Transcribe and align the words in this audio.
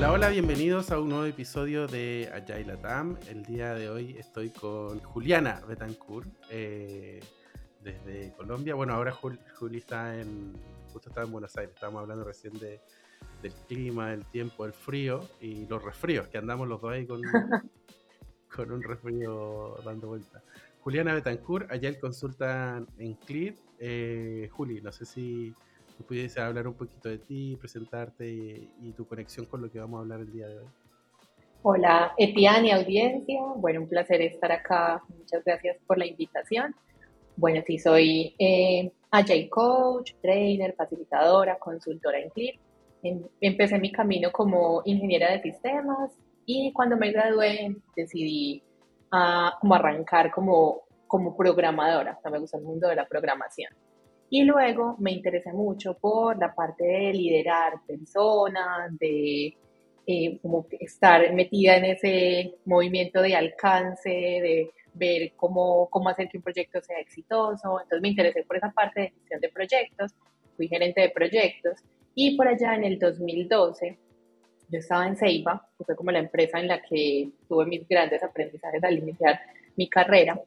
Hola, 0.00 0.12
hola, 0.12 0.28
bienvenidos 0.30 0.90
a 0.92 0.98
un 0.98 1.10
nuevo 1.10 1.26
episodio 1.26 1.86
de 1.86 2.30
Agile 2.32 2.64
Latam. 2.64 3.18
El 3.28 3.44
día 3.44 3.74
de 3.74 3.90
hoy 3.90 4.16
estoy 4.18 4.48
con 4.48 4.98
Juliana 5.00 5.60
Betancourt 5.68 6.26
eh, 6.48 7.20
desde 7.84 8.32
Colombia. 8.32 8.74
Bueno, 8.74 8.94
ahora 8.94 9.12
Juli, 9.12 9.76
está 9.76 10.18
en, 10.18 10.54
justo 10.90 11.10
está 11.10 11.24
en 11.24 11.32
Buenos 11.32 11.54
Aires. 11.58 11.74
Estábamos 11.74 12.00
hablando 12.00 12.24
recién 12.24 12.58
de, 12.58 12.80
del 13.42 13.52
clima, 13.68 14.12
del 14.12 14.24
tiempo, 14.24 14.64
el 14.64 14.72
frío 14.72 15.28
y 15.38 15.66
los 15.66 15.84
resfríos, 15.84 16.28
que 16.28 16.38
andamos 16.38 16.66
los 16.66 16.80
dos 16.80 16.92
ahí 16.92 17.06
con, 17.06 17.20
con 18.56 18.72
un 18.72 18.82
resfrío 18.82 19.76
dando 19.84 20.08
vuelta. 20.08 20.42
Juliana 20.80 21.12
Betancourt, 21.12 21.70
allá 21.70 21.90
el 21.90 22.00
consulta 22.00 22.82
en 22.96 23.14
CLID. 23.16 23.54
Eh, 23.78 24.48
Juli, 24.50 24.80
no 24.80 24.92
sé 24.92 25.04
si 25.04 25.54
pudiese 26.04 26.40
hablar 26.40 26.66
un 26.66 26.74
poquito 26.74 27.08
de 27.08 27.18
ti, 27.18 27.56
presentarte 27.56 28.28
y, 28.28 28.92
tu 28.96 29.06
conexión 29.06 29.46
con 29.46 29.62
lo 29.62 29.70
que 29.70 29.78
vamos 29.78 29.98
a 29.98 30.00
hablar 30.02 30.20
el 30.20 30.32
día 30.32 30.48
de 30.48 30.58
hoy. 30.58 30.66
Hola, 31.62 32.14
Etienne 32.16 32.68
y 32.68 32.70
audiencia. 32.70 33.40
Bueno, 33.56 33.80
un 33.82 33.88
placer 33.88 34.22
estar 34.22 34.50
acá. 34.50 35.02
Muchas 35.08 35.44
gracias 35.44 35.76
por 35.86 35.98
la 35.98 36.06
invitación. 36.06 36.74
Bueno, 37.36 37.62
sí, 37.66 37.78
soy 37.78 38.34
eh, 38.38 38.92
Coach, 39.50 40.12
trainer, 40.22 40.74
facilitadora, 40.74 41.58
consultora 41.58 42.18
en 42.18 42.30
CLIP. 42.30 42.60
Em, 43.02 43.22
empecé 43.40 43.78
mi 43.78 43.92
camino 43.92 44.30
como 44.30 44.82
ingeniera 44.84 45.30
de 45.32 45.40
sistemas 45.40 46.10
y 46.44 46.72
cuando 46.72 46.96
me 46.96 47.12
gradué 47.12 47.76
decidí 47.96 48.62
uh, 49.12 49.58
como 49.60 49.74
arrancar 49.74 50.30
como, 50.30 50.82
como 51.06 51.36
programadora. 51.36 52.16
O 52.18 52.20
sea, 52.20 52.30
me 52.30 52.38
gusta 52.38 52.58
el 52.58 52.64
mundo 52.64 52.88
de 52.88 52.96
la 52.96 53.06
programación. 53.06 53.72
Y 54.30 54.44
luego 54.44 54.96
me 55.00 55.10
interesé 55.10 55.52
mucho 55.52 55.94
por 55.94 56.38
la 56.38 56.54
parte 56.54 56.84
de 56.84 57.12
liderar 57.12 57.74
personas, 57.86 58.96
de 58.98 59.56
eh, 60.06 60.38
como 60.40 60.66
estar 60.78 61.32
metida 61.34 61.76
en 61.76 61.84
ese 61.86 62.54
movimiento 62.64 63.20
de 63.22 63.34
alcance, 63.34 64.08
de 64.08 64.70
ver 64.94 65.32
cómo, 65.36 65.88
cómo 65.90 66.08
hacer 66.08 66.28
que 66.28 66.38
un 66.38 66.44
proyecto 66.44 66.80
sea 66.80 67.00
exitoso. 67.00 67.80
Entonces 67.80 68.00
me 68.00 68.08
interesé 68.08 68.44
por 68.44 68.56
esa 68.56 68.70
parte 68.70 69.00
de 69.00 69.10
gestión 69.10 69.40
de 69.40 69.48
proyectos, 69.48 70.14
fui 70.56 70.68
gerente 70.68 71.00
de 71.00 71.10
proyectos. 71.10 71.80
Y 72.14 72.36
por 72.36 72.46
allá 72.46 72.76
en 72.76 72.84
el 72.84 72.98
2012 73.00 73.98
yo 74.68 74.78
estaba 74.78 75.08
en 75.08 75.16
Ceiba, 75.16 75.66
que 75.76 75.84
fue 75.84 75.96
como 75.96 76.12
la 76.12 76.20
empresa 76.20 76.60
en 76.60 76.68
la 76.68 76.80
que 76.80 77.30
tuve 77.48 77.66
mis 77.66 77.88
grandes 77.88 78.22
aprendizajes 78.22 78.82
al 78.84 78.98
iniciar 78.98 79.40
mi 79.76 79.88
carrera, 79.88 80.40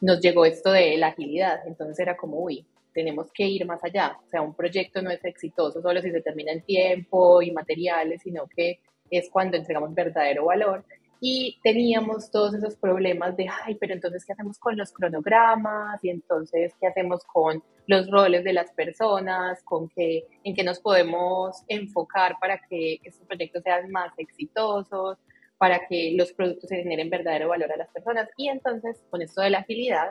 nos 0.00 0.20
llegó 0.20 0.44
esto 0.44 0.72
de 0.72 0.96
la 0.96 1.08
agilidad, 1.08 1.60
entonces 1.66 1.98
era 2.00 2.16
como, 2.16 2.38
uy, 2.38 2.64
tenemos 2.98 3.30
que 3.32 3.44
ir 3.44 3.64
más 3.64 3.84
allá. 3.84 4.18
O 4.26 4.28
sea, 4.28 4.42
un 4.42 4.54
proyecto 4.54 5.00
no 5.00 5.10
es 5.10 5.24
exitoso 5.24 5.80
solo 5.80 6.02
si 6.02 6.10
se 6.10 6.20
termina 6.20 6.50
en 6.50 6.62
tiempo 6.62 7.40
y 7.40 7.52
materiales, 7.52 8.22
sino 8.22 8.48
que 8.48 8.80
es 9.08 9.30
cuando 9.30 9.56
entregamos 9.56 9.94
verdadero 9.94 10.46
valor. 10.46 10.84
Y 11.20 11.60
teníamos 11.62 12.28
todos 12.32 12.54
esos 12.54 12.74
problemas 12.74 13.36
de, 13.36 13.46
ay, 13.64 13.76
pero 13.76 13.94
entonces, 13.94 14.24
¿qué 14.24 14.32
hacemos 14.32 14.58
con 14.58 14.76
los 14.76 14.90
cronogramas? 14.90 16.02
Y 16.02 16.10
entonces, 16.10 16.74
¿qué 16.80 16.88
hacemos 16.88 17.22
con 17.24 17.62
los 17.86 18.10
roles 18.10 18.42
de 18.42 18.52
las 18.52 18.72
personas? 18.72 19.62
¿Con 19.62 19.88
qué, 19.90 20.24
¿En 20.42 20.56
qué 20.56 20.64
nos 20.64 20.80
podemos 20.80 21.62
enfocar 21.68 22.34
para 22.40 22.58
que 22.68 22.98
estos 23.04 23.24
proyectos 23.28 23.62
sean 23.62 23.92
más 23.92 24.12
exitosos? 24.18 25.18
Para 25.56 25.86
que 25.86 26.14
los 26.16 26.32
productos 26.32 26.68
se 26.68 26.82
generen 26.82 27.10
verdadero 27.10 27.48
valor 27.48 27.70
a 27.70 27.76
las 27.76 27.90
personas. 27.90 28.28
Y 28.36 28.48
entonces, 28.48 29.04
con 29.08 29.22
esto 29.22 29.40
de 29.40 29.50
la 29.50 29.58
agilidad, 29.58 30.10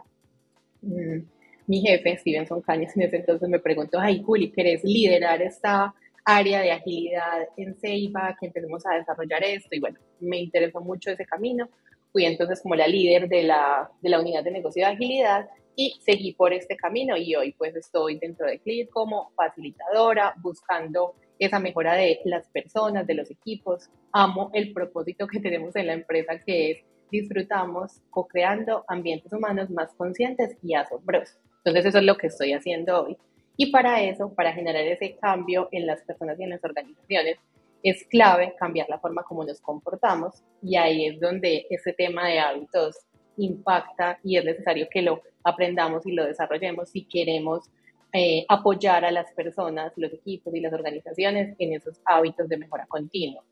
mmm, 0.82 1.20
mi 1.68 1.82
jefe, 1.82 2.18
Stevenson 2.18 2.62
Cañas, 2.62 2.96
en 2.96 3.04
ese 3.04 3.18
entonces 3.18 3.48
me 3.50 3.60
preguntó, 3.60 4.00
ay, 4.00 4.23
Juli, 4.23 4.52
¿querés 4.52 4.84
liderar 4.84 5.42
esta 5.42 5.94
área 6.23 6.61
de 6.61 6.72
agilidad 6.72 7.48
en 7.58 7.76
Ceiba, 7.76 8.36
que 8.39 8.48
empecemos 8.48 8.86
a 8.86 8.95
desarrollar 8.95 9.44
esto? 9.44 9.76
Y 9.76 9.80
bueno, 9.80 10.00
me 10.22 10.39
interesó 10.39 10.80
mucho 10.80 11.11
ese 11.11 11.26
camino. 11.26 11.70
Fui 12.11 12.26
entonces 12.26 12.61
como 12.61 12.76
la 12.76 12.88
líder 12.88 13.28
de 13.28 13.44
la, 13.44 13.92
de 14.02 14.10
la 14.10 14.20
unidad 14.20 14.44
de 14.44 14.52
negocio 14.52 14.86
de 14.86 14.94
agilidad 14.94 15.50
y 15.76 16.00
seguí 16.04 16.33
por 16.33 16.54
este 16.54 16.76
camino 16.76 17.16
y 17.17 17.36
hoy 17.36 17.52
pues 17.52 17.76
estoy 17.76 18.17
dentro 18.17 18.48
de 18.48 18.60
CLID 18.60 18.89
como 18.89 19.32
facilitadora, 19.36 20.34
buscando 20.42 21.16
esa 21.38 21.60
mejora 21.60 21.94
de 21.94 22.20
las 22.23 22.48
personas, 22.48 23.05
de 23.05 23.14
los 23.14 23.30
equipos. 23.30 23.89
Amo 24.11 24.49
el 24.54 24.73
propósito 24.73 25.28
que 25.28 25.39
tenemos 25.39 25.76
en 25.76 25.88
la 25.88 25.94
empresa 25.94 26.39
que 26.44 26.72
es 26.72 26.78
disfrutamos 27.11 28.02
co-creando 28.10 28.84
ambientes 28.88 29.32
humanos 29.32 29.70
más 29.70 29.94
conscientes 29.94 30.58
y 30.64 30.73
asombrosos. 30.73 31.38
Entonces 31.67 31.89
eso 31.89 31.98
es 31.98 32.05
lo 32.05 32.16
que 32.16 32.28
estoy 32.28 32.54
haciendo 32.54 33.04
hoy. 33.04 33.17
Y 33.58 33.72
para 33.72 34.02
eso, 34.02 34.33
para 34.33 34.54
generar 34.54 34.86
ese 34.86 35.17
cambio 35.17 35.67
en 35.73 35.86
las 35.86 36.02
personas 36.04 36.39
y 36.39 36.44
en 36.44 36.52
las 36.52 36.64
organizaciones, 36.64 37.39
es 37.83 38.05
clave 38.05 38.55
cambiar 38.58 38.88
la 38.88 39.00
forma 39.00 39.23
como 39.23 39.44
nos 39.44 39.60
comportamos 39.60 40.44
y 40.61 40.78
ahí 40.78 41.08
es 41.08 41.20
donde 41.20 41.67
ese 41.70 41.92
tema 41.92 42.30
de 42.30 42.39
hábitos 42.39 42.95
impacta 43.36 44.17
y 44.23 44.38
es 44.38 44.45
necesario 44.45 44.88
que 44.89 45.02
lo 45.02 45.22
aprendamos 45.44 46.05
y 46.05 46.14
lo 46.14 46.26
desarrollemos 46.26 46.89
si 46.89 47.04
queremos 47.04 47.70
eh, 48.14 48.45
apoyar 48.48 49.04
a 49.04 49.11
las 49.11 49.30
personas, 49.34 49.92
los 49.98 50.14
equipos 50.14 50.55
y 50.55 50.61
las 50.61 50.72
organizaciones 50.72 51.54
en 51.60 51.73
esos 51.73 51.99
hábitos 52.05 52.48
de 52.48 52.58
mejora 52.58 52.86
continua. 52.88 53.44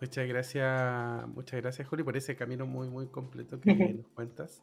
Muchas 0.00 0.26
gracias, 0.26 1.28
muchas 1.28 1.62
gracias 1.62 1.86
Juli 1.86 2.02
por 2.02 2.16
ese 2.16 2.34
camino 2.34 2.66
muy 2.66 2.88
muy 2.88 3.06
completo 3.06 3.60
que 3.60 3.72
nos 3.94 4.08
cuentas. 4.08 4.62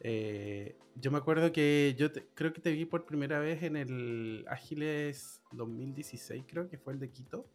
Eh, 0.00 0.76
yo 0.96 1.10
me 1.10 1.18
acuerdo 1.18 1.52
que 1.52 1.94
yo 1.98 2.08
creo 2.34 2.52
que 2.52 2.60
te 2.60 2.72
vi 2.72 2.84
por 2.84 3.04
primera 3.04 3.38
vez 3.38 3.62
en 3.62 3.76
el 3.76 4.44
Ágiles 4.48 5.42
2016, 5.52 6.44
creo 6.46 6.68
que 6.68 6.78
fue 6.78 6.94
el 6.94 6.98
de 6.98 7.10
Quito. 7.10 7.46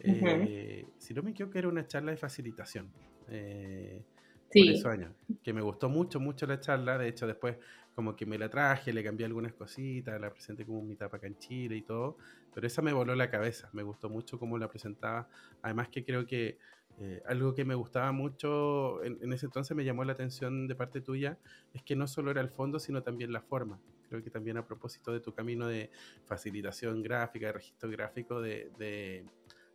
Eh, 0.00 0.86
si 0.98 1.14
no 1.14 1.22
me 1.22 1.30
equivoco, 1.30 1.58
era 1.58 1.68
una 1.68 1.86
charla 1.86 2.12
de 2.12 2.16
facilitación. 2.16 2.90
Eh, 3.28 4.02
sí. 4.50 4.64
Por 4.64 4.74
esos 4.74 4.86
años. 4.86 5.12
Que 5.42 5.52
me 5.52 5.60
gustó 5.60 5.88
mucho, 5.88 6.20
mucho 6.20 6.46
la 6.46 6.60
charla. 6.60 6.98
De 6.98 7.08
hecho, 7.08 7.26
después 7.26 7.56
como 7.94 8.14
que 8.14 8.26
me 8.26 8.38
la 8.38 8.48
traje, 8.48 8.92
le 8.92 9.02
cambié 9.02 9.26
algunas 9.26 9.54
cositas, 9.54 10.20
la 10.20 10.30
presenté 10.30 10.64
como 10.64 10.82
mi 10.82 10.94
tapa 10.94 11.16
acá 11.16 11.26
en 11.26 11.36
Chile 11.38 11.76
y 11.76 11.82
todo. 11.82 12.16
Pero 12.54 12.66
esa 12.66 12.80
me 12.80 12.92
voló 12.92 13.14
la 13.14 13.28
cabeza. 13.28 13.68
Me 13.72 13.82
gustó 13.82 14.08
mucho 14.08 14.38
cómo 14.38 14.56
la 14.56 14.68
presentaba. 14.68 15.28
Además 15.62 15.88
que 15.88 16.04
creo 16.04 16.24
que 16.24 16.58
eh, 17.00 17.22
algo 17.26 17.54
que 17.54 17.64
me 17.64 17.76
gustaba 17.76 18.10
mucho 18.10 19.04
en, 19.04 19.32
ese 19.32 19.46
entonces 19.46 19.76
me 19.76 19.84
llamó 19.84 20.02
la 20.04 20.14
atención 20.14 20.66
de 20.66 20.74
parte 20.74 21.00
tuya 21.00 21.38
es 21.72 21.82
que 21.84 21.94
no 21.94 22.08
solo 22.08 22.32
era 22.32 22.40
el 22.40 22.48
fondo, 22.48 22.80
sino 22.80 23.02
también 23.02 23.32
la 23.32 23.40
forma. 23.40 23.78
Creo 24.08 24.22
que 24.22 24.30
también 24.30 24.56
a 24.56 24.66
propósito 24.66 25.12
de 25.12 25.20
tu 25.20 25.32
camino 25.32 25.68
de 25.68 25.90
facilitación 26.24 27.02
gráfica, 27.02 27.46
de 27.46 27.52
registro 27.52 27.90
gráfico, 27.90 28.40
de, 28.40 29.24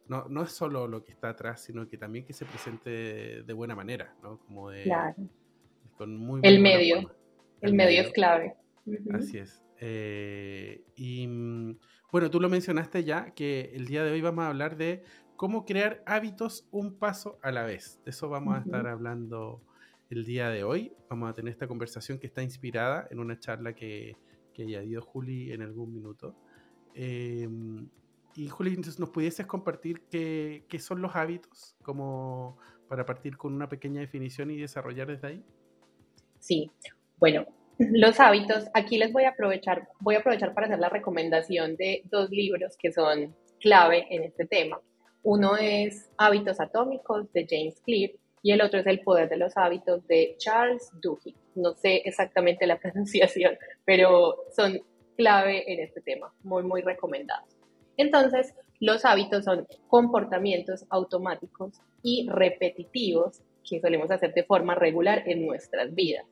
no, 0.07 0.27
no, 0.27 0.43
es 0.43 0.51
solo 0.51 0.87
lo 0.87 1.03
que 1.03 1.11
está 1.11 1.29
atrás, 1.29 1.61
sino 1.63 1.87
que 1.87 1.97
también 1.97 2.25
que 2.25 2.33
se 2.33 2.45
presente 2.45 3.43
de, 3.43 3.53
buena 3.53 3.75
manera, 3.75 4.15
¿no? 4.21 4.39
Como 4.39 4.69
de, 4.69 4.83
claro. 4.83 5.15
Con 5.97 6.17
muy, 6.17 6.41
el 6.43 6.59
medio, 6.59 7.15
el, 7.61 7.73
medio, 7.73 8.01
es 8.01 8.11
clave. 8.11 8.55
Así 9.13 9.37
es. 9.37 9.63
Eh, 9.79 10.81
y 10.95 11.27
mm, 11.27 11.77
bueno, 12.11 12.29
tú 12.29 12.39
lo 12.39 12.49
mencionaste 12.49 13.03
ya, 13.03 13.31
que 13.31 13.71
el 13.73 13.85
día 13.85 14.03
de 14.03 14.11
hoy 14.11 14.21
vamos 14.21 14.43
a 14.43 14.49
hablar 14.49 14.77
de 14.77 15.03
cómo 15.35 15.65
crear 15.65 16.03
hábitos 16.05 16.67
un 16.71 16.97
paso 16.97 17.39
a 17.41 17.51
la 17.51 17.63
vez. 17.63 17.99
De 18.05 18.11
eso 18.11 18.29
vamos 18.29 18.55
a 18.55 18.59
estar 18.59 18.87
hablando 18.87 19.61
el 20.09 20.25
día 20.25 20.49
de 20.49 20.63
hoy. 20.63 20.93
Vamos 21.09 21.29
a 21.29 21.33
tener 21.33 21.51
esta 21.51 21.67
conversación 21.67 22.19
que 22.19 22.27
está 22.27 22.43
inspirada 22.43 23.07
en 23.11 23.19
una 23.19 23.39
charla 23.39 23.73
que, 23.73 24.15
que 24.53 24.63
haya 24.63 24.81
dio 24.81 25.01
Juli 25.01 25.51
en 25.51 25.61
algún 25.61 25.93
minuto. 25.93 26.35
Em, 26.93 27.87
y 28.35 28.47
Juli, 28.47 28.69
entonces, 28.71 28.99
¿nos 28.99 29.09
pudieses 29.09 29.45
compartir 29.45 30.01
qué, 30.09 30.65
qué, 30.67 30.79
son 30.79 31.01
los 31.01 31.15
hábitos 31.15 31.75
como 31.83 32.57
para 32.87 33.05
partir 33.05 33.37
con 33.37 33.53
una 33.53 33.69
pequeña 33.69 34.01
definición 34.01 34.51
y 34.51 34.57
desarrollar 34.57 35.07
desde 35.07 35.27
ahí? 35.27 35.43
Sí, 36.39 36.71
bueno, 37.17 37.45
los 37.77 38.19
hábitos, 38.19 38.65
aquí 38.73 38.97
les 38.97 39.11
voy 39.11 39.23
a 39.23 39.29
aprovechar, 39.29 39.87
voy 39.99 40.15
a 40.15 40.19
aprovechar 40.19 40.53
para 40.53 40.67
hacer 40.67 40.79
la 40.79 40.89
recomendación 40.89 41.75
de 41.75 42.03
dos 42.05 42.29
libros 42.29 42.75
que 42.77 42.91
son 42.91 43.35
clave 43.59 44.07
en 44.09 44.23
este 44.23 44.45
tema. 44.45 44.81
Uno 45.23 45.55
es 45.55 46.09
Hábitos 46.17 46.59
Atómicos 46.59 47.31
de 47.31 47.47
James 47.49 47.79
Clear 47.85 48.11
y 48.41 48.51
el 48.51 48.61
otro 48.61 48.81
es 48.81 48.87
El 48.87 48.99
Poder 48.99 49.29
de 49.29 49.37
los 49.37 49.55
Hábitos 49.55 50.05
de 50.07 50.35
Charles 50.37 50.91
Duhigg. 51.01 51.35
No 51.55 51.73
sé 51.75 52.01
exactamente 52.03 52.67
la 52.67 52.77
pronunciación, 52.81 53.57
pero 53.85 54.35
son 54.53 54.81
clave 55.15 55.71
en 55.71 55.79
este 55.79 56.01
tema, 56.01 56.33
muy, 56.43 56.63
muy 56.63 56.81
recomendados. 56.81 57.47
Entonces, 57.95 58.53
los 58.81 59.05
hábitos 59.05 59.45
son 59.45 59.65
comportamientos 59.87 60.85
automáticos 60.89 61.79
y 62.01 62.27
repetitivos 62.29 63.41
que 63.67 63.79
solemos 63.79 64.11
hacer 64.11 64.33
de 64.33 64.43
forma 64.43 64.75
regular 64.75 65.23
en 65.25 65.45
nuestras 65.45 65.95
vidas. 65.95 66.25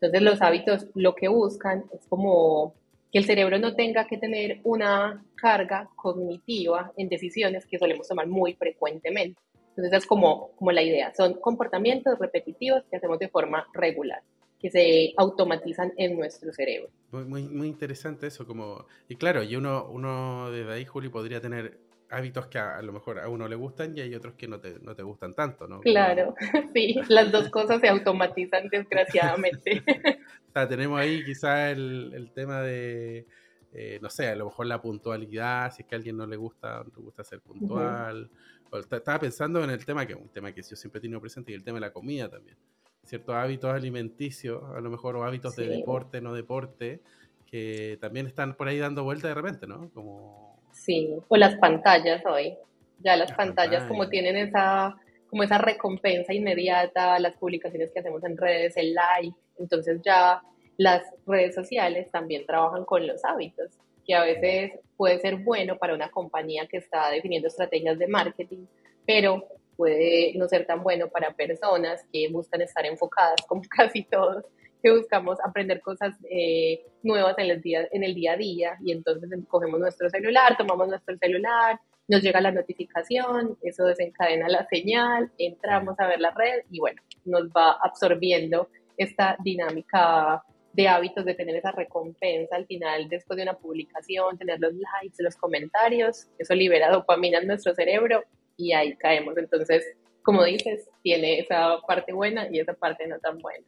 Entonces, 0.00 0.22
los 0.22 0.40
hábitos 0.40 0.86
lo 0.94 1.14
que 1.14 1.28
buscan 1.28 1.84
es 1.92 2.06
como 2.08 2.74
que 3.12 3.18
el 3.18 3.26
cerebro 3.26 3.58
no 3.58 3.74
tenga 3.74 4.06
que 4.06 4.16
tener 4.16 4.60
una 4.64 5.22
carga 5.36 5.90
cognitiva 5.94 6.92
en 6.96 7.10
decisiones 7.10 7.66
que 7.66 7.78
solemos 7.78 8.08
tomar 8.08 8.26
muy 8.26 8.54
frecuentemente. 8.54 9.38
Entonces 9.76 9.92
es 9.92 10.06
como, 10.06 10.52
como 10.56 10.72
la 10.72 10.82
idea, 10.82 11.12
son 11.14 11.34
comportamientos 11.34 12.18
repetitivos 12.18 12.82
que 12.90 12.96
hacemos 12.96 13.18
de 13.18 13.28
forma 13.28 13.66
regular, 13.74 14.22
que 14.58 14.70
se 14.70 15.12
automatizan 15.18 15.92
en 15.98 16.16
nuestro 16.16 16.52
cerebro. 16.52 16.88
Muy, 17.10 17.24
muy, 17.24 17.42
muy 17.42 17.68
interesante 17.68 18.26
eso, 18.28 18.46
como, 18.46 18.86
y 19.08 19.16
claro, 19.16 19.42
y 19.42 19.56
uno, 19.56 19.88
uno 19.90 20.50
desde 20.50 20.72
ahí, 20.72 20.84
Juli, 20.86 21.10
podría 21.10 21.40
tener 21.40 21.78
hábitos 22.12 22.46
que 22.46 22.58
a, 22.58 22.80
lo 22.82 22.92
mejor 22.92 23.18
a 23.18 23.28
uno 23.28 23.48
le 23.48 23.56
gustan 23.56 23.96
y 23.96 24.00
hay 24.00 24.14
otros 24.14 24.34
que 24.34 24.46
no 24.46 24.60
te, 24.60 24.78
no 24.80 24.94
te 24.94 25.02
gustan 25.02 25.34
tanto, 25.34 25.66
¿no? 25.66 25.80
Claro, 25.80 26.34
sí, 26.74 27.00
las 27.08 27.32
dos 27.32 27.48
cosas 27.48 27.80
se 27.80 27.88
automatizan 27.88 28.68
desgraciadamente. 28.68 29.82
o 30.52 30.58
sea, 30.58 30.68
tenemos 30.68 31.00
ahí 31.00 31.24
quizás 31.24 31.72
el, 31.72 32.12
el, 32.14 32.30
tema 32.30 32.60
de, 32.60 33.26
eh, 33.72 33.98
no 34.02 34.10
sé, 34.10 34.28
a 34.28 34.36
lo 34.36 34.44
mejor 34.44 34.66
la 34.66 34.82
puntualidad, 34.82 35.72
si 35.72 35.80
es 35.80 35.88
que 35.88 35.94
a 35.94 35.98
alguien 35.98 36.14
no 36.14 36.26
le 36.26 36.36
gusta, 36.36 36.84
no 36.84 36.92
le 36.94 37.02
gusta 37.02 37.24
ser 37.24 37.40
puntual. 37.40 38.30
Estaba 38.70 39.18
pensando 39.18 39.64
en 39.64 39.70
el 39.70 39.82
tema, 39.86 40.04
que 40.04 40.12
es 40.12 40.18
un 40.18 40.28
tema 40.28 40.52
que 40.52 40.60
yo 40.60 40.76
siempre 40.76 40.98
he 40.98 41.00
tenido 41.00 41.22
presente, 41.22 41.52
y 41.52 41.54
el 41.54 41.64
tema 41.64 41.76
de 41.76 41.86
la 41.86 41.92
comida 41.94 42.28
también. 42.28 42.58
Ciertos 43.02 43.34
hábitos 43.34 43.72
alimenticios, 43.72 44.62
a 44.76 44.80
lo 44.82 44.90
mejor, 44.90 45.16
o 45.16 45.24
hábitos 45.24 45.56
de 45.56 45.68
deporte, 45.68 46.20
no 46.20 46.34
deporte, 46.34 47.00
que 47.46 47.96
también 47.98 48.26
están 48.26 48.54
por 48.54 48.68
ahí 48.68 48.78
dando 48.78 49.04
vuelta 49.04 49.28
de 49.28 49.34
repente, 49.34 49.66
¿no? 49.66 49.90
Como... 49.94 50.60
Sí, 50.70 51.08
o 51.28 51.36
las 51.38 51.56
pantallas 51.56 52.22
hoy. 52.26 52.58
Ya 52.98 53.16
las, 53.16 53.32
pantallas, 53.32 53.84
como 53.84 54.10
tienen 54.10 54.36
esa, 54.36 54.96
como 55.28 55.44
esa 55.44 55.56
recompensa 55.56 56.34
inmediata, 56.34 57.18
las 57.18 57.36
publicaciones 57.38 57.90
que 57.90 58.00
hacemos 58.00 58.22
en 58.22 58.36
redes, 58.36 58.76
el 58.76 58.92
like, 58.92 59.36
entonces 59.58 60.00
ya 60.04 60.42
las 60.76 61.02
redes 61.26 61.54
sociales 61.54 62.10
también 62.10 62.46
trabajan 62.46 62.84
con 62.84 63.06
los 63.06 63.24
hábitos, 63.24 63.70
que 64.06 64.14
a 64.14 64.24
veces 64.24 64.72
puede 64.96 65.18
ser 65.20 65.36
bueno 65.36 65.78
para 65.78 65.94
una 65.94 66.10
compañía 66.10 66.66
que 66.66 66.78
está 66.78 67.10
definiendo 67.10 67.48
estrategias 67.48 67.98
de 67.98 68.08
marketing, 68.08 68.66
pero 69.06 69.46
puede 69.76 70.34
no 70.34 70.48
ser 70.48 70.66
tan 70.66 70.82
bueno 70.82 71.08
para 71.08 71.34
personas 71.34 72.04
que 72.12 72.28
buscan 72.28 72.62
estar 72.62 72.84
enfocadas, 72.86 73.40
como 73.48 73.62
casi 73.68 74.04
todos, 74.04 74.44
que 74.82 74.90
buscamos 74.90 75.38
aprender 75.44 75.80
cosas 75.80 76.16
eh, 76.28 76.84
nuevas 77.02 77.38
en 77.38 77.50
el, 77.50 77.60
día, 77.60 77.88
en 77.92 78.02
el 78.02 78.14
día 78.14 78.32
a 78.32 78.36
día. 78.36 78.78
Y 78.84 78.90
entonces 78.90 79.30
cogemos 79.48 79.78
nuestro 79.78 80.10
celular, 80.10 80.56
tomamos 80.56 80.88
nuestro 80.88 81.16
celular, 81.18 81.78
nos 82.08 82.20
llega 82.20 82.40
la 82.40 82.50
notificación, 82.50 83.56
eso 83.62 83.84
desencadena 83.84 84.48
la 84.48 84.66
señal, 84.68 85.30
entramos 85.38 85.98
a 85.98 86.08
ver 86.08 86.20
la 86.20 86.32
red 86.32 86.64
y 86.70 86.80
bueno, 86.80 87.00
nos 87.24 87.48
va 87.50 87.78
absorbiendo 87.82 88.68
esta 89.02 89.36
dinámica 89.42 90.42
de 90.72 90.88
hábitos 90.88 91.24
de 91.24 91.34
tener 91.34 91.56
esa 91.56 91.72
recompensa 91.72 92.56
al 92.56 92.66
final 92.66 93.08
después 93.08 93.36
de 93.36 93.42
una 93.42 93.58
publicación, 93.58 94.38
tener 94.38 94.58
los 94.58 94.72
likes, 94.72 95.22
los 95.22 95.36
comentarios, 95.36 96.28
eso 96.38 96.54
libera 96.54 96.90
dopamina 96.90 97.38
en 97.38 97.46
nuestro 97.46 97.74
cerebro 97.74 98.24
y 98.56 98.72
ahí 98.72 98.96
caemos. 98.96 99.36
Entonces, 99.36 99.84
como 100.22 100.44
dices, 100.44 100.88
tiene 101.02 101.40
esa 101.40 101.78
parte 101.86 102.12
buena 102.12 102.48
y 102.50 102.60
esa 102.60 102.74
parte 102.74 103.06
no 103.06 103.18
tan 103.18 103.38
buena. 103.38 103.66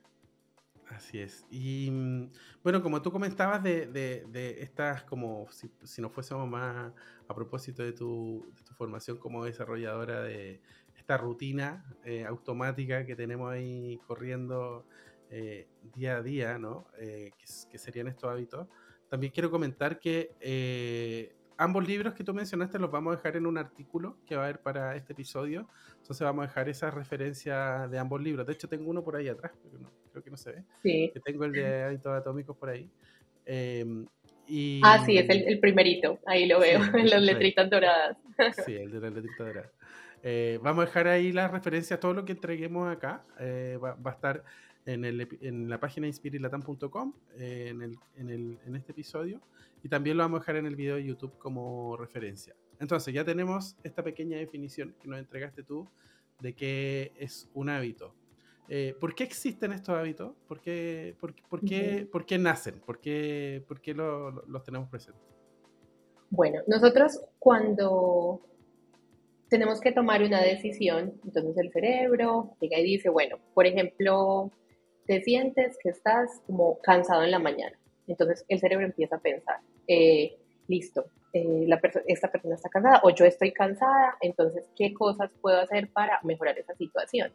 Así 0.89 1.19
es. 1.21 1.45
Y 1.51 1.91
mm, 1.91 2.31
bueno, 2.63 2.83
como 2.83 3.03
tú 3.03 3.11
comentabas 3.11 3.63
de, 3.63 3.87
de, 3.87 4.63
estas, 4.63 5.03
como 5.05 5.51
si, 5.51 5.71
si, 5.83 6.01
nos 6.01 6.13
fuésemos 6.13 6.49
más 6.49 6.93
a 7.27 7.35
propósito 7.35 7.83
de 7.83 7.93
tu, 7.93 8.47
de 8.55 8.63
tu, 8.63 8.75
formación 8.75 9.19
como 9.19 9.45
desarrolladora 9.45 10.23
de 10.23 10.61
esta 10.97 11.17
rutina 11.17 11.85
eh, 12.05 12.25
automática 12.25 13.05
que 13.05 13.17
tenemos 13.17 13.51
ahí 13.51 13.99
corriendo 14.07 14.87
eh, 15.31 15.67
día 15.95 16.17
a 16.17 16.23
día, 16.23 16.59
¿no? 16.59 16.87
Eh, 16.99 17.31
que, 17.71 17.79
serían 17.79 18.09
estos 18.09 18.31
hábitos. 18.31 18.67
También 19.09 19.33
quiero 19.33 19.51
comentar 19.51 19.99
que 19.99 20.31
ambos 21.57 21.87
libros 21.87 22.15
que 22.15 22.25
tú 22.25 22.35
mencionaste 22.35 22.79
los 22.79 22.91
vamos 22.91 23.13
a 23.13 23.17
dejar 23.17 23.37
en 23.37 23.47
un 23.47 23.59
artículo 23.59 24.17
que 24.27 24.37
va 24.37 24.43
a 24.43 24.45
haber 24.47 24.61
para 24.61 24.97
este 24.97 25.13
episodio. 25.13 25.69
Entonces 26.01 26.21
vamos 26.25 26.45
a 26.45 26.49
dejar 26.49 26.69
esa 26.69 26.91
referencia 26.91 27.89
de 27.89 27.99
ambos 27.99 28.23
libros. 28.23 28.47
De 28.47 28.53
hecho, 28.53 28.69
tengo 28.69 28.91
uno 28.91 29.03
por 29.03 29.17
ahí 29.17 29.29
atrás, 29.29 29.53
pero 29.63 29.79
no, 29.79 29.91
creo 30.11 30.23
que 30.23 30.31
no 30.31 30.37
se 30.37 30.53
ve. 30.53 30.65
Sí. 30.83 31.11
Que 31.13 31.21
tengo 31.21 31.45
el 31.45 31.53
de 31.53 31.83
hábitos 31.85 32.13
atómicos 32.13 32.57
por 32.57 32.71
ahí. 32.71 32.91
Em, 33.47 34.07
y... 34.47 34.81
Ah, 34.85 35.03
sí, 35.05 35.17
es 35.17 35.29
el, 35.29 35.59
primerito. 35.61 36.19
Ahí 36.27 36.47
lo 36.47 36.61
veo, 36.61 36.81
en 36.95 37.09
las 37.09 37.23
letritas 37.23 37.71
doradas. 37.71 38.17
Sí, 38.65 38.75
el 38.75 38.91
de 38.91 39.01
las 39.01 39.13
letritas 39.13 39.47
doradas. 39.47 39.71
Eh, 40.27 40.59
vamos 40.63 40.83
a 40.83 40.87
dejar 40.87 41.07
ahí 41.07 41.33
las 41.33 41.51
referencias, 41.51 42.01
todo 42.01 42.15
lo 42.15 42.25
que 42.25 42.33
entreguemos 42.33 42.91
acá 42.91 43.23
eh, 43.39 43.79
va, 43.81 43.95
a 44.03 44.11
estar 44.11 44.43
en, 44.87 45.05
el, 45.05 45.29
en 45.43 45.69
la 45.69 45.79
página 45.79 46.07
inspirilatam.com 46.07 47.13
eh, 47.37 47.67
en, 47.69 47.83
el, 47.83 47.99
en, 48.17 48.31
el, 48.31 48.59
en 48.67 48.75
este 48.75 48.93
episodio 48.93 49.43
y 49.83 49.89
también 49.91 50.17
lo 50.17 50.23
vamos 50.23 50.39
a 50.39 50.41
dejar 50.41 50.57
en 50.57 50.65
el 50.65 50.77
video 50.77 50.97
de 50.97 51.05
YouTube 51.05 51.37
como 51.37 51.95
referencia. 51.99 52.57
Entonces 52.81 53.13
ya 53.13 53.23
tenemos 53.23 53.77
esta 53.85 54.03
pequeña 54.03 54.39
definición 54.39 54.95
que 54.99 55.09
nos 55.09 55.19
entregaste 55.19 55.63
tú 55.63 55.87
de 56.41 56.55
qué 56.55 57.13
es 57.19 57.51
un 57.53 57.69
hábito. 57.69 58.15
¿Por 58.99 59.15
qué 59.15 59.25
existen 59.25 59.73
estos 59.73 59.95
hábitos? 59.95 60.33
¿Por 60.49 60.59
qué, 60.59 61.15
por, 61.21 61.35
por 61.51 61.61
qué, 61.61 62.09
por 62.11 62.25
qué 62.25 62.39
nacen? 62.39 62.81
¿Por 62.81 62.99
qué, 62.99 63.63
por 63.69 63.79
qué 63.79 63.93
los 63.93 64.65
tenemos 64.65 64.89
presentes? 64.89 65.23
Bueno, 66.31 66.63
nosotros 66.67 67.21
cuando 67.39 68.41
tenemos 69.49 69.81
que 69.81 69.93
tomar 69.93 70.23
una 70.23 70.41
decisión, 70.41 71.21
entonces 71.25 71.57
el 71.57 71.71
cerebro 71.73 72.57
llega 72.61 72.79
y 72.79 72.85
dice, 72.85 73.09
bueno, 73.09 73.39
por 73.55 73.67
ejemplo, 73.67 74.51
te 75.07 75.23
sientes 75.23 75.77
que 75.83 75.91
estás 75.91 76.41
como 76.47 76.79
cansado 76.81 77.23
en 77.23 77.31
la 77.31 77.39
mañana. 77.39 77.79
Entonces 78.07 78.45
el 78.49 78.59
cerebro 78.59 78.87
empieza 78.87 79.17
a 79.17 79.21
pensar, 79.21 79.61
eh, 79.87 80.37
listo, 80.69 81.07
eh, 81.33 81.65
la 81.67 81.81
esta 82.07 82.31
persona 82.31 82.55
está 82.55 82.69
cansada 82.69 83.01
o 83.03 83.11
yo 83.11 83.25
estoy 83.25 83.53
cansada, 83.53 84.17
entonces, 84.21 84.69
¿qué 84.77 84.95
cosas 84.95 85.31
puedo 85.41 85.59
hacer 85.59 85.91
para 85.93 86.21
mejorar 86.23 86.59
esa 86.59 86.75
situación? 86.75 87.33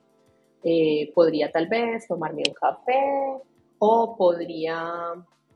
Eh, 0.63 1.11
podría 1.13 1.51
tal 1.51 1.67
vez 1.67 2.07
tomarme 2.07 2.43
un 2.47 2.53
café 2.53 3.41
o 3.77 4.15
podría, 4.17 5.13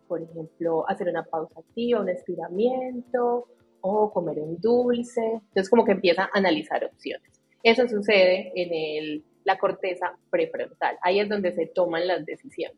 por 0.08 0.22
ejemplo, 0.22 0.90
hacer 0.90 1.08
una 1.10 1.24
pausa 1.24 1.60
activa, 1.60 2.02
un 2.02 2.10
estiramiento 2.10 3.48
o 3.84 4.12
comer 4.12 4.40
un 4.40 4.60
dulce. 4.60 5.22
Entonces, 5.22 5.70
como 5.70 5.86
que 5.86 5.92
empieza 5.92 6.24
a 6.24 6.30
analizar 6.34 6.84
opciones. 6.86 7.30
Eso 7.62 7.88
sucede 7.88 8.52
en 8.56 8.74
el, 8.74 9.24
la 9.44 9.58
corteza 9.58 10.18
prefrontal. 10.30 10.98
Ahí 11.02 11.20
es 11.20 11.30
donde 11.30 11.52
se 11.54 11.68
toman 11.68 12.08
las 12.08 12.26
decisiones. 12.26 12.78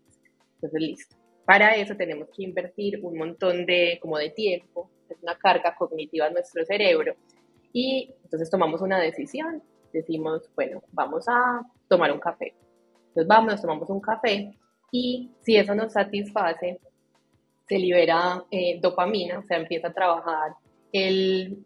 Entonces, 0.56 0.81
listo. 0.81 1.16
Para 1.46 1.75
eso 1.75 1.96
tenemos 1.96 2.28
que 2.36 2.44
invertir 2.44 3.00
un 3.04 3.18
montón 3.18 3.68
de, 3.68 4.00
como 4.02 4.18
de 4.18 4.31
tiempo, 4.31 4.90
es 5.07 5.22
una 5.22 5.38
carga 5.38 5.75
cognitiva 5.75 6.25
a 6.25 6.31
nuestro 6.31 6.66
cerebro. 6.66 7.16
Y 7.72 8.16
entonces 8.24 8.50
tomamos 8.50 8.81
una 8.81 9.00
decisión, 9.00 9.62
decimos, 9.94 10.50
bueno, 10.56 10.81
vamos 10.92 11.25
a 11.28 11.62
tomar 11.88 12.12
un 12.12 12.19
café. 12.19 12.56
Entonces 13.10 13.28
vamos, 13.28 13.52
nos 13.52 13.62
tomamos 13.62 13.90
un 13.92 14.02
café 14.02 14.57
y 14.92 15.30
si 15.42 15.56
eso 15.56 15.75
nos 15.75 15.94
satisface, 15.94 16.80
se 17.68 17.78
libera 17.78 18.44
eh, 18.50 18.80
dopamina, 18.81 19.40
o 19.40 19.44
sea, 19.44 19.57
empieza 19.57 19.90
a 19.90 19.94
trabajar 19.94 20.56
el, 20.95 21.66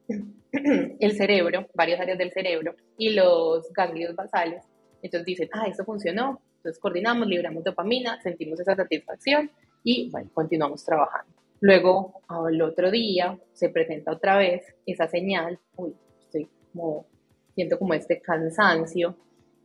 el 1.00 1.12
cerebro, 1.14 1.68
varias 1.76 2.00
áreas 2.00 2.18
del 2.18 2.32
cerebro 2.32 2.76
y 2.98 3.12
los 3.12 3.72
ganglios 3.74 4.16
basales. 4.16 4.64
Entonces 5.02 5.26
dicen, 5.26 5.50
ah, 5.54 5.68
esto 5.68 5.86
funcionó. 5.86 6.42
Entonces 6.58 6.80
coordinamos, 6.80 7.28
liberamos 7.28 7.64
dopamina, 7.64 8.20
sentimos 8.22 8.60
esa 8.60 8.76
satisfacción 8.76 9.52
y 9.84 10.10
bueno, 10.10 10.30
continuamos 10.34 10.84
trabajando. 10.84 11.32
Luego, 11.62 12.22
al 12.28 12.62
otro 12.62 12.90
día, 12.90 13.38
se 13.54 13.70
presenta 13.70 14.12
otra 14.12 14.38
vez 14.38 14.64
esa 14.86 15.08
señal, 15.08 15.60
uy, 15.76 15.94
estoy 16.22 16.50
como, 16.74 17.06
siento 17.54 17.78
como 17.78 17.94
este 17.94 18.20
cansancio, 18.20 19.16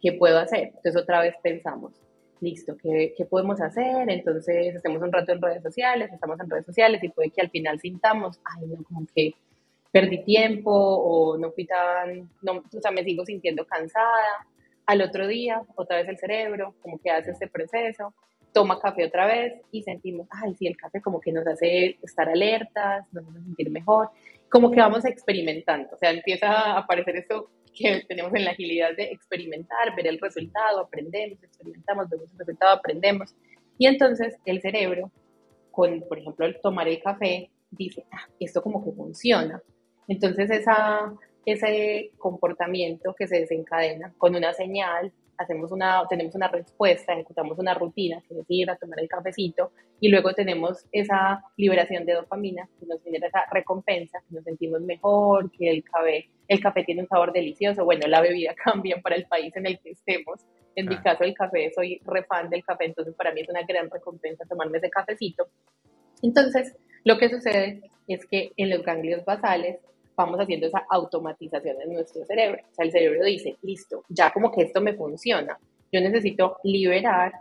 ¿qué 0.02 0.12
puedo 0.12 0.38
hacer? 0.38 0.72
Entonces 0.76 0.96
otra 0.96 1.20
vez 1.20 1.34
pensamos, 1.42 1.92
listo, 2.40 2.76
¿qué, 2.76 3.14
¿qué, 3.16 3.24
podemos 3.24 3.60
hacer? 3.60 4.08
Entonces 4.10 4.74
estemos 4.74 5.02
un 5.02 5.12
rato 5.12 5.32
en 5.32 5.40
redes 5.40 5.62
sociales, 5.62 6.12
estamos 6.12 6.38
en 6.38 6.50
redes 6.50 6.66
sociales 6.66 7.02
y 7.02 7.08
puede 7.08 7.30
que 7.30 7.40
al 7.40 7.50
final 7.50 7.80
sintamos, 7.80 8.40
ay, 8.44 8.66
no, 8.66 8.84
como 8.84 9.06
que 9.14 9.34
perdí 9.94 10.24
tiempo 10.24 10.72
o 10.72 11.38
no 11.38 11.52
fui 11.52 11.66
tan, 11.66 12.28
no, 12.42 12.64
o 12.76 12.80
sea, 12.82 12.90
me 12.90 13.04
sigo 13.04 13.24
sintiendo 13.24 13.64
cansada. 13.64 14.44
Al 14.86 15.00
otro 15.00 15.28
día, 15.28 15.62
otra 15.76 15.98
vez 15.98 16.08
el 16.08 16.18
cerebro, 16.18 16.74
como 16.82 16.98
que 16.98 17.12
hace 17.12 17.30
este 17.30 17.46
proceso 17.46 18.12
toma 18.52 18.80
café 18.80 19.04
otra 19.04 19.26
vez 19.26 19.52
y 19.70 19.82
sentimos, 19.82 20.26
ay, 20.30 20.54
sí, 20.54 20.66
el 20.66 20.76
café 20.76 21.00
como 21.00 21.20
que 21.20 21.32
nos 21.32 21.46
hace 21.46 21.98
estar 22.02 22.28
alertas, 22.28 23.04
nos 23.12 23.24
hace 23.28 23.40
sentir 23.40 23.70
mejor, 23.70 24.10
como 24.48 24.70
que 24.72 24.80
vamos 24.80 25.04
experimentando, 25.04 25.88
o 25.92 25.96
sea, 25.96 26.10
empieza 26.10 26.48
a 26.48 26.78
aparecer 26.78 27.16
esto 27.16 27.50
que 27.72 28.04
tenemos 28.08 28.34
en 28.34 28.44
la 28.44 28.52
agilidad 28.52 28.96
de 28.96 29.04
experimentar, 29.04 29.94
ver 29.96 30.06
el 30.06 30.20
resultado, 30.20 30.80
aprendemos, 30.80 31.42
experimentamos, 31.42 32.08
vemos 32.08 32.30
el 32.32 32.38
resultado, 32.38 32.72
aprendemos, 32.72 33.34
y 33.78 33.86
entonces 33.86 34.36
el 34.44 34.60
cerebro, 34.60 35.10
con, 35.70 36.02
por 36.02 36.18
ejemplo, 36.18 36.46
el 36.46 36.60
tomar 36.60 36.86
el 36.88 37.02
café, 37.02 37.50
dice, 37.70 38.04
ah, 38.12 38.28
esto 38.38 38.62
como 38.62 38.84
que 38.84 38.92
funciona, 38.92 39.60
entonces 40.08 40.50
esa, 40.50 41.12
ese 41.46 42.10
comportamiento 42.18 43.14
que 43.14 43.26
se 43.26 43.40
desencadena 43.40 44.12
con 44.18 44.34
una 44.34 44.52
señal 44.52 45.12
hacemos 45.38 45.72
una, 45.72 46.02
tenemos 46.08 46.34
una 46.34 46.48
respuesta, 46.48 47.12
ejecutamos 47.12 47.58
una 47.58 47.74
rutina, 47.74 48.22
que 48.28 48.38
es 48.38 48.44
ir 48.48 48.70
a 48.70 48.76
tomar 48.76 49.00
el 49.00 49.08
cafecito, 49.08 49.72
y 50.00 50.08
luego 50.08 50.32
tenemos 50.32 50.86
esa 50.92 51.42
liberación 51.56 52.04
de 52.04 52.14
dopamina, 52.14 52.68
que 52.78 52.86
nos 52.86 53.02
genera 53.02 53.28
esa 53.28 53.44
recompensa, 53.50 54.20
que 54.28 54.34
nos 54.34 54.44
sentimos 54.44 54.80
mejor, 54.82 55.50
que 55.50 55.70
el 55.70 55.84
café, 55.84 56.28
el 56.48 56.60
café 56.60 56.84
tiene 56.84 57.02
un 57.02 57.08
sabor 57.08 57.32
delicioso, 57.32 57.84
bueno, 57.84 58.06
la 58.06 58.20
bebida 58.20 58.54
cambia 58.64 59.00
para 59.02 59.16
el 59.16 59.26
país 59.26 59.54
en 59.56 59.66
el 59.66 59.78
que 59.80 59.90
estemos, 59.90 60.40
en 60.76 60.86
mi 60.88 60.96
caso 60.96 61.22
el 61.22 61.34
café, 61.34 61.70
soy 61.72 62.00
refan 62.04 62.50
del 62.50 62.64
café, 62.64 62.86
entonces 62.86 63.14
para 63.14 63.32
mí 63.32 63.42
es 63.42 63.48
una 63.48 63.62
gran 63.62 63.88
recompensa 63.90 64.44
tomarme 64.44 64.78
ese 64.78 64.90
cafecito. 64.90 65.46
Entonces, 66.22 66.76
lo 67.04 67.16
que 67.16 67.28
sucede 67.28 67.82
es 68.08 68.26
que 68.26 68.52
en 68.56 68.70
los 68.70 68.82
ganglios 68.82 69.24
basales 69.24 69.78
vamos 70.16 70.38
haciendo 70.38 70.66
esa 70.66 70.84
automatización 70.88 71.80
en 71.82 71.92
nuestro 71.92 72.24
cerebro. 72.24 72.60
O 72.70 72.74
sea, 72.74 72.84
el 72.84 72.92
cerebro 72.92 73.24
dice, 73.24 73.56
listo, 73.62 74.04
ya 74.08 74.32
como 74.32 74.50
que 74.50 74.62
esto 74.62 74.80
me 74.80 74.94
funciona, 74.94 75.58
yo 75.92 76.00
necesito 76.00 76.56
liberar 76.64 77.32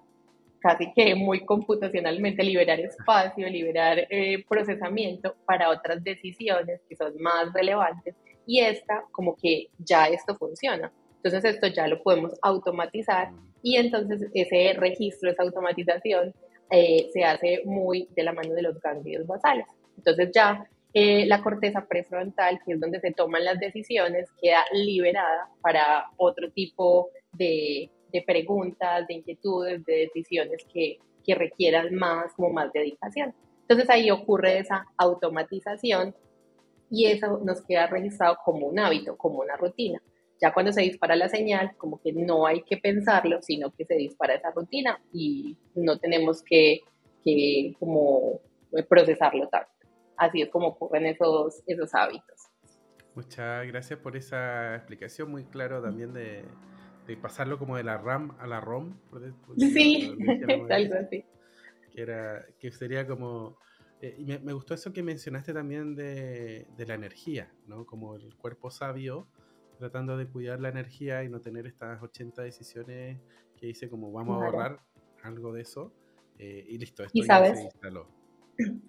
casi 0.60 0.94
que 0.94 1.14
muy 1.14 1.44
computacionalmente, 1.44 2.42
liberar 2.42 2.80
espacio, 2.80 3.50
liberar 3.50 4.08
eh, 4.10 4.46
procesamiento 4.48 5.36
para 5.46 5.70
otras 5.70 6.02
decisiones 6.04 6.80
que 6.88 6.96
son 6.96 7.14
más 7.20 7.52
relevantes 7.52 8.16
y 8.46 8.62
esta 8.62 9.04
como 9.12 9.36
que 9.36 9.68
ya 9.78 10.06
esto 10.06 10.36
funciona. 10.36 10.92
Entonces 11.18 11.44
esto 11.56 11.68
ya 11.68 11.88
lo 11.88 12.02
podemos 12.02 12.34
automatizar 12.42 13.32
y 13.62 13.76
entonces 13.76 14.30
ese 14.34 14.74
registro, 14.74 15.32
esa 15.32 15.44
automatización 15.44 16.34
eh, 16.70 17.10
se 17.12 17.24
hace 17.24 17.62
muy 17.66 18.08
de 18.16 18.24
la 18.24 18.34
mano 18.34 18.54
de 18.54 18.62
los 18.62 18.80
ganglios 18.80 19.28
basales. 19.28 19.66
Entonces 19.98 20.30
ya 20.34 20.66
eh, 20.94 21.26
la 21.26 21.42
corteza 21.42 21.88
prefrontal, 21.88 22.60
que 22.64 22.74
es 22.74 22.80
donde 22.80 23.00
se 23.00 23.12
toman 23.12 23.44
las 23.44 23.60
decisiones, 23.60 24.30
queda 24.42 24.64
liberada 24.74 25.50
para 25.62 26.12
otro 26.18 26.52
tipo 26.52 27.10
de, 27.34 27.90
de 28.12 28.22
preguntas, 28.22 29.08
de 29.08 29.16
inquietudes, 29.16 29.84
de 29.86 30.12
decisiones 30.14 30.64
que, 30.72 31.00
que 31.26 31.36
requieran 31.36 31.96
más, 31.96 32.34
como 32.34 32.52
más 32.52 32.72
dedicación. 32.72 33.34
Entonces 33.62 33.90
ahí 33.90 34.12
ocurre 34.12 34.60
esa 34.60 34.86
automatización 34.98 36.14
y 36.92 37.08
eso 37.08 37.40
nos 37.44 37.62
queda 37.66 37.88
registrado 37.88 38.38
como 38.46 38.68
un 38.68 38.78
hábito, 38.78 39.18
como 39.18 39.40
una 39.40 39.58
rutina. 39.58 40.00
Ya 40.40 40.54
cuando 40.54 40.72
se 40.72 40.82
dispara 40.82 41.16
la 41.16 41.30
señal, 41.30 41.76
como 41.78 42.00
que 42.02 42.14
no 42.14 42.46
hay 42.46 42.62
que 42.64 42.78
pensarlo, 42.78 43.42
sino 43.42 43.72
que 43.72 43.86
se 43.86 43.96
dispara 43.96 44.36
esa 44.36 44.52
rutina 44.52 45.02
y 45.12 45.58
no 45.74 45.98
tenemos 45.98 46.44
que, 46.44 46.82
que 47.24 47.74
como 47.80 48.42
procesarlo 48.88 49.48
tanto. 49.48 49.73
Así 50.18 50.42
es 50.42 50.50
como 50.50 50.68
ocurren 50.68 51.06
esos, 51.06 51.64
esos 51.68 51.94
hábitos. 51.94 52.50
Muchas 53.16 53.68
gracias 53.68 54.00
por 54.00 54.18
esa 54.18 54.76
explicación, 54.76 55.30
muy 55.30 55.46
claro 55.46 55.82
también 55.82 56.14
de, 56.14 56.46
de 57.06 57.18
pasarlo 57.18 57.60
como 57.60 57.78
de 57.78 57.84
la 57.84 57.98
RAM 57.98 58.36
a 58.40 58.48
la 58.48 58.60
ROM. 58.60 58.96
sí, 59.58 60.18
algo 60.70 60.96
así. 60.96 61.26
Que, 61.92 62.02
era, 62.02 62.46
que 62.60 62.72
sería 62.72 63.06
como... 63.06 63.58
Eh, 64.02 64.16
y 64.18 64.26
me, 64.26 64.40
me, 64.40 64.52
gustó 64.52 64.74
eso 64.74 64.92
que 64.92 65.02
mencionaste 65.02 65.54
también 65.54 65.96
de, 65.96 66.68
de, 66.76 66.86
la 66.86 66.96
energía, 66.96 67.54
¿no? 67.68 67.86
Como 67.86 68.16
el 68.16 68.36
cuerpo 68.36 68.70
sabio 68.70 69.28
tratando 69.78 70.18
de 70.18 70.28
cuidar 70.28 70.60
la 70.60 70.70
energía 70.70 71.24
y 71.24 71.30
no 71.30 71.40
tener 71.40 71.68
estas 71.68 72.02
80 72.02 72.42
decisiones 72.42 73.20
que 73.56 73.68
dice 73.68 73.90
como 73.90 74.12
vamos 74.12 74.42
a 74.42 74.46
ahorrar 74.46 74.80
algo 75.24 75.54
de 75.54 75.62
eso 75.62 75.94
eh, 76.38 76.66
y 76.68 76.78
listo, 76.78 77.04
esto 77.04 77.18
¿Y 77.18 77.24
sabes? 77.24 77.58
se 77.58 77.66
instaló. 77.66 78.08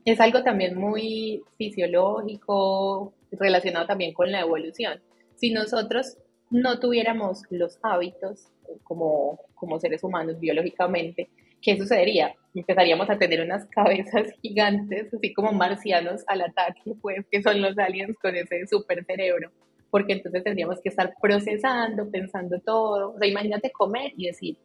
Es 0.05 0.21
algo 0.21 0.43
también 0.43 0.77
muy 0.77 1.43
fisiológico, 1.57 3.15
relacionado 3.33 3.87
también 3.87 4.13
con 4.13 4.31
la 4.31 4.41
evolución. 4.41 5.01
Si 5.37 5.51
nosotros 5.51 6.17
no 6.51 6.79
tuviéramos 6.79 7.43
los 7.51 7.79
hábitos 7.83 8.49
como, 8.83 9.41
como 9.55 9.81
seres 9.81 10.05
humanos 10.05 10.39
biológicamente, 10.39 11.29
¿qué 11.61 11.77
sucedería? 11.77 12.35
Empezaríamos 12.55 13.09
a 13.11 13.19
tener 13.19 13.41
unas 13.41 13.67
cabezas 13.67 14.29
gigantes, 14.43 15.13
así 15.13 15.33
como 15.33 15.53
marcianos 15.53 16.23
al 16.27 16.43
ataque, 16.43 16.95
pues, 17.01 17.27
que 17.31 17.43
son 17.43 17.61
los 17.61 17.77
aliens 17.79 18.17
con 18.21 18.37
ese 18.37 18.67
super 18.67 19.05
cerebro, 19.05 19.51
porque 19.91 20.13
entonces 20.13 20.45
tendríamos 20.45 20.81
que 20.81 20.91
estar 20.91 21.15
procesando, 21.21 22.11
pensando 22.11 22.61
todo. 22.61 23.15
O 23.15 23.19
sea, 23.19 23.29
imagínate 23.29 23.73
comer 23.73 24.13
y 24.17 24.27
decir, 24.27 24.57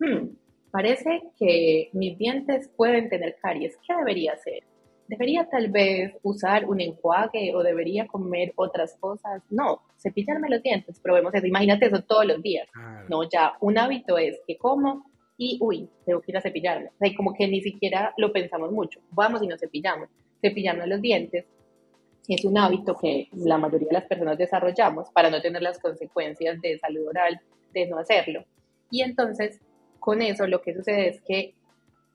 hmm, 0.00 0.28
parece 0.70 1.22
que 1.38 1.90
mis 1.92 2.16
dientes 2.18 2.70
pueden 2.76 3.08
tener 3.08 3.36
caries, 3.40 3.76
¿qué 3.86 3.94
debería 3.94 4.32
hacer? 4.32 4.64
¿Debería 5.08 5.48
tal 5.48 5.68
vez 5.68 6.14
usar 6.22 6.66
un 6.66 6.80
enjuague 6.80 7.54
o 7.54 7.62
debería 7.62 8.06
comer 8.06 8.52
otras 8.56 8.94
cosas? 9.00 9.42
No, 9.48 9.80
cepillarme 9.96 10.50
los 10.50 10.62
dientes, 10.62 11.00
probemos 11.00 11.34
eso. 11.34 11.46
Imagínate 11.46 11.86
eso 11.86 12.02
todos 12.02 12.26
los 12.26 12.42
días. 12.42 12.68
No, 13.08 13.26
ya 13.28 13.54
un 13.60 13.78
hábito 13.78 14.18
es 14.18 14.38
que 14.46 14.58
como 14.58 15.06
y, 15.38 15.56
uy, 15.60 15.88
tengo 16.04 16.20
que 16.20 16.32
ir 16.32 16.36
a 16.36 16.42
cepillarme. 16.42 16.88
O 16.88 16.98
sea, 16.98 17.16
como 17.16 17.32
que 17.32 17.46
ni 17.46 17.62
siquiera 17.62 18.12
lo 18.16 18.32
pensamos 18.32 18.72
mucho. 18.72 19.00
Vamos 19.12 19.40
y 19.42 19.46
nos 19.46 19.60
cepillamos. 19.60 20.08
Cepillarnos 20.42 20.88
los 20.88 21.00
dientes 21.00 21.46
es 22.26 22.44
un 22.44 22.58
hábito 22.58 22.96
que 22.96 23.28
la 23.32 23.56
mayoría 23.56 23.88
de 23.88 23.94
las 23.94 24.04
personas 24.04 24.36
desarrollamos 24.36 25.08
para 25.10 25.30
no 25.30 25.40
tener 25.40 25.62
las 25.62 25.78
consecuencias 25.78 26.60
de 26.60 26.78
salud 26.78 27.06
oral 27.08 27.40
de 27.72 27.86
no 27.86 27.98
hacerlo. 27.98 28.44
Y 28.90 29.02
entonces, 29.02 29.60
con 29.98 30.22
eso 30.22 30.46
lo 30.46 30.62
que 30.62 30.74
sucede 30.74 31.08
es 31.08 31.20
que 31.22 31.54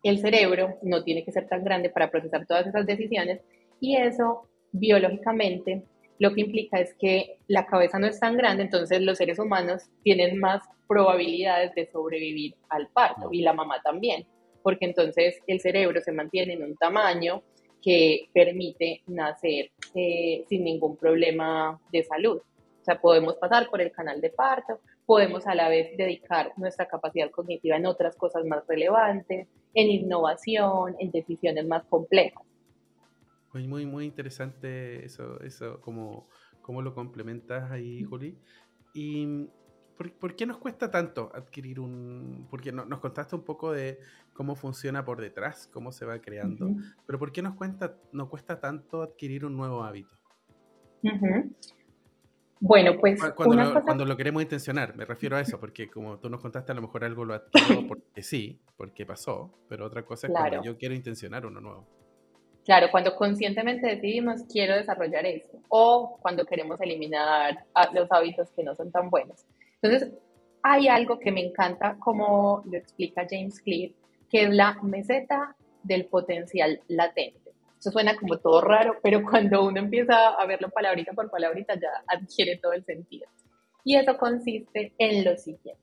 el 0.03 0.19
cerebro 0.19 0.77
no 0.81 1.03
tiene 1.03 1.23
que 1.23 1.31
ser 1.31 1.47
tan 1.47 1.63
grande 1.63 1.89
para 1.89 2.11
procesar 2.11 2.45
todas 2.45 2.67
esas 2.67 2.85
decisiones 2.85 3.41
y 3.79 3.95
eso 3.95 4.47
biológicamente 4.71 5.83
lo 6.19 6.33
que 6.33 6.41
implica 6.41 6.79
es 6.79 6.93
que 6.99 7.37
la 7.47 7.65
cabeza 7.65 7.99
no 7.99 8.07
es 8.07 8.19
tan 8.19 8.37
grande, 8.37 8.63
entonces 8.63 9.01
los 9.01 9.17
seres 9.17 9.39
humanos 9.39 9.89
tienen 10.03 10.37
más 10.39 10.63
probabilidades 10.87 11.73
de 11.75 11.87
sobrevivir 11.87 12.55
al 12.69 12.87
parto 12.89 13.29
y 13.31 13.41
la 13.41 13.53
mamá 13.53 13.81
también, 13.83 14.25
porque 14.61 14.85
entonces 14.85 15.39
el 15.47 15.59
cerebro 15.59 16.01
se 16.01 16.11
mantiene 16.11 16.53
en 16.53 16.63
un 16.63 16.75
tamaño 16.75 17.43
que 17.81 18.29
permite 18.33 19.01
nacer 19.07 19.71
eh, 19.95 20.45
sin 20.47 20.63
ningún 20.63 20.95
problema 20.95 21.79
de 21.91 22.03
salud. 22.03 22.37
O 22.37 22.85
sea, 22.85 22.99
podemos 23.01 23.35
pasar 23.35 23.69
por 23.69 23.81
el 23.81 23.91
canal 23.91 24.21
de 24.21 24.29
parto, 24.29 24.79
podemos 25.05 25.45
a 25.47 25.55
la 25.55 25.69
vez 25.69 25.95
dedicar 25.97 26.53
nuestra 26.57 26.87
capacidad 26.87 27.29
cognitiva 27.31 27.75
en 27.75 27.85
otras 27.85 28.15
cosas 28.15 28.45
más 28.45 28.65
relevantes, 28.67 29.47
en 29.73 29.89
innovación, 29.89 30.95
en 30.99 31.11
decisiones 31.11 31.65
más 31.67 31.83
complejas. 31.85 32.43
Muy, 33.53 33.67
muy, 33.67 33.85
muy 33.85 34.05
interesante 34.05 35.05
eso, 35.05 35.39
eso 35.41 35.79
como, 35.81 36.27
como 36.61 36.81
lo 36.81 36.95
complementas 36.95 37.71
ahí, 37.71 38.03
Juli. 38.03 38.37
¿Y 38.93 39.47
por, 40.19 40.35
qué 40.35 40.45
nos 40.45 40.57
cuesta 40.57 40.89
tanto 40.89 41.31
adquirir 41.33 41.79
un...? 41.79 42.47
Porque 42.49 42.71
nos 42.71 42.99
contaste 42.99 43.35
un 43.35 43.43
poco 43.43 43.71
de 43.71 43.99
cómo 44.33 44.55
funciona 44.55 45.05
por 45.05 45.21
detrás, 45.21 45.69
cómo 45.71 45.91
se 45.91 46.05
va 46.05 46.19
creando, 46.19 46.71
pero 47.05 47.19
¿por 47.19 47.31
qué 47.31 47.41
nos 47.41 47.55
cuesta, 47.55 47.95
nos 48.11 48.29
cuesta 48.29 48.59
tanto 48.59 49.03
adquirir 49.03 49.45
un 49.45 49.55
nuevo 49.55 49.83
hábito? 49.83 50.15
Bueno, 52.65 52.93
pues. 52.97 53.19
Cuando, 53.35 54.05
lo, 54.05 54.15
queremos 54.15 54.41
intencionar, 54.41 54.95
me 54.95 55.03
refiero 55.03 55.35
a 55.35 55.41
eso, 55.41 55.59
porque 55.59 55.89
como 55.89 56.17
tú 56.17 56.29
nos 56.29 56.39
contaste, 56.39 56.71
a 56.71 56.75
lo 56.75 56.81
mejor 56.81 57.03
algo 57.03 57.25
lo 57.25 57.33
adquiero 57.33 57.85
porque 57.89 58.23
sí, 58.23 58.61
porque 58.77 59.05
pasó, 59.05 59.53
pero 59.67 59.85
otra 59.85 60.05
cosa 60.05 60.27
es 60.27 60.33
cuando 60.33 60.63
yo 60.63 60.77
quiero 60.77 60.95
intencionar 60.95 61.45
uno 61.45 61.59
nuevo. 61.59 61.85
Claro, 62.63 62.87
cuando 62.89 63.17
conscientemente 63.17 63.85
decidimos 63.85 64.43
quiero 64.49 64.75
desarrollar 64.75 65.25
eso, 65.25 65.59
o 65.67 66.17
cuando 66.21 66.45
queremos 66.45 66.79
eliminar 66.79 67.65
los 67.93 68.09
hábitos 68.09 68.49
que 68.51 68.63
no 68.63 68.73
son 68.75 68.93
tan 68.93 69.09
buenos. 69.09 69.45
Entonces, 69.81 70.13
hay 70.61 70.87
algo 70.87 71.19
que 71.19 71.33
me 71.33 71.45
encanta, 71.45 71.97
como 71.99 72.63
lo 72.65 72.77
explica 72.77 73.27
James 73.29 73.59
Clear, 73.59 73.91
que 74.29 74.43
es 74.43 74.53
la 74.53 74.79
meseta 74.81 75.57
del 75.83 76.05
potencial 76.05 76.79
latente. 76.87 77.42
Eso 77.83 77.91
suena 77.91 78.15
como 78.15 78.37
todo 78.37 78.61
raro, 78.61 78.95
pero 79.03 79.21
cuando 79.29 79.65
uno 79.65 79.77
empieza 79.77 80.29
a 80.29 80.45
verlo 80.45 80.69
palabrita 80.69 81.11
por 81.11 81.29
palabrita 81.29 81.73
ya 81.75 81.89
adquiere 82.07 82.55
todo 82.55 82.71
el 82.71 82.85
sentido. 82.85 83.27
Y 83.83 83.97
eso 83.97 84.17
consiste 84.17 84.93
en 84.97 85.25
lo 85.25 85.35
siguiente. 85.35 85.81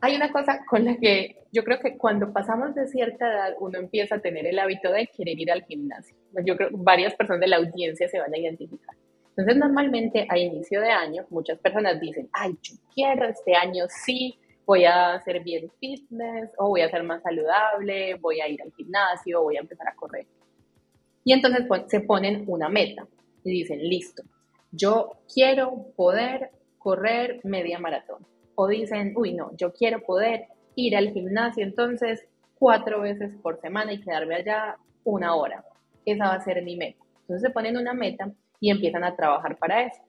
Hay 0.00 0.16
una 0.16 0.32
cosa 0.32 0.64
con 0.66 0.86
la 0.86 0.96
que 0.96 1.44
yo 1.52 1.62
creo 1.62 1.78
que 1.78 1.98
cuando 1.98 2.32
pasamos 2.32 2.74
de 2.74 2.86
cierta 2.86 3.30
edad 3.30 3.54
uno 3.60 3.80
empieza 3.80 4.14
a 4.14 4.20
tener 4.20 4.46
el 4.46 4.58
hábito 4.58 4.90
de 4.90 5.08
querer 5.14 5.38
ir 5.38 5.52
al 5.52 5.62
gimnasio. 5.62 6.16
Yo 6.42 6.56
creo 6.56 6.70
que 6.70 6.76
varias 6.78 7.14
personas 7.16 7.40
de 7.40 7.48
la 7.48 7.58
audiencia 7.58 8.08
se 8.08 8.18
van 8.18 8.32
a 8.32 8.38
identificar. 8.38 8.96
Entonces 9.28 9.56
normalmente 9.58 10.26
a 10.26 10.38
inicio 10.38 10.80
de 10.80 10.90
año 10.90 11.26
muchas 11.28 11.58
personas 11.58 12.00
dicen, 12.00 12.30
ay, 12.32 12.56
yo 12.62 12.76
quiero 12.94 13.28
este 13.28 13.54
año 13.54 13.84
sí, 13.90 14.38
voy 14.64 14.86
a 14.86 15.16
hacer 15.16 15.40
bien 15.40 15.70
fitness 15.78 16.50
o 16.56 16.68
voy 16.68 16.80
a 16.80 16.88
ser 16.88 17.02
más 17.02 17.22
saludable, 17.22 18.14
voy 18.14 18.40
a 18.40 18.48
ir 18.48 18.62
al 18.62 18.72
gimnasio, 18.72 19.42
voy 19.42 19.58
a 19.58 19.60
empezar 19.60 19.86
a 19.86 19.94
correr. 19.94 20.24
Y 21.24 21.32
entonces 21.32 21.66
se 21.88 22.00
ponen 22.00 22.44
una 22.46 22.68
meta 22.68 23.06
y 23.44 23.50
dicen, 23.50 23.78
listo, 23.82 24.22
yo 24.70 25.18
quiero 25.32 25.86
poder 25.96 26.50
correr 26.78 27.40
media 27.44 27.78
maratón. 27.78 28.26
O 28.54 28.68
dicen, 28.68 29.14
uy, 29.16 29.34
no, 29.34 29.56
yo 29.56 29.72
quiero 29.72 30.02
poder 30.02 30.46
ir 30.74 30.96
al 30.96 31.10
gimnasio 31.10 31.64
entonces 31.64 32.26
cuatro 32.58 33.00
veces 33.00 33.32
por 33.42 33.60
semana 33.60 33.92
y 33.92 34.00
quedarme 34.00 34.36
allá 34.36 34.76
una 35.04 35.34
hora. 35.34 35.64
Esa 36.04 36.28
va 36.28 36.34
a 36.34 36.44
ser 36.44 36.62
mi 36.62 36.76
meta. 36.76 37.02
Entonces 37.22 37.42
se 37.42 37.50
ponen 37.50 37.76
una 37.76 37.94
meta 37.94 38.30
y 38.60 38.70
empiezan 38.70 39.04
a 39.04 39.16
trabajar 39.16 39.58
para 39.58 39.82
eso. 39.82 40.02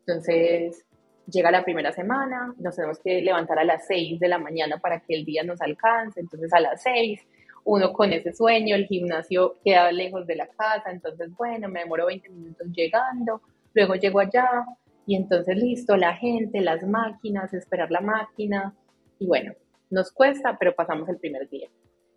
Entonces 0.00 0.84
llega 1.30 1.50
la 1.50 1.64
primera 1.64 1.92
semana, 1.92 2.54
nos 2.58 2.74
tenemos 2.74 2.98
que 2.98 3.22
levantar 3.22 3.58
a 3.58 3.64
las 3.64 3.86
seis 3.86 4.18
de 4.18 4.28
la 4.28 4.38
mañana 4.38 4.78
para 4.78 5.00
que 5.00 5.14
el 5.14 5.24
día 5.24 5.44
nos 5.44 5.60
alcance, 5.60 6.20
entonces 6.20 6.52
a 6.52 6.60
las 6.60 6.82
seis 6.82 7.20
uno 7.64 7.92
con 7.92 8.12
ese 8.12 8.32
sueño, 8.32 8.74
el 8.74 8.86
gimnasio 8.86 9.58
queda 9.64 9.92
lejos 9.92 10.26
de 10.26 10.36
la 10.36 10.46
casa, 10.46 10.90
entonces 10.90 11.30
bueno, 11.36 11.68
me 11.68 11.80
demoro 11.80 12.06
20 12.06 12.28
minutos 12.30 12.66
llegando, 12.72 13.40
luego 13.74 13.94
llego 13.94 14.20
allá 14.20 14.64
y 15.06 15.16
entonces 15.16 15.56
listo, 15.56 15.96
la 15.96 16.14
gente, 16.14 16.60
las 16.60 16.82
máquinas, 16.84 17.52
esperar 17.54 17.90
la 17.90 18.00
máquina 18.00 18.74
y 19.18 19.26
bueno, 19.26 19.52
nos 19.90 20.10
cuesta, 20.12 20.56
pero 20.58 20.74
pasamos 20.74 21.08
el 21.08 21.18
primer 21.18 21.48
día. 21.48 21.68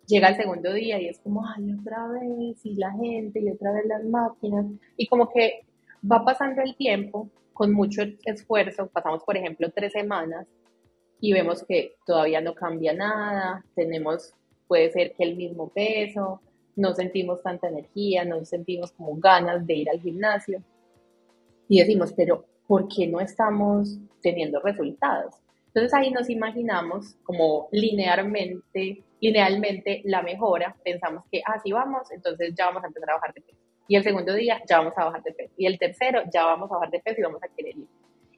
Llega 0.06 0.28
el 0.28 0.36
segundo 0.36 0.72
día 0.72 1.00
y 1.00 1.08
es 1.08 1.18
como, 1.18 1.44
ay, 1.46 1.72
otra 1.72 2.06
vez, 2.08 2.64
y 2.64 2.76
la 2.76 2.92
gente, 2.92 3.40
y 3.40 3.50
otra 3.50 3.72
vez 3.72 3.86
las 3.86 4.04
máquinas, 4.04 4.66
y 4.96 5.08
como 5.08 5.28
que 5.32 5.66
va 6.10 6.24
pasando 6.24 6.62
el 6.62 6.76
tiempo, 6.76 7.28
con 7.56 7.72
mucho 7.72 8.02
esfuerzo, 8.24 8.88
pasamos 8.88 9.24
por 9.24 9.36
ejemplo 9.36 9.70
tres 9.74 9.92
semanas 9.92 10.46
y 11.20 11.32
vemos 11.32 11.64
que 11.66 11.94
todavía 12.04 12.42
no 12.42 12.54
cambia 12.54 12.92
nada, 12.92 13.64
tenemos, 13.74 14.34
puede 14.66 14.90
ser 14.90 15.14
que 15.14 15.24
el 15.24 15.36
mismo 15.36 15.68
peso, 15.68 16.40
no 16.76 16.92
sentimos 16.94 17.42
tanta 17.42 17.68
energía, 17.68 18.24
no 18.24 18.44
sentimos 18.44 18.92
como 18.92 19.16
ganas 19.16 19.66
de 19.66 19.74
ir 19.74 19.90
al 19.90 20.00
gimnasio. 20.00 20.62
Y 21.68 21.80
decimos, 21.80 22.12
pero 22.14 22.44
¿por 22.66 22.86
qué 22.88 23.06
no 23.06 23.20
estamos 23.20 23.98
teniendo 24.22 24.60
resultados? 24.60 25.34
Entonces 25.68 25.92
ahí 25.94 26.10
nos 26.10 26.30
imaginamos 26.30 27.16
como 27.24 27.68
linealmente, 27.72 29.02
linealmente 29.20 30.02
la 30.04 30.22
mejora, 30.22 30.76
pensamos 30.84 31.24
que 31.30 31.42
así 31.44 31.72
ah, 31.72 31.76
vamos, 31.76 32.10
entonces 32.10 32.54
ya 32.56 32.66
vamos 32.66 32.84
a 32.84 32.86
empezar 32.86 33.10
a 33.10 33.14
bajar 33.14 33.34
de 33.34 33.40
peso. 33.40 33.58
Y 33.88 33.96
el 33.96 34.02
segundo 34.02 34.34
día 34.34 34.62
ya 34.68 34.78
vamos 34.78 34.94
a 34.96 35.04
bajar 35.04 35.22
de 35.22 35.32
peso. 35.32 35.52
Y 35.56 35.66
el 35.66 35.78
tercero 35.78 36.22
ya 36.32 36.44
vamos 36.44 36.70
a 36.70 36.74
bajar 36.74 36.90
de 36.90 37.00
peso 37.00 37.20
y 37.20 37.24
vamos 37.24 37.42
a 37.42 37.48
querer 37.48 37.76
ir. 37.76 37.86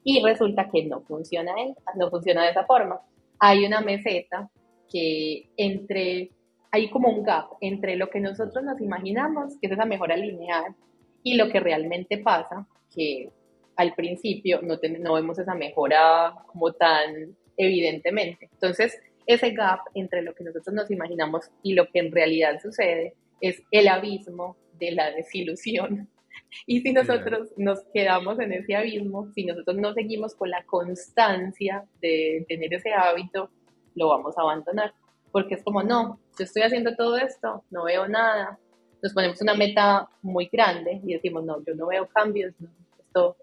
Y 0.04 0.22
resulta 0.22 0.68
que 0.70 0.84
no 0.84 1.00
funciona, 1.02 1.52
no 1.96 2.10
funciona 2.10 2.44
de 2.44 2.50
esa 2.50 2.64
forma. 2.64 3.00
Hay 3.38 3.64
una 3.64 3.80
meseta 3.80 4.50
que 4.90 5.50
entre 5.56 6.30
hay 6.70 6.90
como 6.90 7.08
un 7.08 7.22
gap 7.22 7.50
entre 7.60 7.96
lo 7.96 8.10
que 8.10 8.20
nosotros 8.20 8.62
nos 8.62 8.80
imaginamos, 8.80 9.56
que 9.60 9.68
es 9.68 9.72
esa 9.72 9.86
mejora 9.86 10.16
lineal, 10.16 10.74
y 11.22 11.34
lo 11.34 11.48
que 11.48 11.60
realmente 11.60 12.18
pasa, 12.18 12.66
que 12.94 13.30
al 13.76 13.94
principio 13.94 14.60
no, 14.62 14.76
no 15.00 15.14
vemos 15.14 15.38
esa 15.38 15.54
mejora 15.54 16.34
como 16.46 16.72
tan 16.72 17.36
evidentemente. 17.56 18.48
Entonces, 18.52 18.98
ese 19.26 19.50
gap 19.50 19.80
entre 19.94 20.22
lo 20.22 20.34
que 20.34 20.44
nosotros 20.44 20.74
nos 20.74 20.90
imaginamos 20.90 21.50
y 21.62 21.74
lo 21.74 21.88
que 21.88 22.00
en 22.00 22.12
realidad 22.12 22.60
sucede 22.60 23.14
es 23.40 23.62
el 23.70 23.88
abismo 23.88 24.56
de 24.78 24.92
la 24.92 25.10
desilusión. 25.10 26.08
Y 26.66 26.80
si 26.80 26.92
nosotros 26.92 27.52
nos 27.58 27.80
quedamos 27.92 28.38
en 28.40 28.52
ese 28.52 28.74
abismo, 28.74 29.30
si 29.34 29.44
nosotros 29.44 29.76
no 29.76 29.92
seguimos 29.92 30.34
con 30.34 30.48
la 30.48 30.64
constancia 30.64 31.84
de 32.00 32.46
tener 32.48 32.72
ese 32.72 32.92
hábito, 32.92 33.50
lo 33.98 34.08
vamos 34.08 34.38
a 34.38 34.42
abandonar 34.42 34.94
porque 35.30 35.54
es 35.54 35.62
como, 35.62 35.82
no, 35.82 36.18
yo 36.38 36.44
estoy 36.44 36.62
haciendo 36.62 36.94
todo 36.96 37.16
esto, 37.16 37.64
no 37.70 37.84
veo 37.84 38.08
nada, 38.08 38.58
nos 39.02 39.12
ponemos 39.12 39.40
una 39.42 39.54
meta 39.54 40.08
muy 40.22 40.46
grande 40.46 41.00
y 41.04 41.14
decimos, 41.14 41.44
no, 41.44 41.62
yo 41.64 41.74
no 41.74 41.86
veo 41.86 42.08
cambios, 42.08 42.54
esto 42.98 43.36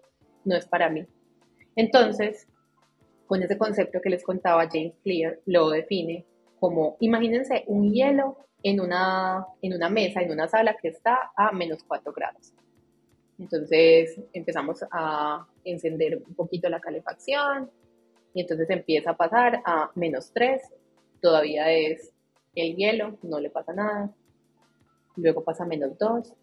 no 0.44 0.56
es 0.56 0.66
para 0.66 0.90
mí. 0.90 1.06
Entonces, 1.74 2.46
con 3.26 3.42
ese 3.42 3.56
concepto 3.58 4.00
que 4.00 4.10
les 4.10 4.24
contaba 4.24 4.68
James 4.70 4.94
Clear, 5.02 5.38
lo 5.46 5.70
define 5.70 6.24
como, 6.60 6.96
imagínense 7.00 7.64
un 7.66 7.92
hielo 7.92 8.36
en 8.62 8.80
una, 8.80 9.46
en 9.62 9.74
una 9.74 9.88
mesa, 9.88 10.20
en 10.20 10.32
una 10.32 10.48
sala 10.48 10.76
que 10.80 10.88
está 10.88 11.30
a 11.36 11.52
menos 11.52 11.82
4 11.86 12.12
grados. 12.12 12.52
Entonces 13.38 14.18
empezamos 14.32 14.82
a 14.90 15.46
encender 15.64 16.22
un 16.26 16.34
poquito 16.34 16.68
la 16.68 16.80
calefacción 16.80 17.70
y 18.36 18.42
entonces 18.42 18.68
empieza 18.68 19.12
a 19.12 19.16
pasar 19.16 19.62
a 19.64 19.90
menos 19.94 20.30
3 20.34 20.60
todavía 21.22 21.72
es 21.72 22.12
el 22.54 22.76
hielo, 22.76 23.16
no 23.22 23.40
le 23.40 23.48
pasa 23.48 23.72
nada. 23.72 24.10
Luego 25.16 25.42
pasa 25.42 25.64
menos 25.64 25.96
2, 25.98 26.34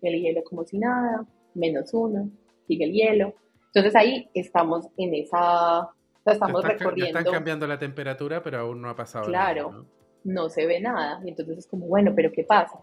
el 0.00 0.22
hielo 0.22 0.42
como 0.44 0.64
si 0.64 0.78
nada, 0.78 1.26
menos 1.52 1.92
1, 1.92 2.30
sigue 2.66 2.86
el 2.86 2.92
hielo. 2.92 3.34
Entonces 3.66 3.94
ahí 3.94 4.30
estamos 4.32 4.88
en 4.96 5.12
esa, 5.14 5.90
estamos 6.24 6.64
recorriendo. 6.64 7.18
están 7.18 7.34
cambiando 7.34 7.66
la 7.66 7.78
temperatura, 7.78 8.42
pero 8.42 8.60
aún 8.60 8.80
no 8.80 8.88
ha 8.88 8.96
pasado 8.96 9.26
claro, 9.26 9.62
nada. 9.62 9.72
Claro, 9.72 9.86
¿no? 10.24 10.48
se 10.48 10.64
ve 10.64 10.80
nada. 10.80 11.20
Y 11.22 11.28
entonces 11.28 11.58
es 11.58 11.66
como, 11.66 11.86
bueno, 11.86 12.14
pero 12.16 12.32
¿qué 12.32 12.44
pasa? 12.44 12.80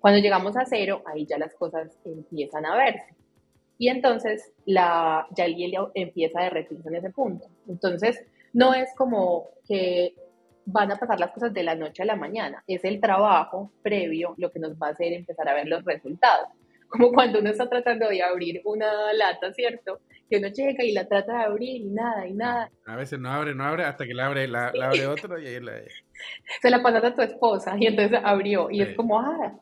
Cuando 0.00 0.18
llegamos 0.18 0.56
a 0.56 0.64
cero, 0.64 1.02
ahí 1.04 1.26
ya 1.26 1.36
las 1.36 1.54
cosas 1.54 1.94
empiezan 2.06 2.64
a 2.64 2.74
verse. 2.74 3.17
Y 3.78 3.88
entonces 3.88 4.52
la, 4.66 5.26
ya 5.36 5.44
el 5.44 5.54
hielo 5.54 5.92
empieza 5.94 6.40
a 6.40 6.44
derretirse 6.44 6.88
en 6.88 6.96
ese 6.96 7.10
punto. 7.10 7.46
Entonces, 7.68 8.24
no 8.52 8.74
es 8.74 8.88
como 8.96 9.50
que 9.66 10.14
van 10.70 10.92
a 10.92 10.96
pasar 10.96 11.18
las 11.18 11.30
cosas 11.30 11.54
de 11.54 11.62
la 11.62 11.74
noche 11.74 12.02
a 12.02 12.06
la 12.06 12.16
mañana. 12.16 12.62
Es 12.66 12.84
el 12.84 13.00
trabajo 13.00 13.72
previo 13.82 14.34
lo 14.36 14.50
que 14.50 14.58
nos 14.58 14.72
va 14.72 14.88
a 14.88 14.90
hacer 14.90 15.12
empezar 15.12 15.48
a 15.48 15.54
ver 15.54 15.66
los 15.66 15.84
resultados. 15.84 16.48
Como 16.88 17.12
cuando 17.12 17.38
uno 17.38 17.50
está 17.50 17.68
tratando 17.68 18.08
de 18.08 18.22
abrir 18.22 18.62
una 18.64 19.12
lata, 19.12 19.52
¿cierto? 19.52 20.00
Que 20.28 20.38
uno 20.38 20.48
llega 20.48 20.84
y 20.84 20.92
la 20.92 21.06
trata 21.06 21.38
de 21.38 21.44
abrir 21.44 21.82
y 21.82 21.90
nada, 21.90 22.26
y 22.26 22.32
nada. 22.32 22.70
A 22.86 22.96
veces 22.96 23.18
no 23.18 23.30
abre, 23.30 23.54
no 23.54 23.64
abre, 23.64 23.84
hasta 23.84 24.06
que 24.06 24.14
la 24.14 24.26
abre, 24.26 24.48
la, 24.48 24.72
abre 24.82 25.06
otro 25.06 25.38
y 25.38 25.46
ahí 25.46 25.60
la... 25.60 25.72
Se 26.60 26.70
la 26.70 26.82
pasas 26.82 27.04
a 27.04 27.14
tu 27.14 27.22
esposa 27.22 27.76
y 27.78 27.86
entonces 27.86 28.18
abrió 28.24 28.70
y 28.70 28.82
es 28.82 28.96
como, 28.96 29.20
ah, 29.20 29.54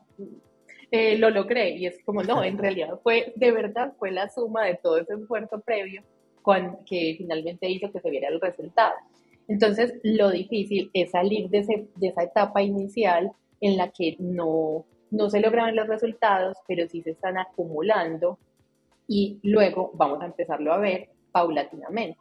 eh, 0.91 1.17
lo 1.17 1.29
logré. 1.29 1.71
Y 1.71 1.85
es 1.85 2.03
como, 2.03 2.23
no, 2.23 2.43
en 2.43 2.57
realidad 2.57 2.99
fue, 3.03 3.33
de 3.35 3.51
verdad, 3.51 3.93
fue 3.99 4.11
la 4.11 4.29
suma 4.29 4.65
de 4.65 4.75
todo 4.75 4.97
ese 4.97 5.13
esfuerzo 5.13 5.59
previo 5.61 6.03
que 6.85 7.15
finalmente 7.17 7.69
hizo 7.69 7.91
que 7.91 7.99
se 7.99 8.09
viera 8.09 8.29
el 8.29 8.39
resultado. 8.39 8.93
Entonces, 9.47 9.93
lo 10.03 10.29
difícil 10.29 10.89
es 10.93 11.11
salir 11.11 11.49
de, 11.49 11.87
esa 12.01 12.23
etapa 12.23 12.61
inicial 12.61 13.31
en 13.61 13.77
la 13.77 13.89
que 13.89 14.15
no, 14.19 14.85
no 15.11 15.29
se 15.29 15.39
logran 15.39 15.75
los 15.75 15.87
resultados, 15.87 16.57
pero 16.67 16.87
sí 16.87 17.01
se 17.01 17.11
están 17.11 17.37
acumulando 17.37 18.37
y 19.07 19.39
luego 19.43 19.91
vamos 19.93 20.21
a 20.21 20.25
empezarlo 20.25 20.73
a 20.73 20.77
ver 20.77 21.09
paulatinamente. 21.31 22.19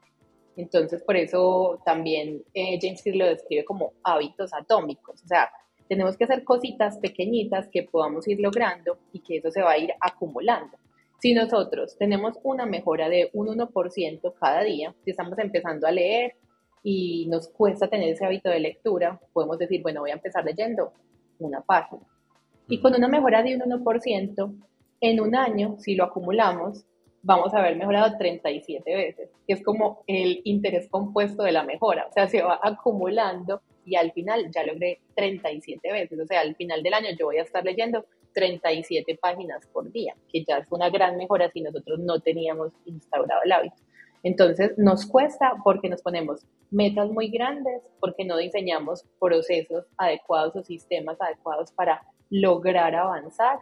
Entonces, 0.56 1.02
por 1.02 1.16
eso 1.16 1.80
también 1.84 2.42
eh, 2.54 2.78
James 2.80 3.02
Clear 3.02 3.16
lo 3.16 3.26
describe 3.26 3.64
como 3.64 3.92
hábitos 4.02 4.54
atómicos. 4.54 5.22
O 5.22 5.26
sea, 5.26 5.50
tenemos 5.88 6.16
que 6.16 6.24
hacer 6.24 6.44
cositas 6.44 6.98
pequeñitas 6.98 7.68
que 7.68 7.82
podamos 7.84 8.26
ir 8.28 8.40
logrando 8.40 8.98
y 9.12 9.20
que 9.20 9.38
eso 9.38 9.50
se 9.50 9.62
va 9.62 9.72
a 9.72 9.78
ir 9.78 9.92
acumulando. 10.00 10.76
Si 11.18 11.32
nosotros 11.32 11.96
tenemos 11.98 12.38
una 12.42 12.66
mejora 12.66 13.08
de 13.08 13.30
un 13.32 13.48
1% 13.48 14.34
cada 14.38 14.62
día, 14.62 14.94
si 15.04 15.10
estamos 15.10 15.38
empezando 15.38 15.86
a 15.86 15.92
leer, 15.92 16.34
y 16.88 17.26
nos 17.26 17.48
cuesta 17.48 17.88
tener 17.88 18.10
ese 18.10 18.24
hábito 18.24 18.48
de 18.48 18.60
lectura, 18.60 19.20
podemos 19.32 19.58
decir, 19.58 19.82
bueno, 19.82 20.02
voy 20.02 20.10
a 20.10 20.14
empezar 20.14 20.44
leyendo 20.44 20.92
una 21.40 21.60
página. 21.60 22.02
Y 22.68 22.80
con 22.80 22.94
una 22.94 23.08
mejora 23.08 23.42
de 23.42 23.56
un 23.56 23.62
1%, 23.62 24.54
en 25.00 25.20
un 25.20 25.34
año, 25.34 25.74
si 25.78 25.96
lo 25.96 26.04
acumulamos, 26.04 26.84
vamos 27.22 27.52
a 27.52 27.58
haber 27.58 27.76
mejorado 27.76 28.16
37 28.16 28.94
veces, 28.94 29.30
que 29.48 29.54
es 29.54 29.64
como 29.64 30.04
el 30.06 30.42
interés 30.44 30.88
compuesto 30.88 31.42
de 31.42 31.50
la 31.50 31.64
mejora, 31.64 32.06
o 32.08 32.12
sea, 32.12 32.28
se 32.28 32.40
va 32.40 32.60
acumulando 32.62 33.62
y 33.86 33.96
al 33.96 34.12
final 34.12 34.50
ya 34.52 34.64
logré 34.64 35.00
37 35.14 35.92
veces, 35.92 36.20
o 36.20 36.26
sea, 36.26 36.40
al 36.40 36.54
final 36.56 36.82
del 36.82 36.92
año 36.92 37.08
yo 37.18 37.26
voy 37.26 37.38
a 37.38 37.42
estar 37.42 37.64
leyendo 37.64 38.04
37 38.34 39.18
páginas 39.20 39.66
por 39.72 39.90
día, 39.90 40.14
que 40.30 40.44
ya 40.44 40.58
es 40.58 40.66
una 40.70 40.90
gran 40.90 41.16
mejora 41.16 41.50
si 41.50 41.62
nosotros 41.62 42.00
no 42.00 42.20
teníamos 42.20 42.72
instaurado 42.84 43.40
el 43.44 43.52
hábito. 43.52 43.76
Entonces 44.22 44.76
nos 44.76 45.06
cuesta 45.06 45.54
porque 45.64 45.88
nos 45.88 46.02
ponemos 46.02 46.44
metas 46.70 47.08
muy 47.10 47.28
grandes, 47.28 47.80
porque 48.00 48.24
no 48.24 48.36
diseñamos 48.36 49.04
procesos 49.20 49.86
adecuados 49.96 50.56
o 50.56 50.62
sistemas 50.64 51.16
adecuados 51.20 51.72
para 51.72 52.02
lograr 52.28 52.94
avanzar 52.94 53.58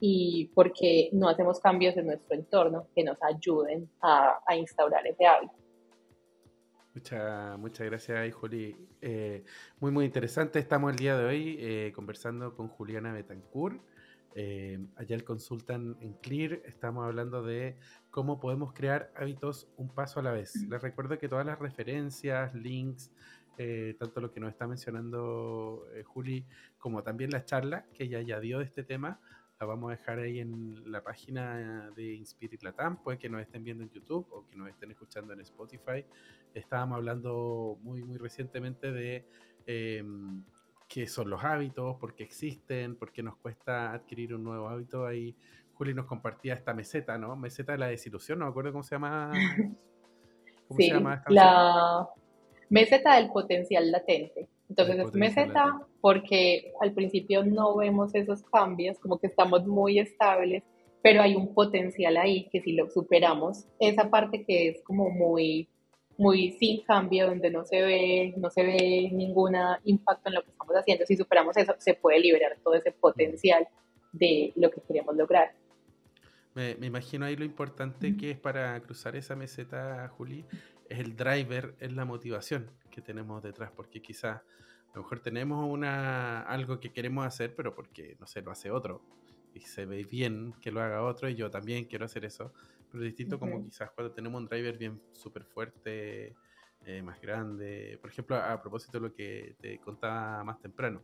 y 0.00 0.50
porque 0.54 1.10
no 1.12 1.28
hacemos 1.28 1.60
cambios 1.60 1.96
en 1.96 2.06
nuestro 2.06 2.34
entorno 2.34 2.86
que 2.94 3.04
nos 3.04 3.22
ayuden 3.22 3.88
a, 4.00 4.40
instaurar 4.56 5.06
ese 5.06 5.26
hábito. 5.26 5.54
Muchas, 6.96 7.58
muchas 7.58 7.86
gracias, 7.86 8.34
Juli. 8.34 8.74
Eh, 9.02 9.44
muy, 9.80 9.92
muy 9.92 10.06
interesante. 10.06 10.58
Estamos 10.58 10.92
el 10.92 10.96
día 10.96 11.14
de 11.14 11.26
hoy 11.26 11.56
eh, 11.60 11.92
conversando 11.94 12.54
con 12.54 12.68
Juliana 12.68 13.12
Betancourt. 13.12 13.82
Eh, 14.34 14.78
allá 14.96 15.14
el 15.14 15.22
consultan 15.22 15.98
en 16.00 16.14
Clear. 16.14 16.62
Estamos 16.64 17.04
hablando 17.04 17.42
de 17.42 17.76
cómo 18.10 18.40
podemos 18.40 18.72
crear 18.72 19.12
hábitos 19.14 19.68
un 19.76 19.90
paso 19.90 20.20
a 20.20 20.22
la 20.22 20.32
vez. 20.32 20.56
Les 20.70 20.80
recuerdo 20.80 21.18
que 21.18 21.28
todas 21.28 21.44
las 21.44 21.58
referencias, 21.58 22.54
links, 22.54 23.10
eh, 23.58 23.94
tanto 23.98 24.20
lo 24.20 24.32
que 24.32 24.40
nos 24.40 24.50
está 24.50 24.66
mencionando 24.66 25.86
eh, 25.94 26.02
Juli, 26.02 26.46
como 26.78 27.02
también 27.02 27.30
la 27.30 27.44
charla 27.44 27.86
que 27.94 28.04
ella 28.04 28.22
ya 28.22 28.40
dio 28.40 28.58
de 28.58 28.64
este 28.64 28.84
tema, 28.84 29.20
la 29.58 29.66
vamos 29.66 29.88
a 29.88 29.96
dejar 29.96 30.18
ahí 30.18 30.40
en 30.40 30.90
la 30.90 31.02
página 31.02 31.90
de 31.96 32.14
Inspirit 32.14 32.62
Latam. 32.62 33.02
Puede 33.02 33.18
que 33.18 33.28
nos 33.28 33.40
estén 33.40 33.64
viendo 33.64 33.84
en 33.84 33.90
YouTube 33.90 34.26
o 34.30 34.46
que 34.46 34.56
nos 34.56 34.68
estén 34.68 34.90
escuchando 34.90 35.32
en 35.32 35.40
Spotify. 35.40 36.04
Estábamos 36.54 36.96
hablando 36.96 37.78
muy, 37.82 38.02
muy 38.02 38.18
recientemente 38.18 38.92
de 38.92 39.24
em, 39.66 40.44
qué 40.88 41.06
son 41.06 41.30
los 41.30 41.42
hábitos, 41.42 41.96
por 41.96 42.14
qué 42.14 42.24
existen, 42.24 42.96
por 42.96 43.12
qué 43.12 43.22
nos 43.22 43.36
cuesta 43.36 43.92
adquirir 43.92 44.34
un 44.34 44.44
nuevo 44.44 44.68
hábito. 44.68 45.06
Ahí 45.06 45.34
Juli 45.72 45.94
nos 45.94 46.06
compartía 46.06 46.54
esta 46.54 46.74
meseta, 46.74 47.16
¿no? 47.16 47.34
Meseta 47.34 47.72
de 47.72 47.78
la 47.78 47.88
desilusión, 47.88 48.38
no 48.38 48.44
me 48.44 48.50
acuerdo 48.50 48.72
cómo 48.72 48.84
se 48.84 48.94
llama. 48.94 49.32
¿Cómo 50.68 50.78
sí, 50.78 50.88
se 50.88 50.94
llama 50.94 51.14
esta 51.14 51.30
la 51.30 52.08
meseta? 52.68 53.16
del 53.16 53.30
potencial 53.30 53.90
latente. 53.90 54.48
Entonces 54.68 54.98
es 54.98 55.14
meseta 55.14 55.80
porque 56.00 56.72
al 56.80 56.92
principio 56.92 57.44
no 57.44 57.76
vemos 57.76 58.14
esos 58.14 58.42
cambios, 58.42 58.98
como 58.98 59.18
que 59.18 59.28
estamos 59.28 59.66
muy 59.66 59.98
estables, 59.98 60.62
pero 61.02 61.22
hay 61.22 61.36
un 61.36 61.54
potencial 61.54 62.16
ahí 62.16 62.48
que 62.50 62.60
si 62.60 62.72
lo 62.72 62.90
superamos, 62.90 63.66
esa 63.78 64.10
parte 64.10 64.44
que 64.44 64.68
es 64.68 64.82
como 64.82 65.10
muy 65.10 65.68
muy 66.18 66.52
sin 66.52 66.82
cambio, 66.82 67.26
donde 67.26 67.50
no 67.50 67.64
se 67.64 67.82
ve, 67.82 68.34
no 68.36 68.50
se 68.50 68.64
ve 68.64 69.10
ningún 69.12 69.54
impacto 69.84 70.28
en 70.28 70.34
lo 70.36 70.42
que 70.42 70.50
estamos 70.50 70.74
haciendo, 70.74 71.04
si 71.06 71.16
superamos 71.16 71.56
eso, 71.56 71.74
se 71.78 71.94
puede 71.94 72.20
liberar 72.20 72.56
todo 72.62 72.74
ese 72.74 72.92
potencial 72.92 73.68
de 74.12 74.52
lo 74.56 74.70
que 74.70 74.80
queremos 74.80 75.14
lograr. 75.14 75.52
Me, 76.54 76.70
imagino 76.86 77.26
ahí 77.26 77.36
lo 77.36 77.44
importante 77.44 78.16
que 78.16 78.30
es 78.30 78.38
para 78.38 78.80
cruzar 78.80 79.14
esa 79.14 79.36
meseta, 79.36 80.08
Juli, 80.16 80.46
el 80.88 81.16
driver, 81.16 81.74
es 81.80 81.92
la 81.92 82.04
motivación 82.04 82.70
que 82.90 83.00
tenemos 83.00 83.42
detrás, 83.42 83.70
porque 83.74 84.00
quizás 84.00 84.36
a 84.36 84.96
lo 84.96 85.02
mejor 85.02 85.20
tenemos 85.20 85.68
una, 85.68 86.42
algo 86.42 86.80
que 86.80 86.92
queremos 86.92 87.26
hacer, 87.26 87.54
pero 87.54 87.74
porque, 87.74 88.16
no 88.18 88.26
sé, 88.26 88.42
lo 88.42 88.50
hace 88.50 88.70
otro 88.70 89.02
y 89.54 89.60
se 89.60 89.86
ve 89.86 90.04
bien 90.04 90.54
que 90.60 90.70
lo 90.70 90.80
haga 90.80 91.02
otro 91.02 91.28
y 91.28 91.34
yo 91.34 91.50
también 91.50 91.86
quiero 91.86 92.04
hacer 92.04 92.24
eso, 92.24 92.52
pero 92.90 93.02
es 93.02 93.08
distinto 93.08 93.38
como 93.38 93.64
quizás 93.64 93.90
cuando 93.90 94.12
tenemos 94.12 94.40
un 94.40 94.46
driver 94.46 94.76
bien 94.76 95.00
súper 95.12 95.44
fuerte, 95.44 96.34
eh, 96.84 97.02
más 97.02 97.20
grande, 97.20 97.98
por 98.00 98.10
ejemplo, 98.10 98.36
a, 98.36 98.60
propósito 98.60 98.98
de 98.98 99.08
lo 99.08 99.14
que 99.14 99.56
te 99.60 99.78
contaba 99.80 100.44
más 100.44 100.60
temprano. 100.60 101.02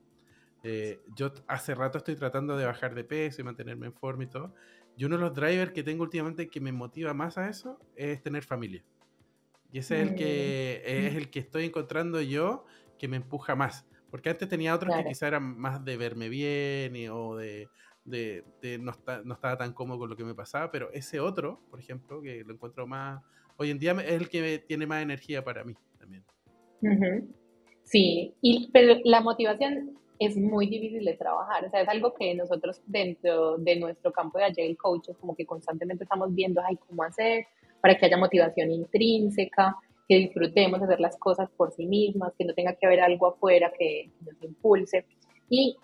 Eh, 0.63 1.01
yo 1.17 1.33
hace 1.49 1.75
rato 1.75 1.99
estoy 1.99 2.15
tratando 2.15 2.57
de 2.57 2.65
bajar 2.67 2.95
de 2.95 3.03
peso 3.03 3.41
y 3.41 3.45
mantenerme 3.45 3.87
en 3.87 3.93
forma 3.93 4.25
y 4.25 4.27
todo, 4.29 4.55
y 4.97 5.05
uno 5.05 5.17
de 5.17 5.23
los 5.23 5.35
drivers 5.35 5.73
que 5.73 5.83
tengo 5.83 6.05
últimamente 6.05 6.49
que 6.49 6.61
me 6.61 6.71
motiva 6.71 7.15
más 7.15 7.37
a 7.37 7.49
eso 7.49 7.81
es 7.97 8.23
tener 8.23 8.45
familia. 8.45 8.85
Y 9.73 9.79
ese 9.79 10.01
es 10.01 10.09
el 10.09 10.15
que 10.15 10.83
mm. 10.85 11.07
es 11.07 11.15
el 11.17 11.31
que 11.31 11.39
estoy 11.41 11.65
encontrando 11.65 12.21
yo 12.21 12.65
que 12.99 13.09
me 13.09 13.17
empuja 13.17 13.57
más. 13.57 13.87
Porque 14.11 14.29
antes 14.29 14.49
tenía 14.49 14.75
otros 14.75 14.95
que 14.95 15.05
quizá 15.05 15.27
eran 15.27 15.59
más 15.59 15.83
de 15.85 15.97
verme 15.97 16.29
bien 16.29 16.95
o 17.11 17.35
de, 17.35 17.69
de, 18.05 18.45
no, 18.79 18.93
no, 19.25 19.35
estaba 19.35 19.57
tan 19.57 19.73
cómodo 19.73 20.01
con 20.01 20.11
lo 20.11 20.17
que 20.17 20.25
me 20.25 20.35
pasaba, 20.35 20.71
pero 20.71 20.93
ese 20.93 21.19
otro, 21.19 21.61
por 21.71 21.81
ejemplo, 21.81 22.21
que 22.21 22.45
lo 22.45 22.53
encuentro 22.53 22.87
más, 22.87 23.23
hoy 23.57 23.71
en 23.71 23.79
día 23.79 23.93
es 23.93 24.13
el 24.13 24.29
que 24.29 24.59
tiene 24.59 24.87
más 24.87 25.03
energía 25.03 25.43
para 25.43 25.65
mí 25.65 25.75
también. 25.99 26.25
Sí, 27.85 28.35
y, 28.43 28.71
pero 28.71 29.01
la 29.05 29.21
motivación 29.21 29.99
es 30.19 30.37
muy 30.37 30.67
difícil 30.67 31.05
de 31.05 31.15
trabajar. 31.15 31.65
O 31.65 31.71
sea, 31.71 31.81
es 31.81 31.89
algo 31.89 32.15
que 32.15 32.35
nosotros 32.35 32.83
dentro 32.87 33.57
de 33.59 33.77
nuestro 33.77 34.13
campo 34.13 34.39
de 34.39 34.45
Agile 34.45 34.77
Coaches 34.77 35.17
como 35.17 35.35
que 35.35 35.47
constantemente 35.47 36.05
estamos 36.05 36.35
viendo, 36.35 36.61
ay, 36.65 36.77
cómo 36.87 37.03
hacer 37.03 37.47
para 37.83 37.99
que 37.99 38.07
haya 38.07 38.17
motivación 38.17 38.71
intrínseca, 38.71 39.77
que 40.09 40.17
disfrutemos 40.17 40.81
hacer 40.81 41.01
las 41.01 41.17
cosas 41.17 41.51
por 41.57 41.73
sí 41.73 41.85
mismas, 41.85 42.33
que 42.39 42.45
no 42.45 42.55
tenga 42.55 42.75
que 42.75 42.87
haber 42.87 43.01
algo 43.01 43.27
afuera 43.27 43.73
que 43.77 44.09
nos 44.25 44.43
impulse. 44.43 45.05
Y 45.51 45.77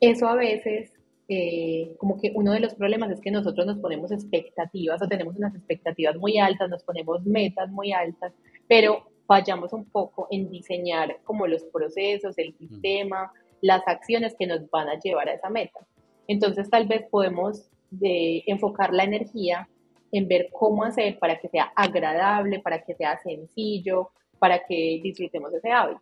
eso 0.00 0.26
a 0.26 0.34
veces, 0.34 0.92
eh, 1.28 1.94
como 1.98 2.18
que 2.18 2.32
uno 2.34 2.52
de 2.52 2.60
los 2.60 2.74
problemas 2.74 3.10
es 3.10 3.20
que 3.20 3.30
nosotros 3.30 3.66
nos 3.66 3.78
ponemos 3.78 4.10
expectativas 4.10 5.00
o 5.02 5.08
tenemos 5.08 5.36
unas 5.36 5.54
expectativas 5.54 6.16
muy 6.16 6.38
altas, 6.38 6.70
nos 6.70 6.82
ponemos 6.82 7.24
metas 7.24 7.70
muy 7.70 7.92
altas, 7.92 8.32
pero 8.66 9.04
fallamos 9.26 9.72
un 9.72 9.84
poco 9.84 10.26
en 10.30 10.50
diseñar 10.50 11.18
como 11.24 11.46
los 11.46 11.64
procesos, 11.64 12.38
el 12.38 12.54
sistema, 12.56 13.30
las 13.60 13.86
acciones 13.86 14.34
que 14.38 14.46
nos 14.46 14.68
van 14.70 14.88
a 14.88 14.98
llevar 14.98 15.28
a 15.28 15.34
esa 15.34 15.50
meta. 15.50 15.80
Entonces 16.28 16.70
tal 16.70 16.86
vez 16.86 17.04
podemos 17.10 17.70
de 17.90 18.42
enfocar 18.46 18.92
la 18.92 19.04
energía 19.04 19.68
en 20.16 20.28
ver 20.28 20.48
cómo 20.52 20.84
hacer 20.84 21.18
para 21.18 21.38
que 21.40 21.48
sea 21.48 21.72
agradable, 21.74 22.60
para 22.60 22.82
que 22.82 22.94
sea 22.94 23.18
sencillo, 23.18 24.10
para 24.38 24.64
que 24.64 25.00
disfrutemos 25.02 25.52
ese 25.52 25.70
hábito. 25.70 26.00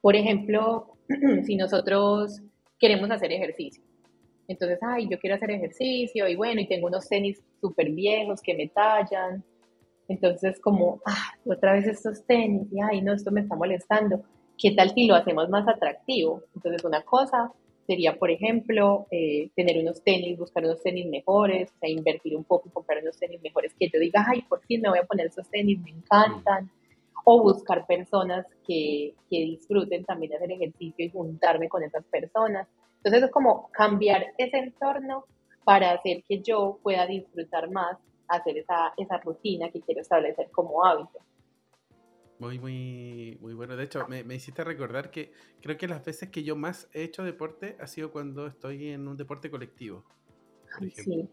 Por 0.00 0.16
ejemplo, 0.16 0.96
si 1.44 1.56
nosotros 1.56 2.42
queremos 2.78 3.10
hacer 3.10 3.32
ejercicio, 3.32 3.82
entonces, 4.48 4.78
ay, 4.82 5.08
yo 5.10 5.18
quiero 5.18 5.36
hacer 5.36 5.50
ejercicio 5.50 6.28
y 6.28 6.36
bueno, 6.36 6.60
y 6.60 6.68
tengo 6.68 6.86
unos 6.86 7.08
tenis 7.08 7.42
súper 7.60 7.90
viejos 7.90 8.40
que 8.40 8.54
me 8.54 8.68
tallan, 8.68 9.44
entonces, 10.08 10.60
como, 10.60 11.00
ah, 11.04 11.32
otra 11.44 11.72
vez 11.72 11.86
estos 11.86 12.24
tenis, 12.26 12.68
y 12.72 12.80
ay, 12.80 13.02
no, 13.02 13.12
esto 13.12 13.30
me 13.32 13.40
está 13.40 13.56
molestando. 13.56 14.22
¿Qué 14.56 14.70
tal 14.72 14.90
si 14.90 15.06
lo 15.06 15.14
hacemos 15.14 15.48
más 15.48 15.66
atractivo? 15.68 16.42
Entonces, 16.54 16.84
una 16.84 17.02
cosa 17.02 17.52
sería, 17.86 18.18
por 18.18 18.30
ejemplo, 18.30 19.06
eh, 19.10 19.50
tener 19.54 19.78
unos 19.78 20.02
tenis, 20.02 20.38
buscar 20.38 20.64
unos 20.64 20.82
tenis 20.82 21.06
mejores, 21.06 21.70
o 21.70 21.78
sea, 21.78 21.88
invertir 21.88 22.36
un 22.36 22.44
poco 22.44 22.68
y 22.68 22.72
comprar 22.72 23.02
unos 23.02 23.18
tenis 23.18 23.40
mejores 23.42 23.74
que 23.78 23.88
yo 23.88 23.98
diga, 23.98 24.26
ay, 24.28 24.42
por 24.42 24.60
fin 24.62 24.80
me 24.80 24.88
voy 24.88 24.98
a 24.98 25.06
poner 25.06 25.26
esos 25.26 25.48
tenis, 25.48 25.80
me 25.80 25.90
encantan. 25.90 26.70
O 27.28 27.42
buscar 27.42 27.86
personas 27.86 28.46
que, 28.66 29.14
que 29.28 29.38
disfruten 29.38 30.04
también 30.04 30.34
hacer 30.34 30.52
ejercicio 30.52 31.04
y 31.04 31.10
juntarme 31.10 31.68
con 31.68 31.82
esas 31.82 32.04
personas. 32.04 32.68
Entonces, 32.98 33.24
es 33.24 33.30
como 33.32 33.68
cambiar 33.72 34.26
ese 34.38 34.58
entorno 34.58 35.24
para 35.64 35.90
hacer 35.90 36.22
que 36.22 36.40
yo 36.40 36.78
pueda 36.82 37.04
disfrutar 37.06 37.68
más 37.68 37.98
hacer 38.28 38.58
esa, 38.58 38.92
esa 38.96 39.18
rutina 39.18 39.70
que 39.70 39.80
quiero 39.80 40.00
establecer 40.00 40.50
como 40.50 40.84
hábito. 40.84 41.18
Muy, 42.38 42.58
muy, 42.58 43.38
muy 43.40 43.54
bueno. 43.54 43.76
De 43.76 43.84
hecho, 43.84 44.06
me, 44.08 44.22
me, 44.24 44.34
hiciste 44.34 44.62
recordar 44.62 45.10
que 45.10 45.32
creo 45.62 45.76
que 45.76 45.88
las 45.88 46.04
veces 46.04 46.28
que 46.30 46.42
yo 46.42 46.54
más 46.54 46.88
he 46.92 47.02
hecho 47.02 47.24
deporte 47.24 47.76
ha 47.80 47.86
sido 47.86 48.10
cuando 48.10 48.46
estoy 48.46 48.90
en 48.90 49.08
un 49.08 49.16
deporte 49.16 49.50
colectivo. 49.50 50.04
sí. 50.92 51.28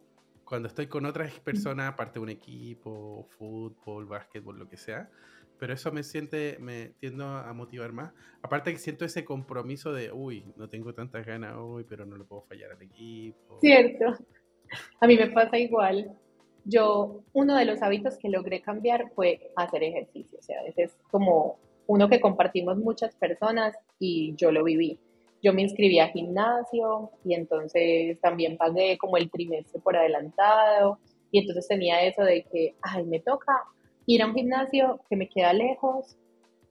Cuando 0.46 0.68
estoy 0.68 0.88
con 0.88 1.06
otras 1.06 1.40
personas, 1.40 1.92
aparte 1.92 2.20
de 2.20 2.24
un 2.24 2.30
equipo, 2.30 3.28
fútbol, 3.38 4.06
básquetbol, 4.06 4.60
lo 4.60 4.68
que 4.68 4.78
sea. 4.78 5.10
Pero 5.58 5.74
eso 5.74 5.92
me 5.92 6.04
siente, 6.04 6.58
me 6.60 6.90
tiendo 7.00 7.26
a 7.26 7.52
motivar 7.54 7.94
más. 7.94 8.14
Aparte 8.42 8.72
que 8.72 8.78
siento 8.78 9.06
ese 9.06 9.24
compromiso 9.24 9.94
de, 9.94 10.12
uy, 10.12 10.46
no 10.58 10.70
tengo 10.70 10.94
tantas 10.94 11.26
ganas 11.26 11.56
hoy, 11.58 11.86
pero 11.88 12.06
no 12.06 12.18
le 12.18 12.26
puedo 12.26 12.42
fallar 12.44 12.72
al 12.72 12.82
equipo. 12.82 13.60
Cierto. 13.62 14.06
A 15.00 15.08
mí 15.08 15.16
me 15.16 15.28
pasa 15.32 15.58
igual 15.58 16.14
yo, 16.66 17.24
uno 17.34 17.56
de 17.56 17.66
los 17.66 17.82
hábitos 17.82 18.18
que 18.18 18.30
logré 18.30 18.62
cambiar 18.62 19.12
fue 19.16 19.52
hacer 19.56 19.84
ejercicio. 19.84 20.40
O 20.40 20.42
sea, 20.42 20.62
ese 20.66 20.84
es 20.84 20.98
como 21.12 21.58
uno 21.88 22.10
que 22.10 22.22
compartimos 22.22 22.78
muchas 22.78 23.16
personas 23.16 23.76
y 24.00 24.36
yo 24.36 24.52
lo 24.52 24.64
viví. 24.64 25.00
Yo 25.42 25.54
me 25.54 25.62
inscribí 25.62 26.00
a 26.00 26.08
gimnasio 26.08 27.12
y 27.26 27.34
entonces 27.34 28.20
también 28.22 28.58
pagué 28.58 28.98
como 28.98 29.18
el 29.18 29.30
trimestre 29.30 29.82
por 29.82 29.98
adelantado 29.98 31.00
y 31.32 31.40
entonces 31.40 31.68
tenía 31.68 32.02
eso 32.04 32.24
de 32.24 32.44
que, 32.44 32.76
ay, 32.82 33.04
me 33.06 33.20
toca 33.20 33.52
ir 34.06 34.22
a 34.22 34.28
un 34.28 34.36
gimnasio 34.36 35.02
que 35.10 35.18
me 35.18 35.28
queda 35.28 35.52
lejos, 35.52 36.16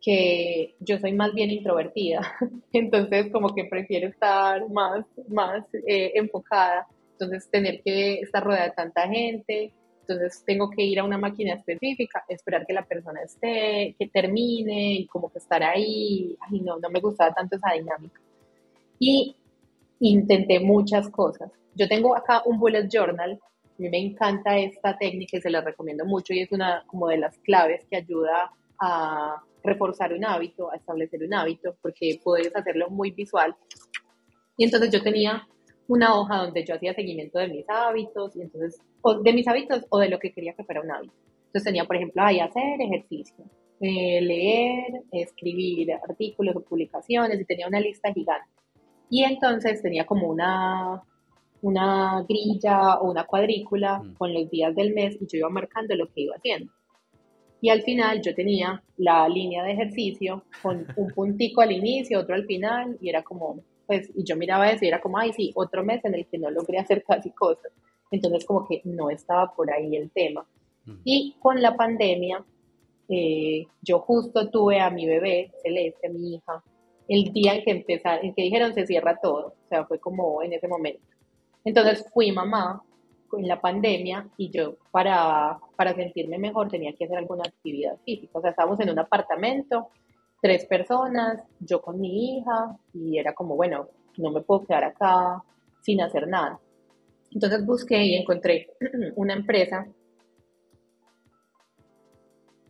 que 0.01 0.75
yo 0.81 0.99
soy 0.99 1.13
más 1.13 1.33
bien 1.35 1.51
introvertida, 1.51 2.21
entonces 2.73 3.31
como 3.31 3.55
que 3.55 3.65
prefiero 3.65 4.09
estar 4.09 4.69
más, 4.71 5.05
más 5.29 5.65
eh, 5.87 6.13
enfocada, 6.15 6.87
entonces 7.13 7.49
tener 7.51 7.83
que 7.83 8.21
estar 8.21 8.43
rodeada 8.43 8.67
de 8.67 8.73
tanta 8.73 9.09
gente, 9.09 9.73
entonces 10.03 10.43
tengo 10.45 10.69
que 10.71 10.83
ir 10.83 10.99
a 10.99 11.05
una 11.05 11.19
máquina 11.19 11.55
específica, 11.55 12.25
esperar 12.29 12.67
que 12.67 12.73
la 12.73 12.85
persona 12.85 13.23
esté, 13.23 13.95
que 13.99 14.09
termine 14.09 14.95
y 14.95 15.07
como 15.07 15.31
que 15.31 15.39
estar 15.39 15.63
ahí. 15.63 16.37
Ay, 16.41 16.61
no, 16.61 16.79
no 16.79 16.91
me 16.91 17.01
gustaba 17.01 17.33
tanto 17.33 17.57
esa 17.57 17.73
dinámica. 17.73 18.21
Y 18.99 19.37
intenté 20.01 20.61
muchas 20.61 21.09
cosas. 21.09 21.51
Yo 21.75 21.89
tengo 21.89 22.17
acá 22.17 22.43
un 22.45 22.59
bullet 22.59 22.89
journal. 22.89 23.41
A 23.65 23.75
mí 23.79 23.89
me 23.89 23.99
encanta 23.99 24.59
esta 24.59 24.99
técnica 24.99 25.39
y 25.39 25.41
se 25.41 25.51
la 25.51 25.61
recomiendo 25.61 26.05
mucho 26.05 26.35
y 26.35 26.41
es 26.41 26.53
una 26.53 26.85
como 26.87 27.09
de 27.09 27.19
las 27.19 27.39
claves 27.39 27.87
que 27.89 27.97
ayuda 27.97 28.53
a 28.81 29.43
reforzar 29.63 30.13
un 30.13 30.25
hábito, 30.25 30.71
a 30.71 30.77
establecer 30.77 31.23
un 31.23 31.33
hábito, 31.35 31.77
porque 31.81 32.21
puedes 32.23 32.55
hacerlo 32.55 32.91
muy 32.91 33.13
visual. 33.13 33.55
Y 34.57 34.65
entonces 34.65 34.91
yo 34.91 35.03
tenía 35.03 35.47
una 35.93 36.19
hoja 36.19 36.39
donde 36.39 36.65
yo 36.65 36.75
hacía 36.75 36.95
seguimiento 36.95 37.39
de 37.39 37.49
mis 37.49 37.69
hábitos, 37.69 38.35
y 38.35 38.41
entonces, 38.41 38.81
o 39.03 39.21
de 39.21 39.33
mis 39.35 39.47
hábitos 39.47 39.85
o 39.91 39.99
de 39.99 40.09
lo 40.09 40.19
que 40.19 40.33
quería 40.33 40.55
que 40.55 40.65
fuera 40.65 40.81
un 40.81 40.91
hábito. 40.91 41.13
Entonces 41.47 41.65
tenía, 41.65 41.85
por 41.85 41.97
ejemplo, 41.97 42.23
ahí 42.23 42.41
hacer 42.41 42.81
ejercicio, 42.81 43.45
eh, 43.81 44.23
leer, 44.23 45.03
escribir 45.13 45.93
artículos 45.93 46.57
o 46.57 46.61
publicaciones, 46.61 47.39
y 47.39 47.45
tenía 47.45 47.69
una 47.69 47.79
lista 47.79 48.11
gigante. 48.11 48.49
Y 49.11 49.25
entonces 49.25 49.83
tenía 49.83 50.07
como 50.07 50.29
una, 50.29 51.03
una 51.61 52.25
grilla 52.27 52.99
o 53.01 53.11
una 53.11 53.25
cuadrícula 53.25 53.99
mm. 53.99 54.15
con 54.15 54.33
los 54.33 54.49
días 54.49 54.75
del 54.75 54.95
mes 54.95 55.19
y 55.21 55.27
yo 55.27 55.41
iba 55.41 55.51
marcando 55.51 55.95
lo 55.95 56.07
que 56.07 56.23
iba 56.23 56.37
haciendo. 56.37 56.73
Y 57.61 57.69
al 57.69 57.83
final 57.83 58.23
yo 58.23 58.35
tenía 58.35 58.83
la 58.97 59.29
línea 59.29 59.63
de 59.63 59.73
ejercicio 59.73 60.45
con 60.63 60.87
un 60.97 61.09
puntico 61.13 61.61
al 61.61 61.71
inicio, 61.71 62.21
otro 62.21 62.35
al 62.35 62.47
final, 62.47 62.97
y 63.01 63.11
era 63.11 63.23
como 63.23 63.63
pues, 63.93 64.11
y 64.15 64.25
yo 64.25 64.37
miraba 64.37 64.71
eso 64.71 64.87
y 64.87 64.89
era 64.89 65.03
como, 65.03 65.19
ay, 65.19 65.35
sí, 65.35 65.53
otro 65.55 65.85
mes 65.85 66.03
en 66.07 66.15
el 66.15 66.27
que 66.27 66.39
no 66.39 66.51
logré 66.51 66.79
hacer 66.79 67.05
casi 67.05 67.31
cosas. 67.31 67.71
Entonces, 68.11 68.47
como 68.47 68.67
que 68.67 68.81
no 68.85 69.11
estaba 69.11 69.55
por 69.55 69.71
ahí 69.71 69.97
el 69.97 70.11
tema. 70.11 70.47
Y 71.05 71.37
con 71.41 71.61
la 71.61 71.77
pandemia, 71.77 72.43
eh, 73.11 73.67
yo 73.83 73.99
justo 73.99 74.49
tuve 74.49 74.81
a 74.81 74.89
mi 74.89 75.05
bebé, 75.05 75.53
Celeste, 75.63 76.09
mi 76.09 76.37
hija, 76.37 76.65
el 77.07 77.33
día 77.35 77.55
en 77.55 77.65
que 77.65 77.71
empezaron, 77.71 78.25
en 78.25 78.35
que 78.35 78.43
dijeron 78.45 78.73
se 78.73 78.87
cierra 78.87 79.21
todo, 79.21 79.49
o 79.49 79.69
sea, 79.69 79.85
fue 79.85 79.99
como 79.99 80.43
en 80.43 80.55
ese 80.55 80.67
momento. 80.67 81.03
Entonces 81.63 82.07
fui 82.15 82.33
mamá 82.33 82.83
en 83.37 83.47
la 83.47 83.61
pandemia 83.61 84.27
y 84.39 84.51
yo 84.51 84.77
para, 84.91 85.59
para 85.77 85.95
sentirme 85.95 86.39
mejor 86.39 86.69
tenía 86.69 86.95
que 86.95 87.05
hacer 87.05 87.19
alguna 87.19 87.43
actividad 87.47 87.99
física, 88.07 88.39
o 88.39 88.41
sea, 88.41 88.51
estábamos 88.51 88.81
en 88.81 88.91
un 88.91 88.99
apartamento, 88.99 89.89
tres 90.43 90.67
personas, 90.67 91.41
yo 91.61 91.81
con 91.81 92.01
mi 92.01 92.37
hija, 92.37 92.77
y 92.93 93.17
era 93.17 93.33
como, 93.33 93.55
bueno, 93.55 93.89
no 94.19 94.31
me 94.33 94.43
puedo 94.43 94.67
quedar 94.67 94.85
acá 94.85 95.43
sin 95.83 96.03
hacer 96.03 96.27
nada. 96.27 96.59
Entonces 97.31 97.65
busqué 97.65 98.05
y 98.05 98.17
encontré 98.17 98.69
una 99.17 99.35
empresa, 99.35 99.87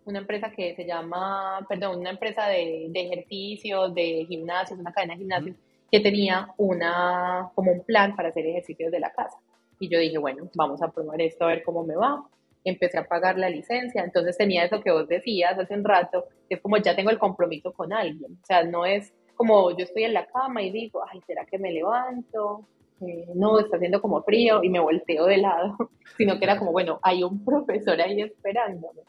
una 0.04 0.18
empresa 0.18 0.50
que 0.50 0.76
se 0.76 0.84
llama, 0.84 1.64
perdón, 1.66 2.00
una 2.00 2.10
empresa 2.10 2.46
de, 2.46 2.88
de 2.90 3.00
ejercicios, 3.00 3.94
de 3.94 4.26
gimnasios, 4.28 4.78
una 4.78 4.92
cadena 4.92 5.14
de 5.14 5.20
gimnasios, 5.20 5.56
que 5.90 6.00
tenía 6.00 6.52
una, 6.58 7.50
como 7.54 7.72
un 7.72 7.84
plan 7.84 8.14
para 8.14 8.28
hacer 8.28 8.46
ejercicios 8.46 8.92
de 8.92 9.00
la 9.00 9.12
casa. 9.12 9.38
Y 9.80 9.88
yo 9.88 9.98
dije, 9.98 10.18
bueno, 10.18 10.48
vamos 10.54 10.82
a 10.82 10.90
probar 10.90 11.22
esto 11.22 11.44
a 11.44 11.48
ver 11.48 11.62
cómo 11.62 11.84
me 11.84 11.96
va. 11.96 12.22
Empecé 12.64 12.98
a 12.98 13.08
pagar 13.08 13.38
la 13.38 13.48
licencia, 13.48 14.04
entonces 14.04 14.36
tenía 14.36 14.64
eso 14.64 14.80
que 14.80 14.92
vos 14.92 15.08
decías 15.08 15.58
hace 15.58 15.74
un 15.74 15.84
rato, 15.84 16.26
que 16.48 16.56
es 16.56 16.60
como 16.60 16.76
ya 16.76 16.94
tengo 16.94 17.10
el 17.10 17.18
compromiso 17.18 17.72
con 17.72 17.92
alguien. 17.92 18.38
O 18.40 18.46
sea, 18.46 18.62
no 18.64 18.86
es 18.86 19.12
como 19.34 19.70
yo 19.76 19.84
estoy 19.84 20.04
en 20.04 20.14
la 20.14 20.26
cama 20.26 20.62
y 20.62 20.70
digo, 20.70 21.02
ay, 21.10 21.20
¿será 21.26 21.44
que 21.44 21.58
me 21.58 21.72
levanto? 21.72 22.66
Eh, 23.00 23.26
no, 23.34 23.58
está 23.58 23.76
haciendo 23.76 24.00
como 24.00 24.22
frío 24.22 24.62
y 24.62 24.70
me 24.70 24.78
volteo 24.78 25.26
de 25.26 25.38
lado, 25.38 25.76
sino 26.16 26.38
que 26.38 26.44
era 26.44 26.58
como, 26.58 26.72
bueno, 26.72 27.00
hay 27.02 27.24
un 27.24 27.44
profesor 27.44 28.00
ahí 28.00 28.20
esperándome. 28.20 29.00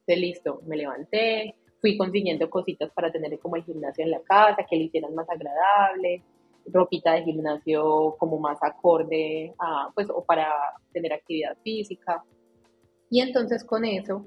Entonces, 0.00 0.18
listo, 0.18 0.62
me 0.66 0.76
levanté, 0.76 1.54
fui 1.80 1.96
consiguiendo 1.98 2.48
cositas 2.48 2.90
para 2.92 3.12
tener 3.12 3.38
como 3.38 3.56
el 3.56 3.64
gimnasio 3.64 4.04
en 4.04 4.12
la 4.12 4.20
casa, 4.22 4.64
que 4.68 4.76
le 4.76 4.84
hicieran 4.84 5.14
más 5.14 5.28
agradable, 5.28 6.22
ropita 6.66 7.12
de 7.12 7.24
gimnasio 7.24 8.16
como 8.18 8.38
más 8.38 8.58
acorde 8.62 9.52
a, 9.58 9.90
pues, 9.94 10.08
o 10.10 10.24
para 10.24 10.48
tener 10.92 11.12
actividad 11.12 11.56
física. 11.62 12.22
Y 13.12 13.20
entonces 13.20 13.62
con 13.62 13.84
eso 13.84 14.24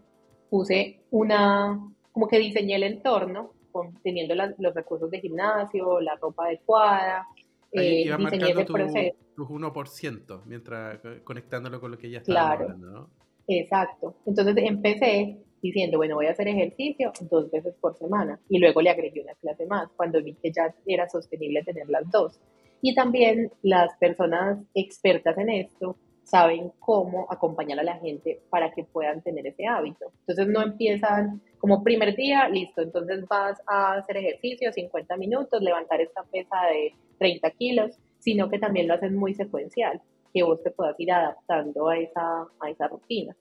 puse 0.48 1.00
una, 1.10 1.91
como 2.12 2.28
que 2.28 2.38
diseñé 2.38 2.76
el 2.76 2.84
entorno, 2.84 3.52
con, 3.71 3.95
teniendo 4.04 4.36
los 4.36 4.76
recursos 4.76 5.10
de 5.10 5.21
gimnasio, 5.21 6.00
la 6.02 6.15
ropa 6.17 6.45
adecuada, 6.45 7.28
eh, 7.71 8.15
diseñé 8.15 8.52
ese 8.52 8.63
tu, 8.63 8.74
proceso. 8.74 9.17
Tu 9.36 9.43
1%, 9.43 10.41
mientras 10.45 11.00
conectándolo 11.24 11.82
con 11.82 11.89
lo 11.89 11.98
que 11.98 12.12
ya 12.12 12.19
estaba 12.19 12.52
hablando, 12.52 12.91
¿no? 12.91 13.10
Exacto. 13.48 14.17
Entonces 14.28 14.56
empecé 14.58 15.39
diciendo, 15.63 15.98
bueno, 15.98 16.13
voy 16.13 16.28
a 16.28 16.32
hacer 16.34 16.48
ejercicio 16.48 17.12
dos 17.21 17.50
veces 17.50 17.74
por 17.82 17.98
semana 17.98 18.39
y 18.50 18.60
luego 18.60 18.84
le 18.84 18.91
agregué 18.91 19.19
una 19.21 19.34
clase 19.34 19.65
más 19.65 19.89
cuando 19.95 20.21
vi 20.21 20.36
que 20.36 20.52
ya 20.52 20.76
era 20.86 21.10
sostenible 21.10 21.63
tener 21.63 21.89
las 21.89 22.08
dos. 22.12 22.39
Y 22.84 22.93
también 22.93 23.52
las 23.63 23.98
personas 23.98 24.60
expertas 24.76 25.36
en 25.39 25.50
esto 25.50 25.98
saben 26.25 26.71
cómo 26.79 27.27
acompañar 27.29 27.79
a 27.79 27.83
la 27.83 27.97
gente 27.99 28.41
para 28.49 28.71
que 28.71 28.83
puedan 28.83 29.21
tener 29.21 29.45
ese 29.45 29.67
hábito. 29.67 30.11
Entonces 30.21 30.47
no 30.47 30.61
empiezan 30.63 31.41
como 31.59 31.83
primer 31.83 32.15
día, 32.15 32.49
listo, 32.49 32.81
entonces 32.81 33.25
vas 33.29 33.61
a 33.67 33.93
hacer 33.93 34.17
ejercicio 34.17 34.73
50 34.73 35.17
minutos, 35.17 35.61
levantar 35.61 36.01
esta 36.01 36.23
pesa 36.23 36.57
de 36.71 36.93
30 37.19 37.49
kilos, 37.51 37.91
sino 38.19 38.49
que 38.49 38.59
también 38.59 38.88
lo 38.88 38.95
hacen 38.95 39.15
muy 39.15 39.35
secuencial, 39.35 40.01
que 40.33 40.43
vos 40.43 40.61
te 40.63 40.71
puedas 40.71 40.99
ir 40.99 41.11
adaptando 41.11 41.89
a 41.89 41.97
esa, 41.97 42.47
a 42.59 42.69
esa 42.69 42.88
rutina. 42.88 43.35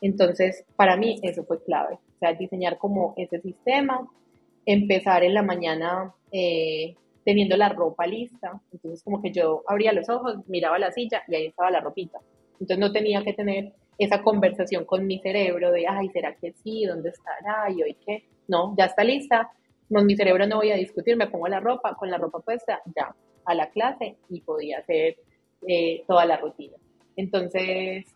Entonces, 0.00 0.64
para 0.74 0.96
mí 0.96 1.20
eso 1.22 1.44
fue 1.44 1.62
clave, 1.62 1.94
o 1.94 2.18
sea, 2.18 2.32
diseñar 2.32 2.78
como 2.78 3.14
ese 3.16 3.40
sistema, 3.40 4.08
empezar 4.64 5.22
en 5.22 5.34
la 5.34 5.42
mañana 5.42 6.14
eh, 6.32 6.96
teniendo 7.24 7.56
la 7.56 7.68
ropa 7.68 8.06
lista, 8.06 8.60
entonces 8.72 9.02
como 9.02 9.22
que 9.22 9.32
yo 9.32 9.62
abría 9.66 9.92
los 9.92 10.08
ojos, 10.08 10.36
miraba 10.48 10.78
la 10.78 10.92
silla 10.92 11.22
y 11.28 11.34
ahí 11.34 11.46
estaba 11.46 11.70
la 11.70 11.80
ropita. 11.80 12.18
Entonces 12.52 12.78
no 12.78 12.92
tenía 12.92 13.22
que 13.22 13.32
tener 13.32 13.72
esa 13.98 14.22
conversación 14.22 14.84
con 14.84 15.06
mi 15.06 15.18
cerebro 15.20 15.70
de, 15.70 15.86
ay, 15.86 16.08
¿será 16.10 16.34
que 16.34 16.52
sí? 16.52 16.84
¿Dónde 16.84 17.10
estará? 17.10 17.70
¿Y 17.70 17.82
hoy 17.82 17.96
qué? 18.04 18.24
No, 18.48 18.74
ya 18.76 18.86
está 18.86 19.04
lista. 19.04 19.50
Con 19.88 20.06
mi 20.06 20.16
cerebro 20.16 20.46
no 20.46 20.56
voy 20.56 20.70
a 20.72 20.76
discutir, 20.76 21.16
me 21.16 21.28
pongo 21.28 21.48
la 21.48 21.60
ropa, 21.60 21.94
con 21.94 22.10
la 22.10 22.18
ropa 22.18 22.40
puesta, 22.40 22.80
ya, 22.96 23.14
a 23.44 23.54
la 23.54 23.70
clase 23.70 24.16
y 24.30 24.40
podía 24.40 24.78
hacer 24.78 25.16
eh, 25.66 26.04
toda 26.06 26.24
la 26.24 26.38
rutina. 26.38 26.76
Entonces, 27.16 28.06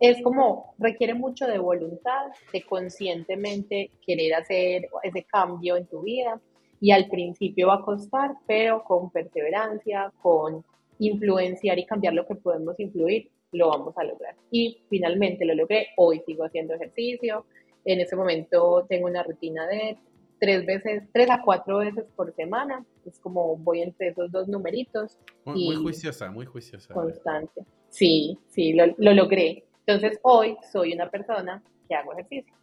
es 0.00 0.22
como 0.22 0.74
requiere 0.78 1.14
mucho 1.14 1.46
de 1.46 1.58
voluntad, 1.58 2.26
de 2.52 2.62
conscientemente 2.62 3.90
querer 4.06 4.34
hacer 4.34 4.88
ese 5.02 5.24
cambio 5.24 5.76
en 5.76 5.86
tu 5.86 6.02
vida 6.02 6.40
y 6.80 6.90
al 6.92 7.08
principio 7.08 7.68
va 7.68 7.76
a 7.76 7.82
costar, 7.82 8.32
pero 8.46 8.84
con 8.84 9.10
perseverancia, 9.10 10.12
con 10.22 10.64
influenciar 10.98 11.78
y 11.78 11.86
cambiar 11.86 12.14
lo 12.14 12.26
que 12.26 12.34
podemos 12.34 12.78
influir, 12.78 13.30
lo 13.52 13.68
vamos 13.68 13.96
a 13.96 14.04
lograr. 14.04 14.36
Y 14.50 14.82
finalmente 14.88 15.44
lo 15.44 15.54
logré, 15.54 15.88
hoy 15.96 16.20
sigo 16.26 16.44
haciendo 16.44 16.74
ejercicio, 16.74 17.44
en 17.84 18.00
ese 18.00 18.16
momento 18.16 18.86
tengo 18.88 19.06
una 19.06 19.22
rutina 19.22 19.66
de 19.66 19.98
tres 20.38 20.64
veces, 20.66 21.02
tres 21.12 21.30
a 21.30 21.42
cuatro 21.42 21.78
veces 21.78 22.04
por 22.14 22.32
semana, 22.34 22.84
es 23.06 23.18
como 23.18 23.56
voy 23.56 23.82
entre 23.82 24.08
esos 24.08 24.30
dos 24.30 24.48
numeritos. 24.48 25.18
Muy, 25.44 25.76
juiciosa, 25.76 26.30
muy 26.30 26.46
juiciosa. 26.46 26.94
Constante. 26.94 27.64
Sí, 27.88 28.38
sí, 28.48 28.74
lo, 28.74 28.86
lo 28.98 29.14
logré. 29.14 29.64
Entonces 29.86 30.20
hoy 30.22 30.56
soy 30.70 30.92
una 30.92 31.10
persona 31.10 31.62
que 31.88 31.94
hago 31.94 32.12
ejercicio. 32.12 32.54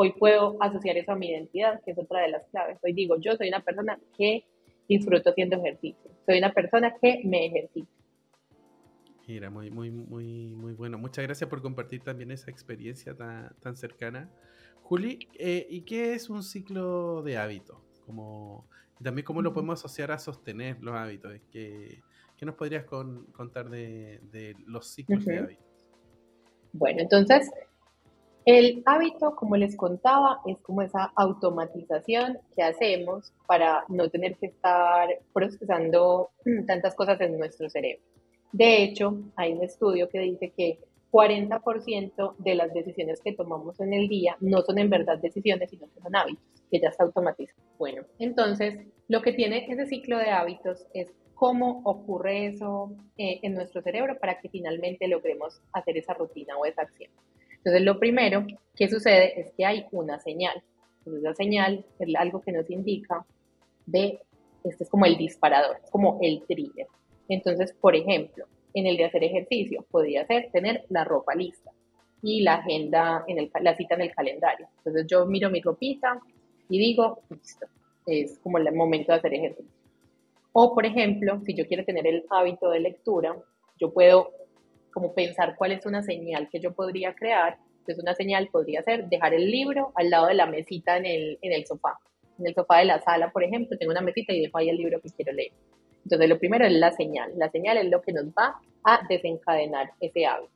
Hoy 0.00 0.12
puedo 0.12 0.56
asociar 0.62 0.96
eso 0.96 1.10
a 1.10 1.16
mi 1.16 1.28
identidad, 1.28 1.82
que 1.84 1.90
es 1.90 1.98
otra 1.98 2.20
de 2.20 2.28
las 2.28 2.46
claves. 2.52 2.78
Hoy 2.84 2.92
digo, 2.92 3.16
yo 3.18 3.34
soy 3.34 3.48
una 3.48 3.64
persona 3.64 3.98
que 4.16 4.44
disfruto 4.88 5.30
haciendo 5.30 5.56
ejercicio. 5.56 6.08
Soy 6.24 6.38
una 6.38 6.52
persona 6.52 6.94
que 7.02 7.20
me 7.24 7.46
ejercita. 7.46 7.90
Mira, 9.26 9.50
muy, 9.50 9.72
muy, 9.72 9.90
muy, 9.90 10.54
muy 10.54 10.74
bueno. 10.74 10.98
Muchas 10.98 11.24
gracias 11.24 11.50
por 11.50 11.60
compartir 11.62 12.00
también 12.04 12.30
esa 12.30 12.48
experiencia 12.48 13.16
tan, 13.16 13.52
tan 13.58 13.76
cercana. 13.76 14.30
Juli, 14.82 15.18
eh, 15.36 15.66
¿y 15.68 15.80
qué 15.80 16.14
es 16.14 16.30
un 16.30 16.44
ciclo 16.44 17.24
de 17.24 17.36
hábitos? 17.36 18.00
Como, 18.06 18.68
también 19.02 19.24
cómo 19.24 19.42
lo 19.42 19.52
podemos 19.52 19.80
asociar 19.80 20.12
a 20.12 20.20
sostener 20.20 20.80
los 20.80 20.94
hábitos. 20.94 21.32
¿Qué, 21.50 22.02
qué 22.36 22.46
nos 22.46 22.54
podrías 22.54 22.84
contar 22.84 23.68
de, 23.68 24.20
de, 24.30 24.54
los 24.64 24.86
ciclos 24.94 25.24
de 25.24 25.38
hábitos? 25.38 25.90
Bueno, 26.72 27.00
entonces, 27.00 27.50
el 28.50 28.82
hábito, 28.86 29.36
como 29.36 29.58
les 29.58 29.76
contaba, 29.76 30.40
es 30.46 30.56
como 30.62 30.80
esa 30.80 31.12
automatización 31.16 32.38
que 32.56 32.62
hacemos 32.62 33.30
para 33.46 33.84
no 33.88 34.08
tener 34.08 34.36
que 34.36 34.46
estar 34.46 35.06
procesando 35.34 36.30
tantas 36.66 36.94
cosas 36.94 37.20
en 37.20 37.38
nuestro 37.38 37.68
cerebro. 37.68 38.02
De 38.52 38.82
hecho, 38.82 39.20
hay 39.36 39.52
un 39.52 39.62
estudio 39.62 40.08
que 40.08 40.20
dice 40.20 40.50
que 40.56 40.78
40% 41.12 42.36
de 42.38 42.54
las 42.54 42.72
decisiones 42.72 43.20
que 43.20 43.34
tomamos 43.34 43.80
en 43.80 43.92
el 43.92 44.08
día 44.08 44.38
no 44.40 44.62
son 44.62 44.78
en 44.78 44.88
verdad 44.88 45.18
decisiones, 45.18 45.68
sino 45.68 45.86
que 45.92 46.00
son 46.00 46.16
hábitos, 46.16 46.62
que 46.70 46.80
ya 46.80 46.88
está 46.88 47.04
automatizado. 47.04 47.60
Bueno, 47.78 48.04
entonces, 48.18 48.78
lo 49.08 49.20
que 49.20 49.34
tiene 49.34 49.66
ese 49.70 49.84
ciclo 49.84 50.16
de 50.16 50.30
hábitos 50.30 50.86
es 50.94 51.12
cómo 51.34 51.82
ocurre 51.84 52.46
eso 52.46 52.96
eh, 53.18 53.40
en 53.42 53.52
nuestro 53.52 53.82
cerebro 53.82 54.18
para 54.18 54.40
que 54.40 54.48
finalmente 54.48 55.06
logremos 55.06 55.60
hacer 55.74 55.98
esa 55.98 56.14
rutina 56.14 56.56
o 56.56 56.64
esa 56.64 56.80
acción. 56.80 57.10
Entonces, 57.58 57.82
lo 57.82 57.98
primero 57.98 58.46
que 58.74 58.88
sucede 58.88 59.40
es 59.40 59.52
que 59.56 59.64
hay 59.64 59.86
una 59.92 60.18
señal. 60.20 60.62
Entonces, 60.98 61.22
la 61.22 61.34
señal 61.34 61.84
es 61.98 62.14
algo 62.16 62.40
que 62.40 62.52
nos 62.52 62.70
indica 62.70 63.24
de, 63.86 64.20
este 64.64 64.84
es 64.84 64.90
como 64.90 65.06
el 65.06 65.16
disparador, 65.16 65.78
es 65.82 65.90
como 65.90 66.18
el 66.22 66.42
trigger. 66.46 66.86
Entonces, 67.28 67.72
por 67.72 67.94
ejemplo, 67.94 68.46
en 68.74 68.86
el 68.86 68.96
de 68.96 69.04
hacer 69.04 69.24
ejercicio, 69.24 69.84
podría 69.90 70.26
ser 70.26 70.50
tener 70.52 70.84
la 70.88 71.04
ropa 71.04 71.34
lista 71.34 71.70
y 72.22 72.42
la 72.42 72.54
agenda, 72.54 73.24
en 73.26 73.38
el, 73.38 73.50
la 73.60 73.76
cita 73.76 73.94
en 73.94 74.02
el 74.02 74.14
calendario. 74.14 74.68
Entonces, 74.78 75.06
yo 75.08 75.26
miro 75.26 75.50
mi 75.50 75.60
ropita 75.60 76.20
y 76.68 76.78
digo, 76.78 77.22
listo, 77.30 77.66
es 78.06 78.38
como 78.38 78.58
el 78.58 78.72
momento 78.74 79.12
de 79.12 79.18
hacer 79.18 79.34
ejercicio. 79.34 79.72
O, 80.52 80.74
por 80.74 80.86
ejemplo, 80.86 81.40
si 81.44 81.54
yo 81.54 81.66
quiero 81.66 81.84
tener 81.84 82.06
el 82.06 82.24
hábito 82.30 82.70
de 82.70 82.80
lectura, 82.80 83.36
yo 83.78 83.92
puedo 83.92 84.32
como 84.92 85.14
pensar 85.14 85.56
cuál 85.56 85.72
es 85.72 85.86
una 85.86 86.02
señal 86.02 86.48
que 86.50 86.60
yo 86.60 86.72
podría 86.72 87.14
crear. 87.14 87.58
Entonces, 87.80 88.02
una 88.02 88.14
señal 88.14 88.48
podría 88.48 88.82
ser 88.82 89.08
dejar 89.08 89.34
el 89.34 89.50
libro 89.50 89.92
al 89.94 90.10
lado 90.10 90.26
de 90.26 90.34
la 90.34 90.46
mesita 90.46 90.96
en 90.96 91.06
el, 91.06 91.38
en 91.42 91.52
el 91.52 91.66
sofá. 91.66 91.98
En 92.38 92.46
el 92.46 92.54
sofá 92.54 92.78
de 92.78 92.84
la 92.84 93.00
sala, 93.00 93.30
por 93.30 93.44
ejemplo, 93.44 93.76
tengo 93.78 93.92
una 93.92 94.00
mesita 94.00 94.32
y 94.32 94.42
dejo 94.42 94.58
ahí 94.58 94.68
el 94.68 94.76
libro 94.76 95.00
que 95.00 95.10
quiero 95.10 95.32
leer. 95.32 95.52
Entonces, 96.04 96.28
lo 96.28 96.38
primero 96.38 96.66
es 96.66 96.72
la 96.72 96.92
señal. 96.92 97.32
La 97.36 97.50
señal 97.50 97.78
es 97.78 97.90
lo 97.90 98.02
que 98.02 98.12
nos 98.12 98.26
va 98.26 98.60
a 98.84 99.06
desencadenar 99.08 99.90
ese 100.00 100.26
hábito. 100.26 100.52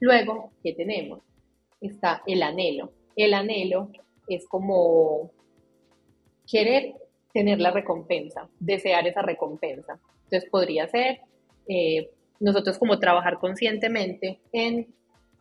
Luego, 0.00 0.52
¿qué 0.62 0.72
tenemos? 0.74 1.20
Está 1.80 2.22
el 2.26 2.42
anhelo. 2.42 2.92
El 3.16 3.34
anhelo 3.34 3.90
es 4.28 4.46
como 4.48 5.32
querer 6.50 6.94
tener 7.32 7.60
la 7.60 7.70
recompensa, 7.70 8.48
desear 8.58 9.06
esa 9.06 9.22
recompensa. 9.22 9.98
Entonces 10.24 10.48
podría 10.50 10.86
ser 10.88 11.20
eh, 11.68 12.10
nosotros 12.40 12.78
como 12.78 12.98
trabajar 12.98 13.38
conscientemente 13.38 14.40
en 14.52 14.94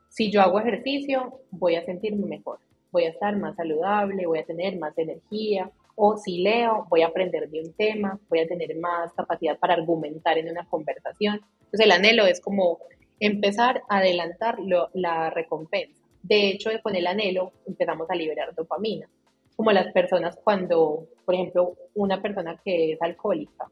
si 0.10 0.32
yo 0.32 0.42
hago 0.42 0.60
ejercicio, 0.60 1.42
voy 1.52 1.76
a 1.76 1.86
sentirme 1.86 2.26
mejor, 2.26 2.60
voy 2.92 3.04
a 3.04 3.10
estar 3.10 3.36
más 3.38 3.56
saludable, 3.56 4.26
voy 4.26 4.40
a 4.40 4.46
tener 4.46 4.78
más 4.78 4.98
energía, 4.98 5.70
o 5.96 6.18
si 6.18 6.40
leo, 6.40 6.86
voy 6.90 7.02
a 7.02 7.08
aprender 7.08 7.50
de 7.50 7.62
un 7.62 7.74
tema, 7.74 8.20
voy 8.30 8.40
a 8.40 8.48
tener 8.48 8.76
más 8.78 9.14
capacidad 9.14 9.58
para 9.58 9.74
argumentar 9.74 10.38
en 10.38 10.50
una 10.50 10.66
conversación. 10.70 11.42
Entonces 11.60 11.80
el 11.82 11.92
anhelo 11.92 12.26
es 12.26 12.40
como 12.40 12.80
empezar 13.20 13.82
a 13.90 13.98
adelantar 13.98 14.58
la 14.94 15.30
recompensa. 15.30 16.04
De 16.22 16.50
hecho, 16.50 16.70
con 16.84 16.96
el 16.96 17.08
anhelo 17.08 17.52
empezamos 17.66 18.10
a 18.10 18.16
liberar 18.16 18.54
dopamina 18.54 19.10
como 19.58 19.72
las 19.72 19.92
personas 19.92 20.38
cuando, 20.44 21.08
por 21.26 21.34
ejemplo, 21.34 21.76
una 21.96 22.22
persona 22.22 22.62
que 22.64 22.94
es 22.94 23.02
alcohólica, 23.02 23.68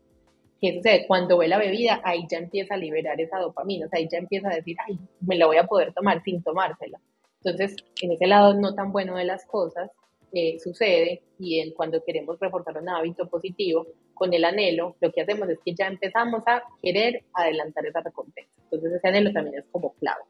¿qué 0.66 0.78
sucede? 0.78 1.06
Cuando 1.08 1.38
ve 1.38 1.48
la 1.48 1.58
bebida, 1.58 2.02
ahí 2.04 2.26
ya 2.30 2.38
empieza 2.38 2.74
a 2.74 2.78
liberar 2.78 3.20
esa 3.22 3.40
dopamina, 3.40 3.86
o 3.86 3.90
sea, 3.90 4.00
ahí 4.00 4.08
ya 4.12 4.18
empieza 4.18 4.50
a 4.50 4.56
decir, 4.56 4.76
ay, 4.88 4.98
me 5.22 5.38
la 5.38 5.46
voy 5.46 5.58
a 5.58 5.68
poder 5.68 5.94
tomar 5.94 6.24
sin 6.24 6.42
tomársela. 6.42 7.00
Entonces, 7.44 7.76
en 8.02 8.12
ese 8.12 8.26
lado 8.26 8.56
no 8.56 8.74
tan 8.74 8.92
bueno 8.92 9.16
de 9.16 9.26
las 9.26 9.46
cosas, 9.46 9.92
eh, 10.34 10.58
sucede 10.60 11.22
y 11.38 11.60
en, 11.60 11.74
cuando 11.74 12.04
queremos 12.04 12.40
reforzar 12.40 12.78
un 12.82 12.90
hábito 12.90 13.28
positivo, 13.30 13.86
con 14.14 14.34
el 14.34 14.46
anhelo, 14.46 14.96
lo 15.02 15.12
que 15.12 15.22
hacemos 15.22 15.48
es 15.50 15.60
que 15.64 15.76
ya 15.76 15.88
empezamos 15.88 16.42
a 16.48 16.64
querer 16.82 17.24
adelantar 17.34 17.86
esa 17.86 18.02
recompensa. 18.02 18.62
Entonces 18.64 18.94
ese 18.94 19.08
anhelo 19.08 19.32
también 19.32 19.60
es 19.60 19.66
como 19.72 19.94
clave. 19.96 20.24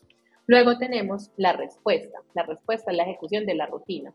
Luego 0.48 0.78
tenemos 0.78 1.32
la 1.38 1.54
respuesta. 1.54 2.20
La 2.34 2.44
respuesta 2.44 2.92
es 2.92 2.98
la 2.98 3.04
ejecución 3.04 3.46
de 3.46 3.56
la 3.56 3.68
rutina. 3.68 4.14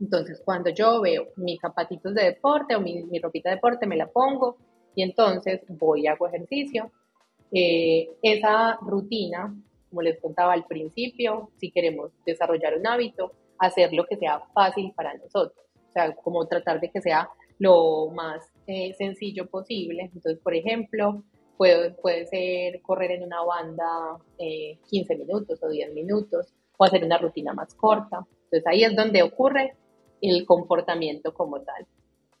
Entonces, 0.00 0.40
cuando 0.44 0.70
yo 0.70 1.00
veo 1.00 1.28
mis 1.36 1.60
zapatitos 1.60 2.14
de 2.14 2.24
deporte 2.24 2.76
o 2.76 2.80
mi, 2.80 3.02
mi 3.04 3.18
ropita 3.18 3.50
de 3.50 3.56
deporte, 3.56 3.86
me 3.86 3.96
la 3.96 4.06
pongo 4.06 4.56
y 4.94 5.02
entonces 5.02 5.60
voy 5.68 6.02
y 6.02 6.06
hago 6.06 6.26
ejercicio. 6.26 6.90
Eh, 7.52 8.10
esa 8.22 8.78
rutina, 8.80 9.54
como 9.88 10.02
les 10.02 10.20
contaba 10.20 10.52
al 10.52 10.66
principio, 10.66 11.50
si 11.58 11.70
queremos 11.70 12.12
desarrollar 12.24 12.76
un 12.78 12.86
hábito, 12.86 13.32
hacer 13.58 13.92
lo 13.92 14.06
que 14.06 14.16
sea 14.16 14.40
fácil 14.54 14.92
para 14.94 15.14
nosotros. 15.14 15.64
O 15.88 15.92
sea, 15.92 16.14
como 16.14 16.46
tratar 16.46 16.80
de 16.80 16.90
que 16.90 17.00
sea 17.00 17.28
lo 17.58 18.10
más 18.10 18.52
eh, 18.66 18.94
sencillo 18.94 19.46
posible. 19.46 20.10
Entonces, 20.14 20.38
por 20.42 20.54
ejemplo, 20.54 21.24
puede, 21.56 21.90
puede 21.90 22.26
ser 22.26 22.80
correr 22.82 23.10
en 23.12 23.24
una 23.24 23.42
banda 23.42 24.18
15 24.38 25.12
eh, 25.12 25.16
minutos 25.18 25.62
o 25.62 25.68
10 25.68 25.92
minutos 25.92 26.54
o 26.78 26.84
hacer 26.84 27.04
una 27.04 27.18
rutina 27.18 27.52
más 27.52 27.74
corta. 27.74 28.26
Entonces, 28.44 28.66
ahí 28.66 28.84
es 28.84 28.96
donde 28.96 29.22
ocurre 29.22 29.74
el 30.22 30.46
comportamiento 30.46 31.34
como 31.34 31.60
tal. 31.60 31.86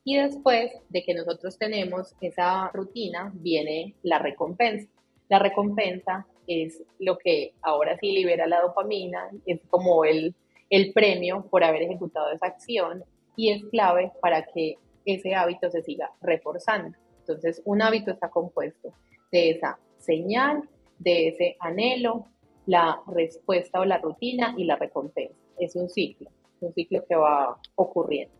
Y 0.04 0.16
después 0.16 0.72
de 0.88 1.02
que 1.04 1.14
nosotros 1.14 1.58
tenemos 1.58 2.14
esa 2.20 2.68
rutina, 2.72 3.32
viene 3.34 3.94
la 4.02 4.18
recompensa. 4.18 4.88
La 5.28 5.38
recompensa 5.38 6.26
es 6.46 6.82
lo 6.98 7.18
que 7.18 7.52
ahora 7.62 7.96
sí 7.98 8.12
libera 8.12 8.46
la 8.46 8.62
dopamina, 8.62 9.30
es 9.46 9.60
como 9.68 10.04
el, 10.04 10.34
el 10.70 10.92
premio 10.92 11.46
por 11.50 11.62
haber 11.62 11.82
ejecutado 11.82 12.32
esa 12.32 12.46
acción 12.46 13.04
y 13.36 13.52
es 13.52 13.64
clave 13.66 14.10
para 14.20 14.44
que 14.46 14.76
ese 15.04 15.34
hábito 15.34 15.70
se 15.70 15.82
siga 15.82 16.10
reforzando. 16.20 16.96
Entonces, 17.20 17.62
un 17.64 17.82
hábito 17.82 18.10
está 18.10 18.30
compuesto 18.30 18.92
de 19.30 19.50
esa 19.50 19.78
señal, 19.98 20.68
de 20.98 21.28
ese 21.28 21.56
anhelo, 21.60 22.26
la 22.66 23.00
respuesta 23.06 23.80
o 23.80 23.84
la 23.84 23.98
rutina 23.98 24.54
y 24.56 24.64
la 24.64 24.76
recompensa. 24.76 25.34
Es 25.58 25.76
un 25.76 25.88
ciclo 25.88 26.30
un 26.60 26.72
ciclo 26.74 27.04
que 27.06 27.16
va 27.16 27.58
ocurriendo. 27.74 28.34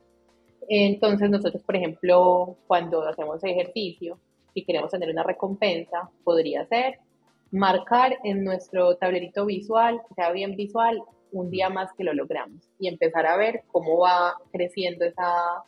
Entonces 0.68 1.30
nosotros, 1.30 1.62
por 1.62 1.76
ejemplo, 1.76 2.56
cuando 2.66 3.06
hacemos 3.06 3.42
ejercicio, 3.44 4.18
si 4.54 4.64
queremos 4.64 4.90
tener 4.90 5.10
una 5.10 5.22
recompensa, 5.22 6.10
podría 6.24 6.66
ser 6.66 6.98
marcar 7.50 8.18
en 8.24 8.44
nuestro 8.44 8.96
tablerito 8.96 9.46
visual, 9.46 10.00
que 10.08 10.14
sea 10.14 10.30
bien 10.30 10.56
visual, 10.56 11.02
un 11.32 11.50
día 11.50 11.68
más 11.68 11.92
que 11.92 12.04
lo 12.04 12.12
logramos 12.12 12.68
y 12.78 12.88
empezar 12.88 13.26
a 13.26 13.36
ver 13.36 13.62
cómo 13.70 13.98
va 13.98 14.34
creciendo 14.52 15.04
esa, 15.04 15.64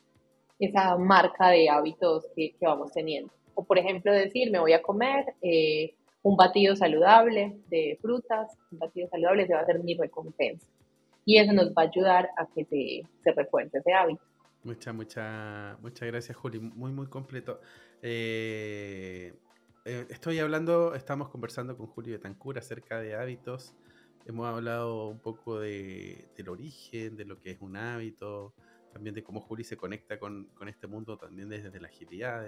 esa 0.59 0.97
marca 0.97 1.49
de 1.49 1.69
hábitos 1.69 2.27
que, 2.35 2.53
que 2.59 2.67
vamos 2.67 2.93
teniendo. 2.93 3.33
O 3.55 3.65
por 3.65 3.79
ejemplo 3.79 4.13
decir, 4.13 4.51
me 4.51 4.59
voy 4.59 4.73
a 4.73 4.83
comer 4.83 5.35
eh, 5.41 5.95
un 6.23 6.37
batido 6.37 6.75
saludable 6.75 7.59
de 7.69 7.99
frutas, 8.01 8.57
un 8.71 8.79
batido 8.79 9.09
saludable 9.09 9.47
se 9.47 9.55
va 9.55 9.61
a 9.61 9.67
ser 9.67 9.83
mi 9.83 9.95
recompensa 9.95 10.67
y 11.25 11.39
eso 11.39 11.53
nos 11.53 11.69
va 11.71 11.83
a 11.83 11.87
ayudar 11.87 12.31
a 12.37 12.47
que 12.47 12.65
se, 12.65 13.03
se 13.23 13.33
refuerce 13.33 13.79
ese 13.79 13.93
hábito. 13.93 14.23
Muchas, 14.65 14.95
muchas, 14.95 15.81
muchas 15.81 16.07
gracias, 16.07 16.37
Juli. 16.37 16.61
Muy, 16.61 16.93
muy 16.93 17.09
completo. 17.09 17.61
Eh, 18.01 19.35
eh, 19.85 20.07
estoy 20.09 20.39
hablando, 20.39 20.95
estamos 20.95 21.31
conversando 21.31 21.77
con 21.77 21.89
Julio 21.89 22.13
de 22.13 22.21
Tancura 22.21 22.61
acerca 22.61 23.01
de 23.01 23.17
hábitos. 23.17 23.75
Hemos 24.25 24.47
hablado 24.47 25.09
un 25.09 25.19
poco 25.19 25.59
de, 25.59 26.29
del 26.37 26.49
origen, 26.49 27.17
de 27.17 27.25
lo 27.25 27.41
que 27.41 27.51
es 27.51 27.61
un 27.61 27.77
hábito, 27.77 28.55
también 28.93 29.17
de 29.17 29.25
cómo 29.25 29.41
Juli 29.41 29.65
se 29.65 29.77
conecta 29.77 30.21
con, 30.21 30.45
con 30.55 30.69
este 30.69 30.87
mundo 30.87 31.19
también 31.19 31.49
desde 31.49 31.81
la 31.81 31.89
agilidad. 31.89 32.47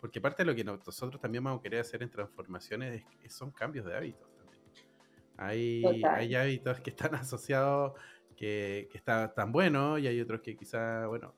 porque 0.00 0.22
parte 0.22 0.44
de 0.44 0.46
lo 0.46 0.54
que 0.54 0.64
nosotros 0.64 1.20
también 1.20 1.44
vamos 1.44 1.60
a 1.60 1.62
querer 1.62 1.80
hacer 1.80 2.02
en 2.02 2.10
transformaciones 2.10 3.04
son 3.28 3.50
cambios 3.50 3.84
de 3.84 3.94
hábitos. 3.94 4.34
Hay, 5.36 5.82
hay 6.04 6.34
hábitos 6.34 6.80
que 6.80 6.90
están 6.90 7.14
asociados 7.16 7.92
que, 8.34 8.88
que 8.90 8.98
están 8.98 9.34
tan 9.34 9.52
buenos 9.52 10.00
y 10.00 10.06
hay 10.06 10.20
otros 10.20 10.40
que 10.40 10.56
quizá, 10.56 11.06
bueno, 11.06 11.34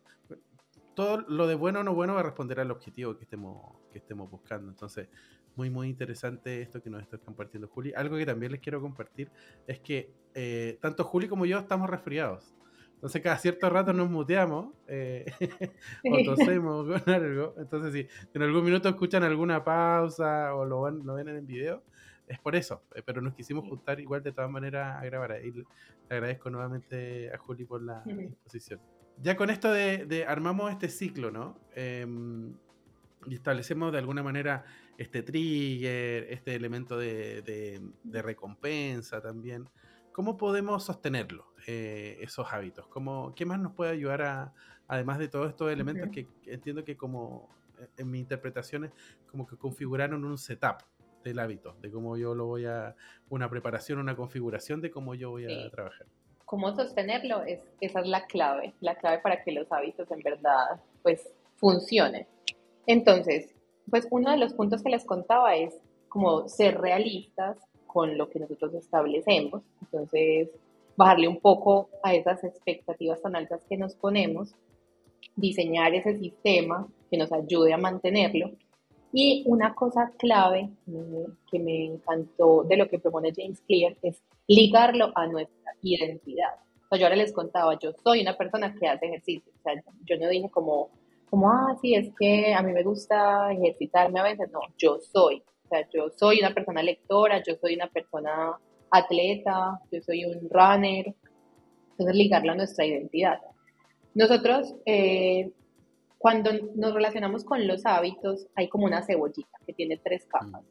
todo 0.96 1.18
lo 1.28 1.46
de 1.46 1.54
bueno 1.54 1.80
o 1.80 1.82
no 1.84 1.94
bueno 1.94 2.14
va 2.14 2.20
a 2.20 2.24
responder 2.24 2.58
al 2.58 2.70
objetivo 2.70 3.16
que 3.16 3.24
estemos, 3.24 3.76
que 3.92 3.98
estemos 3.98 4.30
buscando. 4.30 4.70
Entonces, 4.70 5.08
muy, 5.54 5.70
muy 5.70 5.88
interesante 5.88 6.62
esto 6.62 6.82
que 6.82 6.90
nos 6.90 7.02
está 7.02 7.18
compartiendo 7.18 7.68
Juli. 7.68 7.92
Algo 7.94 8.16
que 8.16 8.26
también 8.26 8.52
les 8.52 8.60
quiero 8.60 8.80
compartir 8.80 9.30
es 9.66 9.78
que 9.80 10.12
eh, 10.34 10.78
tanto 10.80 11.04
Juli 11.04 11.28
como 11.28 11.46
yo 11.46 11.58
estamos 11.58 11.88
resfriados. 11.88 12.54
Entonces, 12.94 13.22
cada 13.22 13.36
cierto 13.36 13.68
rato 13.68 13.92
nos 13.92 14.08
muteamos 14.10 14.72
eh, 14.88 15.26
o 16.10 16.24
tosemos 16.24 16.86
con 16.86 17.14
algo. 17.14 17.54
Entonces, 17.58 17.92
si 17.92 18.08
en 18.34 18.42
algún 18.42 18.64
minuto 18.64 18.88
escuchan 18.88 19.22
alguna 19.22 19.62
pausa 19.62 20.54
o 20.54 20.64
lo, 20.64 20.90
lo 20.90 21.14
ven 21.14 21.28
en 21.28 21.36
el 21.36 21.46
video, 21.46 21.82
es 22.26 22.38
por 22.40 22.56
eso, 22.56 22.82
eh, 22.94 23.02
pero 23.04 23.20
nos 23.20 23.34
quisimos 23.34 23.68
juntar 23.68 24.00
igual 24.00 24.22
de 24.22 24.32
todas 24.32 24.50
maneras 24.50 25.00
a 25.00 25.04
grabar. 25.04 25.40
Y 25.44 25.52
le 25.52 25.64
agradezco 26.10 26.50
nuevamente 26.50 27.32
a 27.32 27.38
Juli 27.38 27.64
por 27.64 27.82
la 27.82 28.02
exposición. 28.06 28.80
Ya 29.22 29.36
con 29.36 29.50
esto 29.50 29.72
de, 29.72 30.24
armamos 30.28 30.70
este 30.70 30.88
ciclo, 30.88 31.30
¿no? 31.30 31.58
Em, 31.74 32.54
y 33.26 33.34
establecemos 33.34 33.92
de 33.92 33.98
alguna 33.98 34.22
manera 34.22 34.64
este 34.98 35.22
trigger, 35.22 36.26
este 36.30 36.54
elemento 36.54 36.98
de, 36.98 37.80
recompensa 38.04 39.20
también. 39.20 39.68
¿Cómo 40.12 40.36
podemos 40.36 40.84
sostenerlo, 40.84 41.52
eh, 41.66 42.18
esos 42.20 42.52
hábitos? 42.52 42.86
¿Cómo, 42.88 43.34
¿Qué 43.34 43.44
más 43.44 43.60
nos 43.60 43.72
puede 43.72 43.90
ayudar 43.92 44.22
a, 44.22 44.54
además 44.88 45.18
de 45.18 45.28
todos 45.28 45.48
estos 45.50 45.70
elementos 45.70 46.08
que, 46.10 46.26
que 46.42 46.54
entiendo 46.54 46.84
que 46.84 46.96
como 46.96 47.50
eh, 47.78 47.88
en 47.98 48.10
mi 48.10 48.18
interpretación 48.18 48.84
es 48.84 48.92
como 49.30 49.46
que 49.46 49.56
configuraron 49.56 50.24
un 50.24 50.38
setup, 50.38 50.82
del 51.30 51.38
hábito, 51.40 51.76
de 51.80 51.90
cómo 51.90 52.16
yo 52.16 52.34
lo 52.34 52.46
voy 52.46 52.66
a, 52.66 52.94
una 53.28 53.50
preparación, 53.50 53.98
una 53.98 54.16
configuración 54.16 54.80
de 54.80 54.90
cómo 54.90 55.14
yo 55.14 55.30
voy 55.30 55.44
a 55.46 55.70
trabajar. 55.70 56.06
Cómo 56.44 56.74
sostenerlo, 56.74 57.42
es, 57.42 57.60
esa 57.80 58.00
es 58.00 58.06
la 58.06 58.26
clave, 58.26 58.74
la 58.80 58.94
clave 58.94 59.18
para 59.18 59.42
que 59.42 59.52
los 59.52 59.70
hábitos 59.72 60.10
en 60.10 60.20
verdad 60.20 60.80
pues 61.02 61.28
funcionen. 61.56 62.26
Entonces, 62.86 63.54
pues 63.90 64.06
uno 64.10 64.30
de 64.30 64.38
los 64.38 64.54
puntos 64.54 64.82
que 64.82 64.90
les 64.90 65.04
contaba 65.04 65.56
es 65.56 65.74
como 66.08 66.48
ser 66.48 66.80
realistas 66.80 67.58
con 67.86 68.16
lo 68.16 68.30
que 68.30 68.38
nosotros 68.38 68.74
establecemos, 68.74 69.62
entonces 69.82 70.50
bajarle 70.96 71.28
un 71.28 71.40
poco 71.40 71.90
a 72.02 72.14
esas 72.14 72.44
expectativas 72.44 73.20
tan 73.20 73.36
altas 73.36 73.64
que 73.68 73.76
nos 73.76 73.94
ponemos, 73.94 74.54
diseñar 75.34 75.94
ese 75.94 76.16
sistema 76.18 76.86
que 77.10 77.18
nos 77.18 77.32
ayude 77.32 77.72
a 77.72 77.78
mantenerlo 77.78 78.52
y 79.18 79.44
una 79.46 79.74
cosa 79.74 80.12
clave 80.18 80.68
que 81.50 81.58
me 81.58 81.86
encantó 81.86 82.64
de 82.64 82.76
lo 82.76 82.86
que 82.86 82.98
propone 82.98 83.32
James 83.34 83.62
Clear 83.62 83.96
es 84.02 84.22
ligarlo 84.46 85.10
a 85.14 85.26
nuestra 85.26 85.72
identidad. 85.80 86.50
O 86.90 86.96
yo 86.96 87.06
ahora 87.06 87.16
les 87.16 87.32
contaba, 87.32 87.78
yo 87.78 87.92
soy 88.04 88.20
una 88.20 88.36
persona 88.36 88.74
que 88.74 88.86
hace 88.86 89.06
ejercicio. 89.06 89.50
O 89.58 89.62
sea, 89.62 89.72
yo 90.04 90.18
no 90.18 90.28
dije 90.28 90.50
como, 90.50 90.90
como, 91.30 91.50
ah, 91.50 91.74
sí, 91.80 91.94
es 91.94 92.10
que 92.20 92.52
a 92.52 92.60
mí 92.60 92.74
me 92.74 92.82
gusta 92.82 93.50
ejercitarme 93.52 94.20
a 94.20 94.24
veces. 94.24 94.50
No, 94.52 94.60
yo 94.76 94.98
soy. 95.00 95.42
O 95.64 95.68
sea, 95.70 95.88
yo 95.94 96.10
soy 96.14 96.40
una 96.40 96.52
persona 96.52 96.82
lectora, 96.82 97.42
yo 97.42 97.54
soy 97.58 97.74
una 97.74 97.86
persona 97.86 98.60
atleta, 98.90 99.80
yo 99.90 100.02
soy 100.02 100.26
un 100.26 100.46
runner. 100.50 101.14
Entonces, 101.92 102.14
ligarlo 102.14 102.52
a 102.52 102.56
nuestra 102.56 102.84
identidad. 102.84 103.40
Nosotros 104.12 104.74
eh, 104.84 105.52
cuando 106.26 106.50
nos 106.74 106.92
relacionamos 106.92 107.44
con 107.44 107.68
los 107.68 107.86
hábitos, 107.86 108.48
hay 108.56 108.66
como 108.68 108.86
una 108.86 109.00
cebollita 109.00 109.60
que 109.64 109.72
tiene 109.72 109.96
tres 109.96 110.26
capas. 110.26 110.64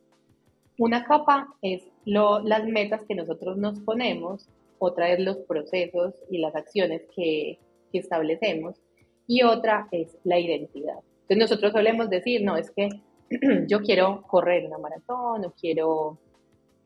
Una 0.78 1.06
capa 1.06 1.48
es 1.62 1.82
lo, 2.04 2.40
las 2.40 2.66
metas 2.66 3.04
que 3.08 3.16
nosotros 3.16 3.56
nos 3.56 3.80
ponemos, 3.80 4.50
otra 4.80 5.14
es 5.14 5.22
los 5.22 5.38
procesos 5.38 6.14
y 6.30 6.40
las 6.40 6.58
acciones 6.58 7.04
que, 7.16 7.58
que 7.90 8.00
establecemos, 8.00 8.76
y 9.28 9.44
otra 9.44 9.88
es 9.94 10.18
la 10.26 10.38
identidad. 10.40 11.00
Entonces 11.22 11.38
nosotros 11.38 11.72
solemos 11.72 12.10
decir, 12.10 12.44
no, 12.44 12.58
es 12.58 12.70
que 12.72 12.90
yo 13.70 13.80
quiero 13.80 14.24
correr 14.24 14.66
una 14.66 14.78
maratón 14.78 15.46
o 15.46 15.54
quiero, 15.54 16.20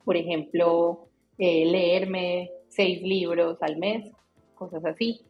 por 0.05 0.15
ejemplo, 0.15 1.07
eh, 1.39 1.65
leerme 1.65 2.51
seis 2.67 3.01
libros 3.01 3.57
al 3.63 3.77
mes, 3.77 4.11
cosas 4.53 4.85
así. 4.85 5.21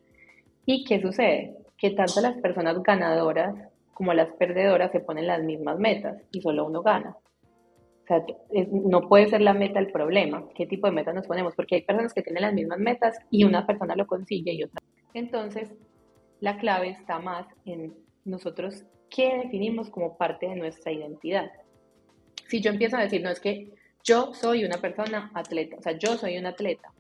¿Y 0.66 0.84
qué 0.84 1.02
sucede? 1.02 1.56
Que 1.80 1.92
tanto 1.92 2.22
las 2.22 2.38
personas 2.38 2.82
ganadoras 2.84 3.56
como 3.94 4.14
las 4.14 4.32
perdedoras 4.34 4.92
se 4.92 5.00
ponen 5.00 5.28
las 5.28 5.44
mismas 5.44 5.80
metas 5.80 6.22
y 6.32 6.42
solo 6.42 6.66
uno 6.66 6.82
gana. 6.82 7.16
O 8.04 8.08
sea, 8.08 8.24
no 8.72 9.08
puede 9.08 9.28
ser 9.28 9.42
la 9.42 9.54
meta 9.54 9.80
el 9.80 9.92
problema. 9.92 10.48
¿Qué 10.56 10.66
tipo 10.66 10.88
de 10.88 10.94
metas 10.94 11.14
nos 11.14 11.28
ponemos? 11.28 11.56
Porque 11.56 11.76
hay 11.76 11.82
personas 11.84 12.14
que 12.14 12.22
tienen 12.22 12.44
las 12.44 12.54
mismas 12.54 12.80
metas 12.80 13.18
y 13.30 13.44
una 13.44 13.68
persona 13.68 13.96
lo 13.96 14.08
consigue 14.08 14.54
y 14.54 14.64
otra. 14.64 14.82
Entonces, 15.14 15.72
la 16.40 16.58
clave 16.58 16.90
está 16.90 17.20
más 17.20 17.46
en 17.66 17.94
nosotros 18.26 18.86
qué 19.10 19.38
definimos 19.44 19.90
como 19.90 20.18
parte 20.18 20.48
de 20.48 20.56
nuestra 20.56 20.92
identidad. 20.92 21.52
Si 22.48 22.62
yo 22.62 22.72
empiezo 22.72 22.98
a 22.98 23.02
decir, 23.02 23.22
no, 23.22 23.30
es 23.30 23.40
que 23.40 23.74
yo 24.04 24.34
soy 24.34 24.64
una 24.64 24.78
persona 24.78 25.32
atleta, 25.34 25.78
o 25.78 25.82
sea, 25.82 25.98
yo 25.98 26.18
soy 26.18 26.38
un 26.38 26.46
atleta, 26.46 26.92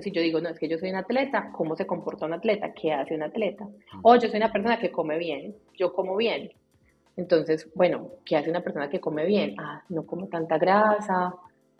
si 0.00 0.10
yo 0.10 0.22
digo, 0.22 0.40
no, 0.40 0.48
es 0.48 0.58
que 0.58 0.68
yo 0.68 0.78
soy 0.78 0.90
un 0.90 0.96
atleta, 0.96 1.50
¿cómo 1.52 1.76
se 1.76 1.86
comporta 1.86 2.26
un 2.26 2.32
atleta? 2.32 2.72
¿Qué 2.72 2.92
hace 2.92 3.14
un 3.14 3.22
atleta? 3.22 3.68
O 4.02 4.16
yo 4.16 4.28
soy 4.28 4.38
una 4.38 4.52
persona 4.52 4.78
que 4.78 4.90
come 4.90 5.18
bien, 5.18 5.54
yo 5.78 5.92
como 5.92 6.16
bien. 6.16 6.50
Entonces, 7.16 7.68
bueno, 7.74 8.08
¿qué 8.24 8.36
hace 8.36 8.50
una 8.50 8.62
persona 8.62 8.88
que 8.88 9.00
come 9.00 9.26
bien? 9.26 9.54
Ah, 9.58 9.82
no 9.90 10.06
come 10.06 10.28
tanta 10.28 10.56
grasa, 10.56 11.34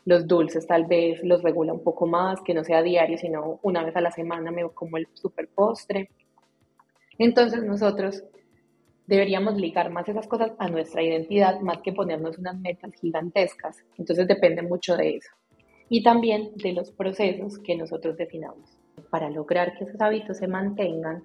los 0.04 0.26
dulces 0.26 0.66
tal 0.66 0.84
vez 0.84 1.22
los 1.22 1.42
regula 1.42 1.72
un 1.72 1.82
poco 1.82 2.06
más, 2.06 2.40
que 2.42 2.54
no 2.54 2.64
sea 2.64 2.82
diario, 2.82 3.16
sino 3.16 3.60
una 3.62 3.84
vez 3.84 3.96
a 3.96 4.00
la 4.00 4.10
semana 4.10 4.50
me 4.50 4.68
como 4.70 4.96
el 4.96 5.08
super 5.14 5.48
postre. 5.48 6.10
Entonces 7.18 7.62
nosotros 7.62 8.24
deberíamos 9.06 9.56
ligar 9.56 9.90
más 9.90 10.08
esas 10.08 10.26
cosas 10.26 10.52
a 10.58 10.68
nuestra 10.68 11.02
identidad, 11.02 11.60
más 11.60 11.78
que 11.78 11.92
ponernos 11.92 12.38
unas 12.38 12.58
metas 12.58 12.92
gigantescas. 12.94 13.78
Entonces 13.96 14.26
depende 14.26 14.62
mucho 14.62 14.96
de 14.96 15.16
eso. 15.16 15.30
Y 15.88 16.02
también 16.02 16.52
de 16.56 16.72
los 16.72 16.90
procesos 16.90 17.58
que 17.58 17.76
nosotros 17.76 18.16
definamos. 18.16 18.78
Para 19.10 19.30
lograr 19.30 19.76
que 19.76 19.84
esos 19.84 20.00
hábitos 20.00 20.38
se 20.38 20.48
mantengan, 20.48 21.24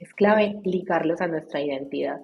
es 0.00 0.12
clave 0.14 0.60
ligarlos 0.64 1.20
a 1.20 1.26
nuestra 1.26 1.60
identidad. 1.60 2.20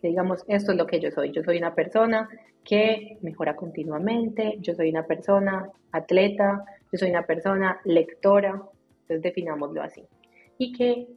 Que 0.00 0.08
digamos, 0.08 0.44
esto 0.48 0.72
es 0.72 0.78
lo 0.78 0.86
que 0.86 1.00
yo 1.00 1.10
soy. 1.10 1.32
Yo 1.32 1.42
soy 1.42 1.58
una 1.58 1.74
persona 1.74 2.28
que 2.64 3.18
mejora 3.22 3.56
continuamente, 3.56 4.56
yo 4.60 4.74
soy 4.74 4.90
una 4.90 5.06
persona 5.06 5.70
atleta, 5.92 6.64
yo 6.92 6.98
soy 6.98 7.10
una 7.10 7.26
persona 7.26 7.80
lectora, 7.84 8.62
entonces 9.02 9.22
definámoslo 9.22 9.82
así. 9.82 10.02
Y 10.58 10.72
que 10.72 11.08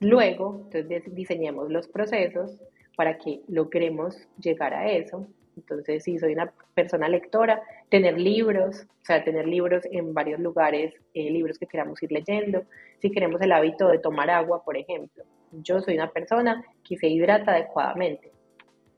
luego, 0.00 0.62
entonces 0.64 1.14
diseñemos 1.14 1.70
los 1.70 1.88
procesos 1.88 2.58
para 2.96 3.18
que 3.18 3.40
logremos 3.48 4.16
llegar 4.38 4.74
a 4.74 4.90
eso. 4.90 5.26
Entonces, 5.56 6.04
si 6.04 6.18
soy 6.18 6.32
una 6.32 6.52
persona 6.74 7.08
lectora, 7.08 7.62
tener 7.88 8.18
libros, 8.18 8.86
o 8.86 9.04
sea, 9.04 9.22
tener 9.22 9.46
libros 9.46 9.84
en 9.90 10.14
varios 10.14 10.40
lugares, 10.40 10.94
eh, 11.14 11.30
libros 11.30 11.58
que 11.58 11.66
queramos 11.66 12.02
ir 12.02 12.12
leyendo. 12.12 12.64
Si 13.00 13.10
queremos 13.10 13.40
el 13.42 13.52
hábito 13.52 13.88
de 13.88 13.98
tomar 13.98 14.30
agua, 14.30 14.64
por 14.64 14.76
ejemplo, 14.76 15.24
yo 15.52 15.80
soy 15.80 15.94
una 15.94 16.10
persona 16.10 16.64
que 16.82 16.96
se 16.96 17.08
hidrata 17.08 17.52
adecuadamente 17.52 18.32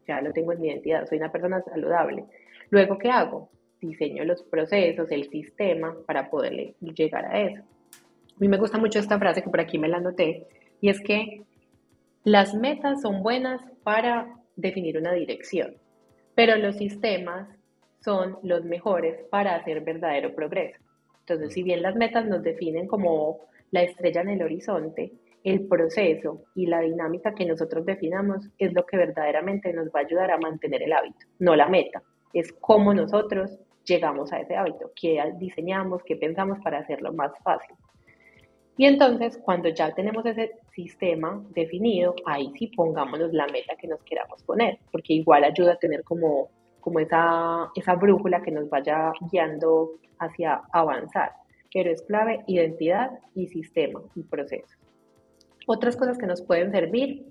ya 0.06 0.20
lo 0.20 0.32
tengo 0.32 0.52
en 0.52 0.60
mi 0.60 0.68
identidad, 0.68 1.06
soy 1.06 1.18
una 1.18 1.32
persona 1.32 1.62
saludable. 1.62 2.24
Luego, 2.70 2.98
¿qué 2.98 3.10
hago? 3.10 3.50
Diseño 3.80 4.24
los 4.24 4.42
procesos, 4.42 5.10
el 5.10 5.28
sistema 5.30 5.96
para 6.06 6.30
poder 6.30 6.74
llegar 6.80 7.26
a 7.26 7.40
eso. 7.40 7.62
A 7.62 8.38
mí 8.38 8.48
me 8.48 8.56
gusta 8.56 8.78
mucho 8.78 8.98
esta 8.98 9.18
frase 9.18 9.42
que 9.42 9.50
por 9.50 9.60
aquí 9.60 9.78
me 9.78 9.88
la 9.88 9.98
anoté, 9.98 10.46
y 10.80 10.88
es 10.88 11.00
que 11.00 11.42
las 12.24 12.54
metas 12.54 13.02
son 13.02 13.22
buenas 13.22 13.60
para 13.82 14.36
definir 14.56 14.98
una 14.98 15.12
dirección, 15.12 15.76
pero 16.34 16.56
los 16.56 16.76
sistemas 16.76 17.48
son 18.00 18.38
los 18.42 18.64
mejores 18.64 19.22
para 19.30 19.54
hacer 19.54 19.80
verdadero 19.80 20.34
progreso. 20.34 20.78
Entonces, 21.20 21.54
si 21.54 21.62
bien 21.62 21.82
las 21.82 21.96
metas 21.96 22.26
nos 22.26 22.42
definen 22.42 22.86
como 22.86 23.40
la 23.70 23.82
estrella 23.82 24.20
en 24.20 24.30
el 24.30 24.42
horizonte, 24.42 25.12
el 25.42 25.66
proceso 25.66 26.44
y 26.54 26.66
la 26.66 26.80
dinámica 26.80 27.34
que 27.34 27.44
nosotros 27.44 27.84
definamos 27.84 28.48
es 28.58 28.72
lo 28.72 28.84
que 28.86 28.96
verdaderamente 28.96 29.72
nos 29.72 29.88
va 29.88 30.00
a 30.00 30.02
ayudar 30.04 30.30
a 30.30 30.38
mantener 30.38 30.82
el 30.82 30.92
hábito, 30.92 31.26
no 31.38 31.54
la 31.54 31.68
meta. 31.68 32.02
Es 32.32 32.52
cómo 32.60 32.92
nosotros 32.94 33.58
llegamos 33.84 34.32
a 34.32 34.40
ese 34.40 34.56
hábito, 34.56 34.90
qué 35.00 35.22
diseñamos, 35.38 36.02
qué 36.04 36.16
pensamos 36.16 36.58
para 36.64 36.78
hacerlo 36.78 37.12
más 37.12 37.32
fácil. 37.42 37.76
Y 38.76 38.86
entonces, 38.86 39.38
cuando 39.38 39.68
ya 39.68 39.94
tenemos 39.94 40.26
ese 40.26 40.52
sistema 40.72 41.42
definido, 41.50 42.14
ahí 42.26 42.52
sí 42.58 42.68
pongámonos 42.68 43.32
la 43.32 43.46
meta 43.46 43.76
que 43.76 43.86
nos 43.86 44.02
queramos 44.02 44.42
poner, 44.42 44.78
porque 44.90 45.14
igual 45.14 45.44
ayuda 45.44 45.74
a 45.74 45.78
tener 45.78 46.02
como, 46.02 46.48
como 46.80 46.98
esa, 46.98 47.70
esa 47.76 47.94
brújula 47.94 48.42
que 48.42 48.50
nos 48.50 48.68
vaya 48.68 49.12
guiando 49.30 49.92
hacia 50.18 50.62
avanzar. 50.72 51.32
Pero 51.72 51.90
es 51.90 52.02
clave 52.02 52.42
identidad 52.46 53.10
y 53.34 53.46
sistema 53.46 54.02
y 54.14 54.22
proceso. 54.22 54.76
Otras 55.66 55.96
cosas 55.96 56.18
que 56.18 56.26
nos 56.26 56.42
pueden 56.42 56.72
servir 56.72 57.24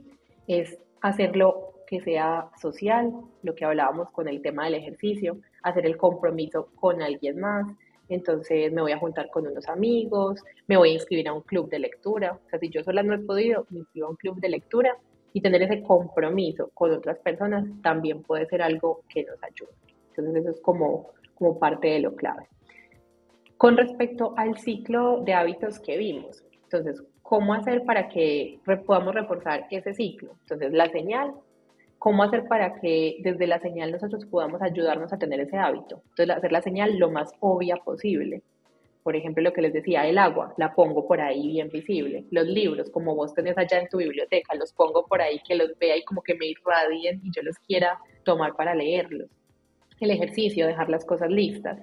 es 0.48 0.78
hacerlo 1.02 1.74
que 1.88 2.02
sea 2.02 2.50
social, 2.60 3.14
lo 3.44 3.54
que 3.54 3.66
hablábamos 3.66 4.10
con 4.12 4.28
el 4.28 4.42
tema 4.42 4.66
del 4.66 4.76
ejercicio, 4.76 5.38
hacer 5.62 5.86
el 5.86 5.98
compromiso 5.98 6.70
con 6.76 7.02
alguien 7.02 7.40
más. 7.40 7.68
Entonces 8.10 8.72
me 8.72 8.82
voy 8.82 8.92
a 8.92 8.98
juntar 8.98 9.30
con 9.30 9.48
unos 9.48 9.68
amigos, 9.68 10.42
me 10.68 10.78
voy 10.78 10.92
a 10.92 10.94
inscribir 10.94 11.28
a 11.28 11.34
un 11.34 11.42
club 11.42 11.70
de 11.70 11.80
lectura. 11.80 12.40
O 12.46 12.50
sea, 12.50 12.60
si 12.60 12.70
yo 12.70 12.84
sola 12.84 13.04
no 13.04 13.14
he 13.14 13.20
podido, 13.20 13.66
me 13.70 13.80
inscribo 13.80 14.08
a 14.08 14.10
un 14.12 14.16
club 14.16 14.40
de 14.40 14.50
lectura 14.50 14.98
y 15.34 15.42
tener 15.42 15.64
ese 15.64 15.82
compromiso 15.84 16.70
con 16.74 16.92
otras 16.92 17.18
personas 17.20 17.66
también 17.82 18.22
puede 18.22 18.46
ser 18.46 18.62
algo 18.62 19.02
que 19.10 19.24
nos 19.24 19.42
ayude. 19.44 19.72
Entonces 20.10 20.36
eso 20.36 20.52
es 20.52 20.62
como, 20.62 21.10
como 21.36 21.58
parte 21.58 21.88
de 21.88 22.00
lo 22.00 22.16
clave. 22.16 22.48
Con 23.58 23.78
respecto 23.78 24.34
al 24.38 24.58
ciclo 24.58 25.22
de 25.24 25.34
hábitos 25.34 25.80
que 25.80 25.98
vimos, 25.98 26.44
entonces, 26.74 27.04
¿cómo 27.22 27.54
hacer 27.54 27.84
para 27.86 28.10
que 28.10 28.60
podamos 28.86 29.14
reforzar 29.14 29.68
ese 29.70 29.94
ciclo? 29.94 30.36
Entonces, 30.42 30.74
la 30.74 30.90
señal, 30.90 31.34
¿cómo 32.04 32.24
hacer 32.24 32.50
para 32.50 32.82
que 32.82 33.16
desde 33.22 33.48
la 33.48 33.60
señal 33.60 33.90
nosotros 33.90 34.26
podamos 34.26 34.62
ayudarnos 34.62 35.14
a 35.14 35.18
tener 35.18 35.40
ese 35.40 35.56
hábito? 35.56 36.02
Entonces, 36.10 36.36
hacer 36.36 36.52
la 36.52 36.62
señal 36.62 36.98
lo 36.98 37.10
más 37.10 37.32
obvia 37.40 37.78
posible. 37.78 38.42
Por 39.04 39.16
ejemplo, 39.16 39.42
lo 39.42 39.54
que 39.54 39.62
les 39.62 39.72
decía, 39.72 40.06
el 40.06 40.18
agua, 40.18 40.54
la 40.58 40.76
pongo 40.76 41.08
por 41.08 41.22
ahí 41.22 41.48
bien 41.48 41.70
visible. 41.70 42.26
Los 42.30 42.46
libros, 42.46 42.90
como 42.90 43.16
vos 43.16 43.34
tenés 43.34 43.58
allá 43.58 43.80
en 43.80 43.88
tu 43.88 44.00
biblioteca, 44.00 44.54
los 44.56 44.74
pongo 44.74 45.06
por 45.08 45.22
ahí, 45.22 45.40
que 45.48 45.56
los 45.56 45.80
vea 45.80 45.96
y 45.96 46.04
como 46.04 46.22
que 46.22 46.36
me 46.36 46.48
irradien 46.48 47.22
y 47.24 47.32
yo 47.32 47.42
los 47.42 47.58
quiera 47.60 47.98
tomar 48.26 48.54
para 48.58 48.76
leerlos. 48.76 49.30
El 50.02 50.12
ejercicio, 50.12 50.68
dejar 50.68 50.90
las 50.90 51.06
cosas 51.06 51.30
listas. 51.30 51.80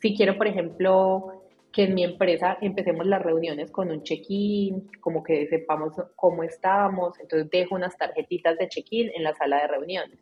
Si 0.00 0.16
quiero, 0.16 0.38
por 0.38 0.46
ejemplo, 0.46 1.39
que 1.72 1.84
en 1.84 1.94
mi 1.94 2.04
empresa 2.04 2.58
empecemos 2.60 3.06
las 3.06 3.22
reuniones 3.22 3.70
con 3.70 3.90
un 3.90 4.02
check-in, 4.02 4.90
como 5.00 5.22
que 5.22 5.46
sepamos 5.46 5.94
cómo 6.16 6.42
estamos, 6.42 7.18
entonces 7.20 7.48
dejo 7.50 7.74
unas 7.74 7.96
tarjetitas 7.96 8.58
de 8.58 8.68
check-in 8.68 9.10
en 9.14 9.22
la 9.22 9.34
sala 9.34 9.62
de 9.62 9.68
reuniones 9.68 10.18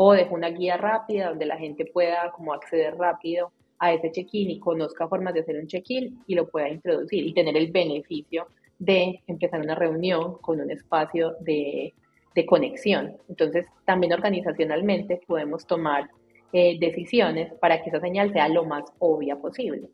o 0.00 0.12
dejo 0.12 0.36
una 0.36 0.50
guía 0.50 0.76
rápida 0.76 1.30
donde 1.30 1.44
la 1.44 1.56
gente 1.56 1.84
pueda 1.84 2.30
como 2.30 2.52
acceder 2.52 2.96
rápido 2.96 3.50
a 3.80 3.92
ese 3.92 4.12
check-in 4.12 4.48
y 4.48 4.60
conozca 4.60 5.08
formas 5.08 5.34
de 5.34 5.40
hacer 5.40 5.56
un 5.56 5.66
check-in 5.66 6.22
y 6.28 6.36
lo 6.36 6.48
pueda 6.48 6.68
introducir 6.68 7.26
y 7.26 7.34
tener 7.34 7.56
el 7.56 7.72
beneficio 7.72 8.46
de 8.78 9.22
empezar 9.26 9.60
una 9.60 9.74
reunión 9.74 10.38
con 10.38 10.60
un 10.60 10.70
espacio 10.70 11.34
de, 11.40 11.94
de 12.32 12.46
conexión. 12.46 13.16
Entonces, 13.28 13.66
también 13.84 14.12
organizacionalmente 14.12 15.20
podemos 15.26 15.66
tomar 15.66 16.08
eh, 16.52 16.78
decisiones 16.78 17.52
para 17.54 17.82
que 17.82 17.90
esa 17.90 18.00
señal 18.00 18.32
sea 18.32 18.48
lo 18.48 18.64
más 18.64 18.84
obvia 19.00 19.34
posible. 19.34 19.88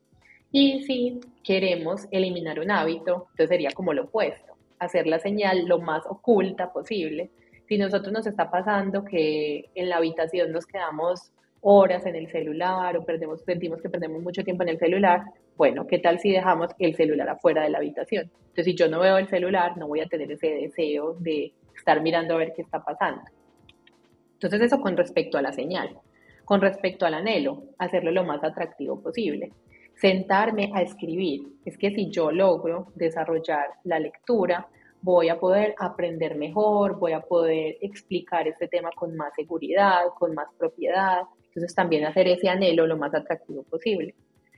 Y 0.57 0.84
si 0.84 1.20
queremos 1.42 2.07
eliminar 2.12 2.61
un 2.61 2.70
hábito, 2.70 3.26
entonces 3.30 3.48
sería 3.48 3.70
como 3.72 3.92
lo 3.92 4.05
opuesto, 4.05 4.52
hacer 4.78 5.05
la 5.09 5.18
señal 5.18 5.66
lo 5.66 5.80
más 5.80 6.07
oculta 6.07 6.72
posible. 6.72 7.28
Si 7.66 7.76
nosotros 7.76 8.12
nos 8.12 8.24
está 8.24 8.52
pasando 8.52 9.05
que 9.05 9.68
en 9.74 9.88
la 9.88 9.96
habitación 9.96 10.52
nos 10.52 10.64
quedamos 10.64 11.32
horas 11.61 12.07
en 12.07 12.14
el 12.14 12.30
celular 12.30 12.96
o 12.96 13.05
perdemos, 13.05 13.42
sentimos 13.42 13.82
que 13.82 13.88
perdemos 13.88 14.22
mucho 14.22 14.44
tiempo 14.44 14.62
en 14.62 14.68
el 14.68 14.78
celular, 14.78 15.24
bueno, 15.57 15.88
¿qué 15.88 15.98
tal 15.98 16.20
si 16.20 16.30
dejamos 16.30 16.70
el 16.78 16.94
celular 16.94 17.30
afuera 17.30 17.64
de 17.64 17.70
la 17.70 17.78
habitación? 17.78 18.30
Entonces, 18.50 18.64
si 18.66 18.76
yo 18.76 18.88
no 18.88 19.00
veo 19.00 19.18
el 19.18 19.26
celular, 19.26 19.76
no 19.76 19.88
voy 19.88 20.02
a 20.02 20.07
tener 20.07 20.30
ese 20.30 20.50
deseo 20.50 21.16
de 21.18 21.52
estar 21.76 22.00
mirando 22.00 22.34
a 22.34 22.38
ver 22.38 22.52
qué 22.55 22.62
está 22.62 22.84
pasando. 22.84 23.22
Entonces, 24.34 24.61
eso 24.61 24.80
con 24.80 24.96
respecto 24.96 25.36
a 25.36 25.42
la 25.42 25.52
señal. 25.52 25.98
Con 26.44 26.61
respecto 26.61 27.07
al 27.07 27.14
anhelo, 27.14 27.64
hacerlo 27.76 28.12
lo 28.12 28.22
más 28.22 28.44
atractivo 28.44 29.02
posible 29.02 29.50
sentarme 29.97 30.70
a 30.74 30.82
escribir. 30.82 31.49
Es 31.64 31.78
que 31.78 31.90
si 31.90 32.11
yo 32.11 32.30
logro 32.30 32.92
desarrollar 32.95 33.66
la 33.84 33.99
lectura, 33.99 34.68
voy 35.03 35.28
a 35.28 35.38
poder 35.38 35.74
aprender 35.78 36.34
mejor, 36.36 36.99
voy 36.99 37.12
a 37.12 37.20
poder 37.20 37.76
explicar 37.80 38.49
este 38.49 38.68
tema 38.68 38.90
con 38.97 39.14
más 39.16 39.34
seguridad, 39.34 40.01
con 40.18 40.34
más 40.34 40.49
propiedad. 40.59 41.22
Entonces 41.49 41.74
también 41.74 42.07
hacer 42.07 42.26
ese 42.26 42.49
anhelo 42.49 42.86
lo 42.86 42.97
más 42.97 43.14
atractivo 43.14 43.62
posible. 43.64 44.14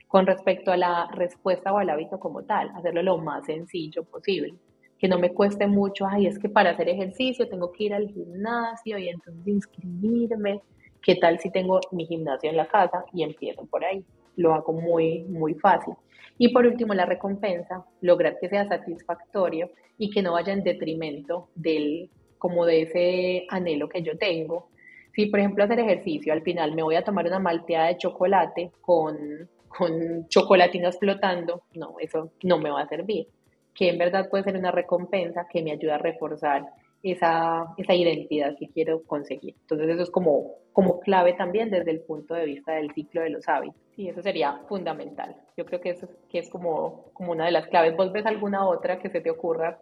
Con 0.07 0.25
respecto 0.25 0.71
a 0.71 0.77
la 0.77 1.07
respuesta 1.13 1.73
o 1.73 1.77
al 1.77 1.89
hábito 1.89 2.17
como 2.17 2.43
tal, 2.43 2.71
hacerlo 2.75 3.03
lo 3.03 3.17
más 3.17 3.45
sencillo 3.45 4.03
posible. 4.05 4.55
Que 4.97 5.09
no 5.09 5.19
me 5.19 5.33
cueste 5.33 5.67
mucho, 5.67 6.07
ay, 6.07 6.27
es 6.27 6.39
que 6.39 6.49
para 6.49 6.71
hacer 6.71 6.87
ejercicio 6.87 7.47
tengo 7.49 7.71
que 7.71 7.83
ir 7.83 7.93
al 7.93 8.07
gimnasio 8.07 8.97
y 8.97 9.09
entonces 9.09 9.45
inscribirme. 9.47 10.61
¿Qué 11.01 11.15
tal 11.15 11.39
si 11.39 11.51
tengo 11.51 11.81
mi 11.91 12.05
gimnasio 12.05 12.49
en 12.49 12.57
la 12.57 12.67
casa 12.67 13.03
y 13.13 13.23
empiezo 13.23 13.65
por 13.65 13.83
ahí? 13.83 14.03
Lo 14.37 14.53
hago 14.53 14.73
muy, 14.73 15.23
muy 15.23 15.55
fácil. 15.55 15.93
Y 16.37 16.49
por 16.53 16.65
último, 16.65 16.93
la 16.93 17.05
recompensa, 17.05 17.85
lograr 18.01 18.37
que 18.39 18.47
sea 18.47 18.67
satisfactorio 18.67 19.71
y 19.97 20.09
que 20.11 20.21
no 20.21 20.33
vaya 20.33 20.53
en 20.53 20.63
detrimento 20.63 21.49
del, 21.55 22.09
como 22.37 22.65
de 22.65 22.83
ese 22.83 23.47
anhelo 23.49 23.89
que 23.89 24.03
yo 24.03 24.17
tengo. 24.17 24.69
Si, 25.13 25.25
por 25.25 25.39
ejemplo, 25.39 25.63
hacer 25.63 25.79
ejercicio, 25.79 26.31
al 26.31 26.43
final 26.43 26.75
me 26.75 26.83
voy 26.83 26.95
a 26.95 27.03
tomar 27.03 27.25
una 27.25 27.39
malteada 27.39 27.87
de 27.87 27.97
chocolate 27.97 28.71
con, 28.81 29.49
con 29.67 30.27
chocolatinas 30.27 30.99
flotando, 30.99 31.63
no, 31.73 31.95
eso 31.99 32.31
no 32.43 32.59
me 32.59 32.69
va 32.69 32.81
a 32.81 32.87
servir. 32.87 33.27
Que 33.73 33.89
en 33.89 33.97
verdad 33.97 34.29
puede 34.29 34.43
ser 34.43 34.57
una 34.57 34.71
recompensa 34.71 35.47
que 35.51 35.63
me 35.63 35.71
ayuda 35.71 35.95
a 35.95 35.99
reforzar 35.99 36.63
esa, 37.03 37.73
esa 37.77 37.93
identidad 37.93 38.55
que 38.57 38.69
quiero 38.69 39.03
conseguir. 39.03 39.55
Entonces 39.61 39.89
eso 39.89 40.03
es 40.03 40.09
como, 40.09 40.55
como 40.73 40.99
clave 40.99 41.33
también 41.33 41.69
desde 41.69 41.91
el 41.91 42.01
punto 42.01 42.33
de 42.33 42.45
vista 42.45 42.73
del 42.73 42.91
ciclo 42.93 43.21
de 43.21 43.29
los 43.29 43.47
hábitos. 43.47 43.81
Y 43.95 44.09
eso 44.09 44.21
sería 44.21 44.61
fundamental. 44.67 45.35
Yo 45.55 45.65
creo 45.65 45.81
que 45.81 45.91
eso 45.91 46.07
que 46.29 46.39
es 46.39 46.49
como, 46.49 47.11
como 47.13 47.31
una 47.31 47.45
de 47.45 47.51
las 47.51 47.67
claves. 47.67 47.95
¿Vos 47.95 48.11
ves 48.11 48.25
alguna 48.25 48.67
otra 48.67 48.99
que 48.99 49.09
se 49.09 49.21
te 49.21 49.31
ocurra 49.31 49.79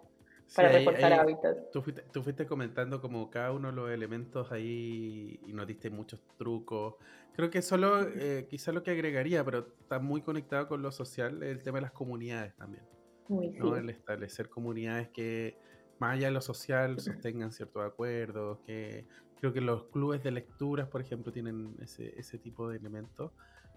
para 0.53 0.70
reforzar 0.70 1.13
hábitos. 1.13 1.57
Tú 1.72 2.22
fuiste, 2.22 2.45
comentando 2.45 3.01
como 3.01 3.30
cada 3.30 3.51
uno 3.51 3.70
de 3.70 3.74
los 3.74 3.89
elementos 3.89 4.51
ahí 4.51 5.39
y 5.45 5.53
nos 5.53 5.66
diste 5.66 5.89
muchos 5.89 6.22
trucos. 6.38 6.95
Creo 7.34 7.49
que 7.49 7.61
solo, 7.61 8.03
eh, 8.03 8.47
quizá 8.49 8.72
lo 8.72 8.84
que 8.84 8.91
agregaría, 8.91 9.43
pero 9.43 9.68
está 9.80 9.99
muy 9.99 10.22
conectado 10.22 10.68
con 10.68 10.82
lo 10.82 10.91
social, 10.91 11.41
el 11.43 11.63
tema 11.63 11.80
de 11.80 11.84
las 11.84 11.91
comunidades 11.91 12.55
también. 12.55 12.84
¿no? 13.28 13.76
El 13.76 13.89
establecer 13.89 14.49
comunidades 14.49 15.09
que, 15.09 15.57
más 16.00 16.14
allá 16.14 16.28
de 16.28 16.34
lo 16.34 16.41
social, 16.41 17.00
sostengan 17.00 17.52
ciertos 17.52 17.86
acuerdos, 17.86 18.60
que 18.66 19.06
creo 19.39 19.54
que 19.54 19.62
los 19.62 19.86
clubes 19.86 20.24
de 20.24 20.32
lecturas, 20.32 20.88
por 20.88 21.02
ejemplo, 21.02 21.32
tienen 21.32 21.76
ese, 21.82 22.18
ese 22.20 22.38
tipo 22.38 22.70
de 22.70 22.78
elementos. 22.78 23.32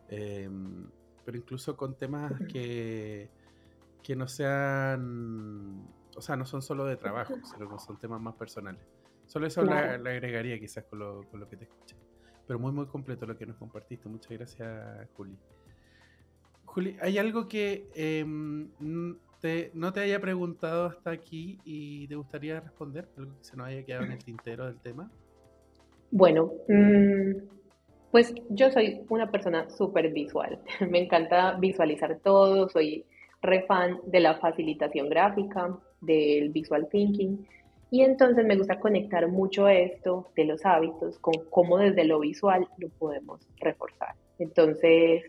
Em, 0.09 0.87
pero 1.25 1.37
incluso 1.37 1.77
con 1.77 1.97
temas 1.97 2.33
que, 2.51 3.29
que 4.03 4.17
no 4.17 4.27
sean, 4.27 5.87
o 6.17 6.23
sea, 6.23 6.37
no 6.37 6.47
son 6.47 6.63
solo 6.63 6.87
de 6.87 6.97
trabajo, 6.97 7.35
sino 7.45 7.69
que 7.69 7.79
son 7.79 7.99
temas 7.99 8.21
más 8.21 8.35
personales. 8.35 8.83
Solo 9.27 9.47
eso 9.47 9.63
le, 9.63 9.75
agregaría 9.75 10.59
quizás 10.59 10.85
con 10.85 11.01
lo, 11.01 11.23
con 11.31 11.41
lo 11.41 11.49
que 11.49 11.59
te 11.59 11.65
escuché. 11.65 11.97
Pero 12.47 12.59
muy, 12.59 12.73
muy 12.73 12.87
completo 12.87 13.27
lo 13.27 13.37
que 13.37 13.45
nos 13.45 13.59
compartiste. 13.59 14.09
Muchas 14.09 14.33
gracias, 14.33 15.09
Juli. 15.15 15.37
Juli, 16.65 16.97
¿hay 17.03 17.19
algo 17.19 17.47
que 17.47 17.91
em, 17.95 18.71
no 19.75 19.93
te 19.93 20.01
haya 20.01 20.21
preguntado 20.21 20.87
hasta 20.87 21.11
aquí 21.11 21.59
y 21.65 22.09
te 22.09 22.15
gustaría 22.15 22.61
responder? 22.61 23.09
¿Algo 23.17 23.37
que 23.39 23.45
se 23.45 23.57
nos 23.57 23.69
haya 23.69 23.85
quedado 23.85 24.05
en 24.05 24.13
el 24.13 24.25
tintero 24.25 24.67
del 24.67 24.81
tema? 24.81 25.11
Bueno, 26.11 26.53
mmm, 26.69 27.33
pues 28.11 28.35
yo 28.51 28.71
soy 28.71 29.03
una 29.09 29.31
persona 29.31 29.69
súper 29.71 30.13
visual. 30.13 30.59
Me 30.91 30.99
encanta 30.99 31.57
visualizar 31.59 32.19
todo, 32.23 32.69
soy 32.69 33.05
re 33.43 33.63
fan 33.63 34.01
de 34.07 34.21
la 34.21 34.39
facilitación 34.39 35.09
gráfica, 35.09 35.79
del 36.01 36.51
visual 36.51 36.89
thinking. 36.91 37.47
Y 37.91 38.03
entonces 38.03 38.45
me 38.45 38.57
gusta 38.57 38.79
conectar 38.79 39.27
mucho 39.29 39.67
esto 39.67 40.27
de 40.37 40.45
los 40.45 40.67
hábitos 40.67 41.19
con 41.21 41.33
cómo 41.49 41.79
desde 41.79 42.05
lo 42.05 42.21
visual 42.21 42.69
lo 42.77 42.91
podemos 42.91 43.41
reforzar. 43.61 44.15
Entonces, 44.39 45.23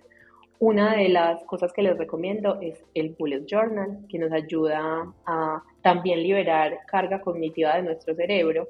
una 0.59 0.95
de 0.95 1.09
las 1.09 1.43
cosas 1.45 1.71
que 1.71 1.81
les 1.81 1.97
recomiendo 1.97 2.59
es 2.61 2.83
el 2.93 3.15
bullet 3.17 3.45
journal, 3.45 4.05
que 4.09 4.19
nos 4.19 4.31
ayuda 4.31 5.13
a 5.25 5.63
también 5.81 6.21
liberar 6.21 6.79
carga 6.85 7.21
cognitiva 7.21 7.75
de 7.75 7.83
nuestro 7.83 8.13
cerebro 8.13 8.67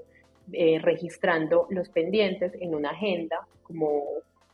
eh, 0.54 0.80
registrando 0.82 1.68
los 1.70 1.90
pendientes 1.90 2.54
en 2.60 2.76
una 2.76 2.92
agenda 2.92 3.48
como 3.64 4.04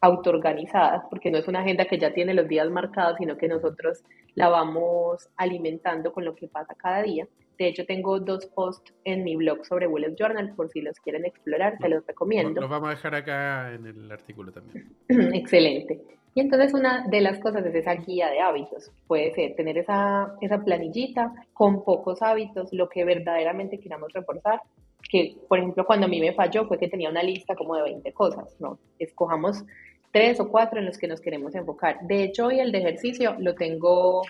autoorganizada, 0.01 1.07
porque 1.09 1.31
no 1.31 1.37
es 1.37 1.47
una 1.47 1.61
agenda 1.61 1.85
que 1.85 1.97
ya 1.97 2.13
tiene 2.13 2.33
los 2.33 2.47
días 2.47 2.69
marcados, 2.69 3.17
sino 3.17 3.37
que 3.37 3.47
nosotros 3.47 4.03
la 4.35 4.49
vamos 4.49 5.29
alimentando 5.35 6.13
con 6.13 6.25
lo 6.25 6.35
que 6.35 6.47
pasa 6.47 6.75
cada 6.75 7.01
día. 7.01 7.27
De 7.57 7.67
hecho, 7.67 7.85
tengo 7.85 8.19
dos 8.19 8.45
posts 8.47 8.93
en 9.05 9.23
mi 9.23 9.35
blog 9.35 9.65
sobre 9.65 9.87
Bullet 9.87 10.15
Journal, 10.15 10.53
por 10.55 10.69
si 10.69 10.81
los 10.81 10.99
quieren 10.99 11.25
explorar, 11.25 11.77
se 11.79 11.89
los 11.89 12.05
recomiendo. 12.05 12.61
Los 12.61 12.69
vamos 12.69 12.89
a 12.89 12.91
dejar 12.91 13.15
acá 13.15 13.73
en 13.73 13.87
el 13.87 14.11
artículo 14.11 14.51
también. 14.51 14.93
Excelente. 15.33 16.01
Y 16.35 16.41
entonces 16.41 16.73
una 16.73 17.07
de 17.07 17.21
las 17.21 17.39
cosas 17.39 17.65
es 17.65 17.73
esa 17.73 17.95
guía 17.95 18.29
de 18.29 18.41
hábitos. 18.41 18.91
Puede 19.07 19.33
ser 19.33 19.55
tener 19.55 19.77
esa, 19.77 20.35
esa 20.41 20.61
planillita 20.61 21.33
con 21.53 21.85
pocos 21.85 22.21
hábitos, 22.21 22.73
lo 22.73 22.89
que 22.89 23.05
verdaderamente 23.05 23.79
queramos 23.79 24.11
reforzar, 24.11 24.61
que, 25.09 25.37
por 25.47 25.59
ejemplo, 25.59 25.85
cuando 25.85 26.07
a 26.07 26.09
mí 26.09 26.19
me 26.19 26.33
falló 26.33 26.67
fue 26.67 26.77
que 26.77 26.89
tenía 26.89 27.09
una 27.09 27.23
lista 27.23 27.55
como 27.55 27.77
de 27.77 27.83
20 27.83 28.11
cosas, 28.11 28.53
¿no? 28.59 28.77
Escojamos 28.99 29.63
tres 30.11 30.37
o 30.41 30.49
cuatro 30.49 30.79
en 30.79 30.85
los 30.85 30.97
que 30.97 31.07
nos 31.07 31.21
queremos 31.21 31.55
enfocar. 31.55 31.99
De 32.01 32.23
hecho, 32.23 32.47
hoy 32.47 32.59
el 32.59 32.73
de 32.73 32.79
ejercicio 32.79 33.37
lo 33.39 33.55
tengo, 33.55 34.21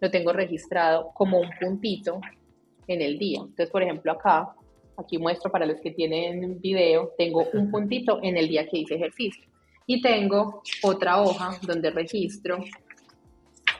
lo 0.00 0.10
tengo 0.10 0.34
registrado 0.34 1.12
como 1.14 1.40
un 1.40 1.48
puntito 1.58 2.20
en 2.86 3.00
el 3.00 3.18
día. 3.18 3.40
Entonces, 3.40 3.70
por 3.70 3.82
ejemplo, 3.82 4.12
acá, 4.12 4.54
aquí 4.98 5.16
muestro 5.16 5.50
para 5.50 5.64
los 5.64 5.80
que 5.80 5.92
tienen 5.92 6.60
video, 6.60 7.12
tengo 7.16 7.42
un 7.54 7.70
puntito 7.70 8.18
en 8.22 8.36
el 8.36 8.48
día 8.48 8.68
que 8.68 8.80
hice 8.80 8.96
ejercicio. 8.96 9.53
Y 9.86 10.00
tengo 10.00 10.62
otra 10.82 11.20
hoja 11.20 11.58
donde 11.62 11.90
registro 11.90 12.58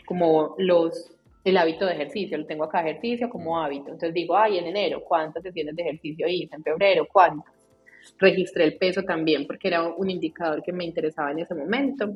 como 0.06 0.54
los 0.58 1.14
el 1.44 1.58
hábito 1.58 1.84
de 1.84 1.92
ejercicio, 1.92 2.38
lo 2.38 2.46
tengo 2.46 2.64
acá, 2.64 2.80
ejercicio 2.80 3.28
como 3.28 3.60
hábito. 3.60 3.90
Entonces 3.90 4.14
digo, 4.14 4.36
ay, 4.36 4.58
en 4.58 4.66
enero, 4.66 5.02
¿cuántas 5.06 5.42
sesiones 5.42 5.76
de 5.76 5.82
ejercicio 5.82 6.26
hice? 6.26 6.56
En 6.56 6.62
febrero, 6.62 7.06
¿cuántas? 7.12 7.52
Registré 8.18 8.64
el 8.64 8.78
peso 8.78 9.02
también 9.02 9.46
porque 9.46 9.68
era 9.68 9.82
un 9.82 10.10
indicador 10.10 10.62
que 10.62 10.72
me 10.72 10.84
interesaba 10.84 11.32
en 11.32 11.40
ese 11.40 11.54
momento. 11.54 12.10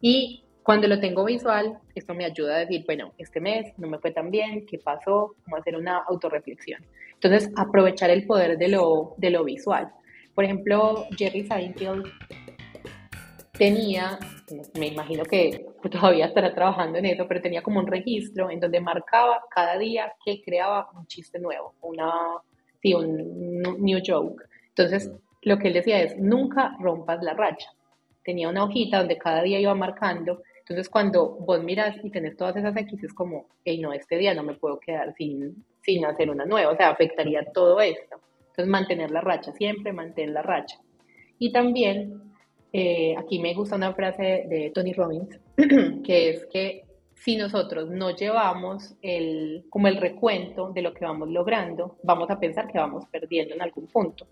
Y 0.00 0.42
cuando 0.64 0.88
lo 0.88 0.98
tengo 0.98 1.24
visual, 1.24 1.78
esto 1.94 2.14
me 2.14 2.24
ayuda 2.24 2.56
a 2.56 2.58
decir, 2.60 2.84
bueno, 2.84 3.12
este 3.18 3.40
mes 3.40 3.72
no 3.78 3.86
me 3.86 3.98
fue 3.98 4.10
tan 4.10 4.30
bien, 4.30 4.66
¿qué 4.66 4.78
pasó? 4.78 5.34
Cómo 5.44 5.56
hacer 5.56 5.76
una 5.76 5.98
autorreflexión. 6.08 6.84
Entonces, 7.14 7.52
aprovechar 7.56 8.10
el 8.10 8.26
poder 8.26 8.58
de 8.58 8.68
lo, 8.68 9.14
de 9.16 9.30
lo 9.30 9.44
visual. 9.44 9.92
Por 10.34 10.44
ejemplo, 10.44 11.06
Jerry 11.16 11.44
Seinfeld 11.44 12.06
tenía, 13.52 14.18
me 14.78 14.88
imagino 14.88 15.24
que 15.24 15.66
todavía 15.90 16.26
estará 16.26 16.54
trabajando 16.54 16.98
en 16.98 17.06
eso, 17.06 17.26
pero 17.28 17.40
tenía 17.40 17.62
como 17.62 17.80
un 17.80 17.86
registro 17.86 18.50
en 18.50 18.60
donde 18.60 18.80
marcaba 18.80 19.42
cada 19.50 19.78
día 19.78 20.12
que 20.24 20.42
creaba 20.42 20.88
un 20.94 21.06
chiste 21.06 21.38
nuevo, 21.38 21.74
una, 21.82 22.12
sí, 22.80 22.94
un 22.94 23.62
new 23.78 24.00
joke. 24.04 24.42
Entonces, 24.68 25.08
mm. 25.08 25.16
lo 25.42 25.58
que 25.58 25.68
él 25.68 25.74
decía 25.74 26.02
es, 26.02 26.16
nunca 26.16 26.76
rompas 26.80 27.22
la 27.22 27.34
racha. 27.34 27.70
Tenía 28.24 28.48
una 28.48 28.64
hojita 28.64 28.98
donde 28.98 29.18
cada 29.18 29.42
día 29.42 29.60
iba 29.60 29.74
marcando. 29.74 30.42
Entonces, 30.60 30.88
cuando 30.88 31.30
vos 31.30 31.62
miras 31.62 31.96
y 32.02 32.10
tenés 32.10 32.36
todas 32.36 32.56
esas 32.56 32.76
X, 32.76 33.02
es 33.02 33.12
como, 33.12 33.46
hey, 33.64 33.78
no, 33.80 33.92
este 33.92 34.16
día 34.16 34.32
no 34.32 34.44
me 34.44 34.54
puedo 34.54 34.78
quedar 34.78 35.12
sin, 35.14 35.64
sin 35.82 36.06
hacer 36.06 36.30
una 36.30 36.46
nueva. 36.46 36.72
O 36.72 36.76
sea, 36.76 36.90
afectaría 36.90 37.44
todo 37.52 37.80
esto. 37.80 38.20
Entonces, 38.50 38.68
mantener 38.68 39.10
la 39.10 39.20
racha, 39.20 39.52
siempre 39.52 39.92
mantener 39.92 40.30
la 40.30 40.42
racha. 40.42 40.78
Y 41.38 41.52
también 41.52 42.31
eh, 42.72 43.14
aquí 43.18 43.38
me 43.38 43.54
gusta 43.54 43.76
una 43.76 43.92
frase 43.92 44.46
de 44.48 44.70
Tony 44.74 44.92
Robbins, 44.92 45.38
que 46.04 46.30
es 46.30 46.46
que 46.46 46.84
si 47.14 47.36
nosotros 47.36 47.90
no 47.90 48.10
llevamos 48.10 48.94
el, 49.02 49.64
como 49.70 49.88
el 49.88 49.98
recuento 49.98 50.72
de 50.72 50.82
lo 50.82 50.92
que 50.92 51.04
vamos 51.04 51.28
logrando, 51.28 51.96
vamos 52.02 52.30
a 52.30 52.40
pensar 52.40 52.66
que 52.66 52.78
vamos 52.78 53.04
perdiendo 53.10 53.54
en 53.54 53.62
algún 53.62 53.86
punto. 53.86 54.26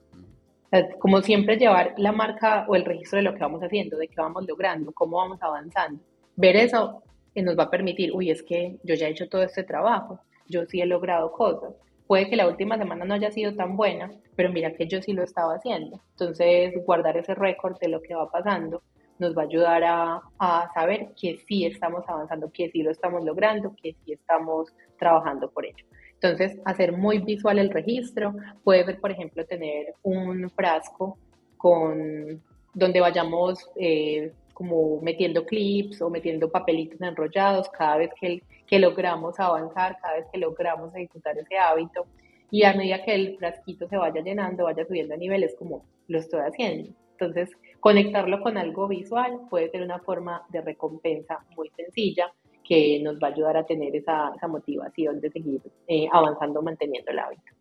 como 0.99 1.21
siempre 1.21 1.57
llevar 1.57 1.95
la 1.99 2.13
marca 2.13 2.65
o 2.69 2.75
el 2.75 2.85
registro 2.85 3.19
de 3.19 3.25
lo 3.25 3.35
que 3.35 3.41
vamos 3.41 3.63
haciendo, 3.63 3.97
de 3.97 4.09
qué 4.09 4.17
vamos 4.17 4.45
logrando, 4.47 4.93
cómo 4.93 5.19
vamos 5.19 5.43
avanzando. 5.43 6.03
Ver 6.37 6.57
eso 6.57 7.03
nos 7.35 7.59
va 7.59 7.65
a 7.65 7.71
permitir, 7.71 8.13
uy, 8.13 8.31
es 8.31 8.43
que 8.43 8.79
yo 8.83 8.95
ya 8.95 9.07
he 9.07 9.11
hecho 9.11 9.29
todo 9.29 9.43
este 9.43 9.63
trabajo, 9.63 10.21
yo 10.49 10.65
sí 10.67 10.81
he 10.81 10.87
logrado 10.87 11.31
cosas 11.31 11.75
puede 12.11 12.29
que 12.29 12.35
la 12.35 12.49
última 12.49 12.77
semana 12.77 13.05
no 13.05 13.15
haya 13.15 13.31
sido 13.31 13.55
tan 13.55 13.77
buena, 13.77 14.11
pero 14.35 14.51
mira 14.51 14.75
que 14.75 14.89
yo 14.89 15.01
sí 15.01 15.13
lo 15.13 15.23
estaba 15.23 15.55
haciendo. 15.55 16.01
Entonces, 16.11 16.75
guardar 16.85 17.17
ese 17.17 17.37
récord 17.37 17.79
de 17.79 17.87
lo 17.87 18.03
que 18.03 18.17
va 18.17 18.29
pasando 18.29 18.83
nos 19.21 19.39
va 19.39 19.43
a 19.43 19.45
ayudar 19.45 19.85
a, 19.85 20.21
a, 20.41 20.69
saber 20.75 21.11
que 21.17 21.39
sí 21.47 21.67
estamos 21.67 22.03
avanzando, 22.09 22.51
que 22.51 22.69
sí 22.69 22.83
lo 22.83 22.91
estamos 22.91 23.25
logrando, 23.25 23.77
que 23.81 23.93
sí 23.93 24.15
estamos 24.15 24.75
trabajando 24.99 25.53
por 25.53 25.65
ello. 25.65 25.85
Entonces, 26.15 26.59
hacer 26.65 26.97
muy 26.97 27.19
visual 27.19 27.61
el 27.61 27.71
registro, 27.71 28.35
puede 28.65 28.85
ser, 28.87 29.01
por 29.01 29.13
ejemplo, 29.13 29.47
tener 29.47 29.95
un 30.03 30.51
frasco 30.51 31.17
con 31.59 32.43
donde 32.75 33.01
vayamos 33.01 33.71
eh, 33.77 34.33
como 34.61 35.01
metiendo 35.01 35.47
clips 35.47 36.03
o 36.03 36.11
metiendo 36.11 36.51
papelitos 36.51 37.01
enrollados 37.01 37.71
cada 37.71 37.97
vez 37.97 38.11
que, 38.21 38.43
que 38.67 38.79
logramos 38.79 39.41
avanzar, 39.41 39.97
cada 40.03 40.17
vez 40.17 40.27
que 40.31 40.39
logramos 40.39 40.95
ejecutar 40.95 41.39
ese 41.39 41.57
hábito. 41.57 42.05
Y 42.51 42.65
a 42.65 42.75
medida 42.75 43.03
que 43.03 43.15
el 43.15 43.39
frasquito 43.39 43.89
se 43.89 43.97
vaya 43.97 44.21
llenando, 44.21 44.65
vaya 44.65 44.85
subiendo 44.85 45.15
a 45.15 45.17
niveles 45.17 45.57
como 45.59 45.87
lo 46.09 46.19
estoy 46.19 46.41
haciendo. 46.41 46.91
Entonces, 47.13 47.57
conectarlo 47.81 48.43
con 48.43 48.59
algo 48.59 48.87
visual 48.87 49.47
puede 49.49 49.71
ser 49.71 49.81
una 49.81 49.99
forma 50.01 50.45
de 50.51 50.61
recompensa 50.61 51.39
muy 51.57 51.71
sencilla 51.71 52.31
que 52.63 53.01
nos 53.03 53.15
va 53.15 53.29
a 53.29 53.31
ayudar 53.31 53.57
a 53.57 53.65
tener 53.65 53.97
esa, 53.97 54.35
esa 54.37 54.47
motivación 54.47 55.23
de 55.23 55.31
seguir 55.31 55.63
eh, 55.89 56.07
avanzando, 56.13 56.61
manteniendo 56.61 57.11
el 57.13 57.19
hábito. 57.19 57.55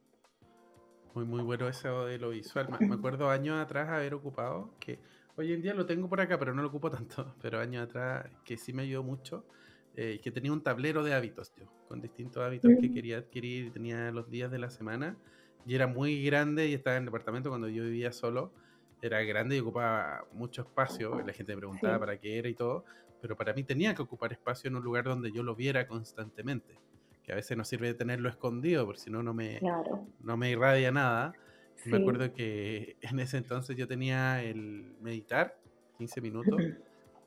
Muy, 1.15 1.23
muy 1.23 1.43
bueno 1.43 1.69
eso 1.69 2.07
de 2.07 2.19
lo 2.19 2.31
visual. 2.31 2.67
Me 2.81 2.95
acuerdo 2.95 3.29
años 3.29 3.57
atrás 3.57 3.87
haber 3.87 4.13
ocupado 4.13 4.71
que 4.81 4.99
Hoy 5.39 5.53
en 5.53 5.61
día 5.61 5.73
lo 5.73 5.85
tengo 5.85 6.09
por 6.09 6.19
acá, 6.19 6.37
pero 6.37 6.53
no 6.53 6.61
lo 6.61 6.67
ocupo 6.67 6.91
tanto. 6.91 7.33
Pero 7.41 7.61
años 7.61 7.85
atrás, 7.85 8.29
que 8.43 8.57
sí 8.57 8.73
me 8.73 8.81
ayudó 8.81 9.03
mucho, 9.03 9.45
eh, 9.95 10.19
que 10.21 10.31
tenía 10.31 10.51
un 10.51 10.61
tablero 10.61 11.01
de 11.01 11.13
hábitos, 11.13 11.53
tío, 11.53 11.65
con 11.87 12.01
distintos 12.01 12.43
hábitos 12.43 12.69
que 12.81 12.89
mm. 12.89 12.93
quería 12.93 13.17
adquirir. 13.19 13.71
Tenía 13.71 14.11
los 14.11 14.29
días 14.29 14.51
de 14.51 14.59
la 14.59 14.69
semana 14.69 15.15
y 15.65 15.75
era 15.75 15.87
muy 15.87 16.21
grande 16.25 16.67
y 16.67 16.73
estaba 16.73 16.97
en 16.97 17.03
el 17.03 17.05
departamento 17.05 17.47
cuando 17.47 17.69
yo 17.69 17.83
vivía 17.83 18.11
solo. 18.11 18.51
Era 19.01 19.23
grande 19.23 19.55
y 19.55 19.59
ocupaba 19.59 20.25
mucho 20.33 20.63
espacio. 20.63 21.23
La 21.25 21.31
gente 21.31 21.55
me 21.55 21.59
preguntaba 21.59 21.97
para 21.99 22.17
qué 22.19 22.37
era 22.37 22.49
y 22.49 22.53
todo. 22.53 22.83
Pero 23.21 23.37
para 23.37 23.53
mí 23.53 23.63
tenía 23.63 23.95
que 23.95 24.01
ocupar 24.01 24.33
espacio 24.33 24.67
en 24.67 24.75
un 24.75 24.83
lugar 24.83 25.05
donde 25.05 25.31
yo 25.31 25.41
lo 25.41 25.55
viera 25.55 25.87
constantemente. 25.87 26.77
Que 27.23 27.31
a 27.31 27.35
veces 27.35 27.55
no 27.55 27.63
sirve 27.63 27.87
de 27.87 27.93
tenerlo 27.93 28.27
escondido, 28.27 28.85
porque 28.85 28.99
si 28.99 29.09
no, 29.09 29.23
no 29.23 29.33
me, 29.33 29.61
no 30.21 30.35
me 30.35 30.51
irradia 30.51 30.91
nada. 30.91 31.31
Me 31.85 31.97
acuerdo 31.97 32.33
que 32.33 32.97
en 33.01 33.19
ese 33.19 33.37
entonces 33.37 33.75
yo 33.75 33.87
tenía 33.87 34.43
el 34.43 34.95
meditar, 35.01 35.57
15 35.97 36.21
minutos, 36.21 36.61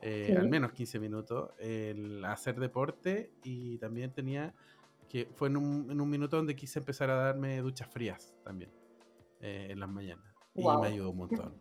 eh, 0.00 0.36
al 0.38 0.48
menos 0.48 0.72
15 0.72 0.98
minutos, 0.98 1.50
el 1.58 2.24
hacer 2.24 2.58
deporte 2.58 3.30
y 3.44 3.78
también 3.78 4.12
tenía 4.12 4.54
que 5.08 5.28
fue 5.34 5.48
en 5.48 5.58
un, 5.58 5.90
en 5.90 6.00
un 6.00 6.08
minuto 6.08 6.38
donde 6.38 6.56
quise 6.56 6.78
empezar 6.78 7.10
a 7.10 7.16
darme 7.16 7.58
duchas 7.58 7.86
frías 7.88 8.34
también 8.42 8.70
eh, 9.42 9.68
en 9.70 9.78
las 9.78 9.88
mañanas. 9.90 10.24
Y 10.54 10.64
me 10.64 10.86
ayudó 10.86 11.10
un 11.10 11.18
montón. 11.18 11.54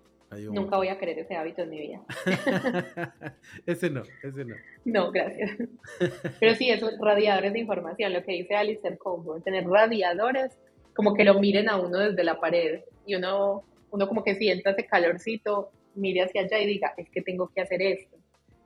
Nunca 0.54 0.78
voy 0.78 0.88
a 0.88 0.98
querer 0.98 1.20
ese 1.20 1.36
hábito 1.36 1.64
en 1.64 1.70
mi 1.70 1.80
vida. 1.80 2.02
ese 3.66 3.89
no, 3.89 4.04
ese 4.24 4.46
no. 4.46 4.56
No, 4.86 5.12
gracias. 5.12 5.52
Pero 6.39 6.56
sí, 6.56 6.70
esos 6.70 6.98
radiadores 7.00 7.52
de 7.52 7.60
información, 7.60 8.14
lo 8.14 8.24
que 8.24 8.32
dice 8.32 8.56
Alistair 8.56 8.98
Coburn, 8.98 9.44
tener 9.44 9.68
radiadores 9.68 10.58
como 10.96 11.14
que 11.14 11.24
lo 11.24 11.39
miren 11.39 11.70
a 11.70 11.78
uno 11.78 12.00
desde 12.00 12.24
la 12.24 12.39
pared 12.39 12.82
y 13.06 13.16
uno, 13.16 13.64
uno 13.92 14.08
como 14.08 14.24
que 14.24 14.36
sienta 14.36 14.72
ese 14.72 14.86
calorcito, 14.86 15.72
mire 15.96 16.24
hacia 16.24 16.42
allá 16.42 16.60
y 16.60 16.68
diga, 16.68 16.94
es 16.98 17.10
que 17.10 17.22
tengo 17.22 17.50
que 17.54 17.62
hacer 17.62 17.82
esto. 17.82 18.18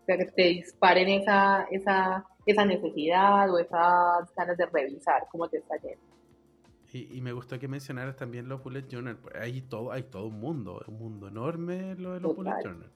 O 0.01 0.05
sea, 0.05 0.17
que 0.17 0.25
te 0.25 0.43
disparen 0.43 1.09
esa, 1.09 1.67
esa, 1.71 2.25
esa 2.45 2.65
necesidad 2.65 3.51
o 3.51 3.57
esas 3.57 4.33
ganas 4.35 4.57
de 4.57 4.65
revisar 4.67 5.23
cómo 5.31 5.47
te 5.49 5.57
está 5.57 5.75
yendo. 5.77 6.15
Y, 6.93 7.19
me 7.19 7.33
gustó 7.33 7.59
que 7.59 7.67
mencionaras 7.67 8.15
también 8.15 8.47
los 8.47 8.63
bullet 8.63 8.87
journal. 8.87 9.17
Pues, 9.17 9.35
hay 9.35 9.61
todo, 9.63 9.91
hay 9.91 10.03
todo 10.03 10.27
un 10.27 10.39
mundo, 10.39 10.81
un 10.87 10.97
mundo 10.97 11.27
enorme 11.27 11.95
lo 11.95 12.13
de 12.13 12.21
los 12.21 12.33
bullet 12.33 12.53
journal. 12.63 12.91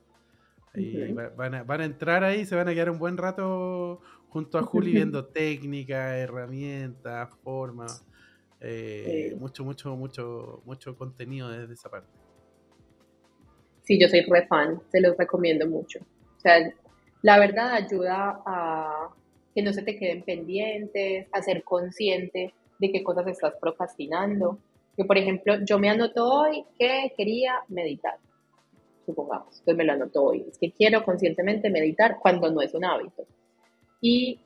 van, 1.36 1.55
a, 1.55 1.63
van, 1.63 1.82
a, 1.82 1.86
entrar 1.86 2.23
ahí, 2.23 2.45
se 2.45 2.55
van 2.55 2.69
a 2.69 2.73
quedar 2.73 2.91
un 2.91 2.99
buen 2.99 3.17
rato 3.17 3.99
junto 4.30 4.57
a 4.57 4.61
Juli 4.61 4.93
viendo 4.93 5.25
técnicas, 5.25 6.13
herramientas, 6.13 7.36
formas. 7.43 8.05
Eh, 8.62 9.36
mucho, 9.39 9.64
mucho, 9.64 9.95
mucho, 9.95 10.62
mucho 10.66 10.97
contenido 10.97 11.49
desde 11.49 11.74
esa 11.74 11.89
parte. 11.89 12.10
Sí, 13.84 13.99
yo 13.99 14.07
soy 14.07 14.22
re 14.22 14.45
fan, 14.47 14.82
se 14.91 15.01
los 15.01 15.18
recomiendo 15.18 15.68
mucho. 15.68 15.99
O 16.38 16.39
sea, 16.39 16.72
la 17.22 17.39
verdad 17.39 17.74
ayuda 17.74 18.41
a 18.45 19.10
que 19.55 19.62
no 19.62 19.74
se 19.74 19.82
te 19.82 19.97
queden 19.97 20.24
pendientes, 20.24 21.28
a 21.32 21.41
ser 21.41 21.64
consciente 21.64 22.53
de 22.80 22.91
qué 22.91 23.03
cosas 23.03 23.28
estás 23.28 23.53
procrastinando. 23.60 24.60
Que, 24.95 25.05
por 25.05 25.18
ejemplo, 25.18 25.55
yo 25.66 25.80
me 25.80 25.89
anoto 25.89 26.30
hoy 26.30 26.66
que 26.78 27.14
quería 27.18 27.64
meditar, 27.68 28.18
supongamos. 29.05 29.60
Entonces 29.60 29.78
me 29.78 29.86
lo 29.86 29.93
anoto 29.93 30.24
hoy. 30.24 30.45
Es 30.49 30.57
que 30.57 30.72
quiero 30.72 31.03
conscientemente 31.03 31.70
meditar 31.70 32.18
cuando 32.22 32.51
no 32.51 32.62
es 32.62 32.74
un 32.74 32.86
hábito. 32.86 33.26
Y 34.01 34.39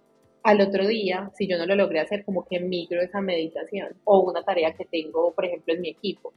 al 0.43 0.61
otro 0.61 0.87
día, 0.87 1.31
si 1.35 1.47
yo 1.47 1.57
no 1.57 1.65
lo 1.65 1.75
logré 1.75 1.99
hacer, 1.99 2.25
como 2.25 2.45
que 2.45 2.59
migro 2.59 3.01
esa 3.01 3.21
meditación 3.21 3.89
o 4.03 4.19
una 4.19 4.43
tarea 4.43 4.73
que 4.73 4.85
tengo, 4.85 5.33
por 5.33 5.45
ejemplo, 5.45 5.73
en 5.73 5.81
mi 5.81 5.89
equipo. 5.89 6.33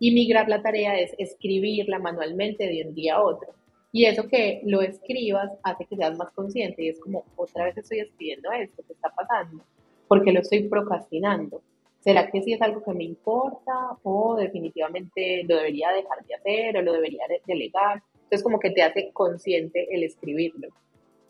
Y 0.00 0.12
migrar 0.12 0.48
la 0.48 0.62
tarea 0.62 0.98
es 0.98 1.14
escribirla 1.18 1.98
manualmente 1.98 2.66
de 2.66 2.84
un 2.86 2.94
día 2.94 3.16
a 3.16 3.22
otro. 3.22 3.52
Y 3.90 4.04
eso 4.04 4.28
que 4.28 4.60
lo 4.64 4.82
escribas 4.82 5.50
hace 5.62 5.86
que 5.86 5.96
seas 5.96 6.16
más 6.16 6.30
consciente 6.32 6.84
y 6.84 6.88
es 6.88 7.00
como, 7.00 7.24
otra 7.36 7.64
vez 7.64 7.76
estoy 7.76 8.00
escribiendo 8.00 8.52
esto, 8.52 8.82
¿qué 8.86 8.92
está 8.92 9.10
pasando? 9.10 9.64
porque 10.08 10.32
lo 10.32 10.40
estoy 10.40 10.68
procrastinando. 10.68 11.62
¿Será 12.00 12.30
que 12.30 12.42
sí 12.42 12.54
es 12.54 12.62
algo 12.62 12.82
que 12.82 12.92
me 12.92 13.04
importa 13.04 13.98
o 14.02 14.36
definitivamente 14.36 15.44
lo 15.44 15.56
debería 15.56 15.90
dejar 15.90 16.24
de 16.24 16.34
hacer 16.34 16.76
o 16.78 16.82
lo 16.82 16.94
debería 16.94 17.24
delegar? 17.46 18.02
Entonces 18.14 18.42
como 18.42 18.58
que 18.58 18.70
te 18.70 18.82
hace 18.82 19.10
consciente 19.12 19.86
el 19.94 20.02
escribirlo. 20.02 20.68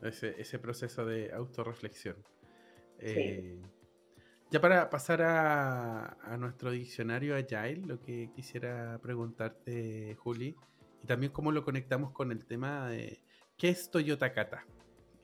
Ese, 0.03 0.41
ese 0.41 0.59
proceso 0.59 1.05
de 1.05 1.33
autorreflexión. 1.33 2.17
Eh, 3.01 3.61
ya 4.51 4.61
para 4.61 4.89
pasar 4.91 5.23
a, 5.23 6.17
a, 6.23 6.37
nuestro 6.37 6.71
diccionario 6.71 7.37
Agile, 7.37 7.87
lo 7.87 8.01
que 8.01 8.31
quisiera 8.35 8.99
preguntarte, 9.03 10.15
Juli, 10.17 10.57
y 11.03 11.07
también 11.07 11.33
cómo 11.33 11.53
lo 11.53 11.65
conectamos 11.65 12.13
con 12.13 12.33
el 12.33 12.47
tema 12.47 12.89
de 12.89 13.21
qué 13.57 13.71
es 13.71 13.91
Toyota 13.91 14.33
Kata. 14.33 14.65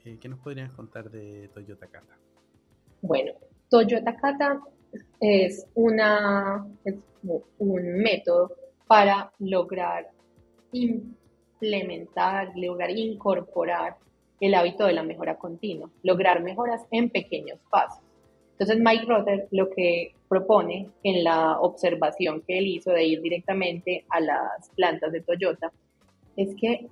Eh, 0.05 0.19
¿Qué 0.21 0.29
nos 0.29 0.41
podrías 0.41 0.71
contar 0.73 1.11
de 1.11 1.49
Toyota 1.49 1.87
Kata? 1.87 2.19
Bueno, 3.01 3.33
Toyota 3.71 4.15
Kata 4.17 4.61
es, 5.21 5.67
una, 5.75 6.67
un 7.59 7.99
método 7.99 8.55
para 8.87 9.33
lograr 9.39 10.11
implementar, 10.73 12.53
lograr 12.55 12.91
incorporar 12.91 13.97
el 14.41 14.55
hábito 14.55 14.87
de 14.87 14.93
la 14.93 15.03
mejora 15.03 15.37
continua, 15.37 15.91
lograr 16.03 16.43
mejoras 16.43 16.83
en 16.91 17.11
pequeños 17.11 17.59
pasos. 17.71 18.03
Entonces 18.53 18.79
Mike 18.79 19.07
Rotter 19.07 19.49
lo 19.51 19.71
que 19.71 20.15
propone 20.29 20.91
en 21.03 21.25
la 21.25 21.61
observación 21.61 22.43
que 22.47 22.59
él 22.59 22.67
hizo 22.67 22.91
de 22.91 23.05
ir 23.05 23.21
directamente 23.21 24.05
a 24.09 24.21
las 24.21 24.71
plantas 24.77 25.13
de 25.13 25.21
Toyota 25.21 25.73
es 26.37 26.55
que 26.61 26.89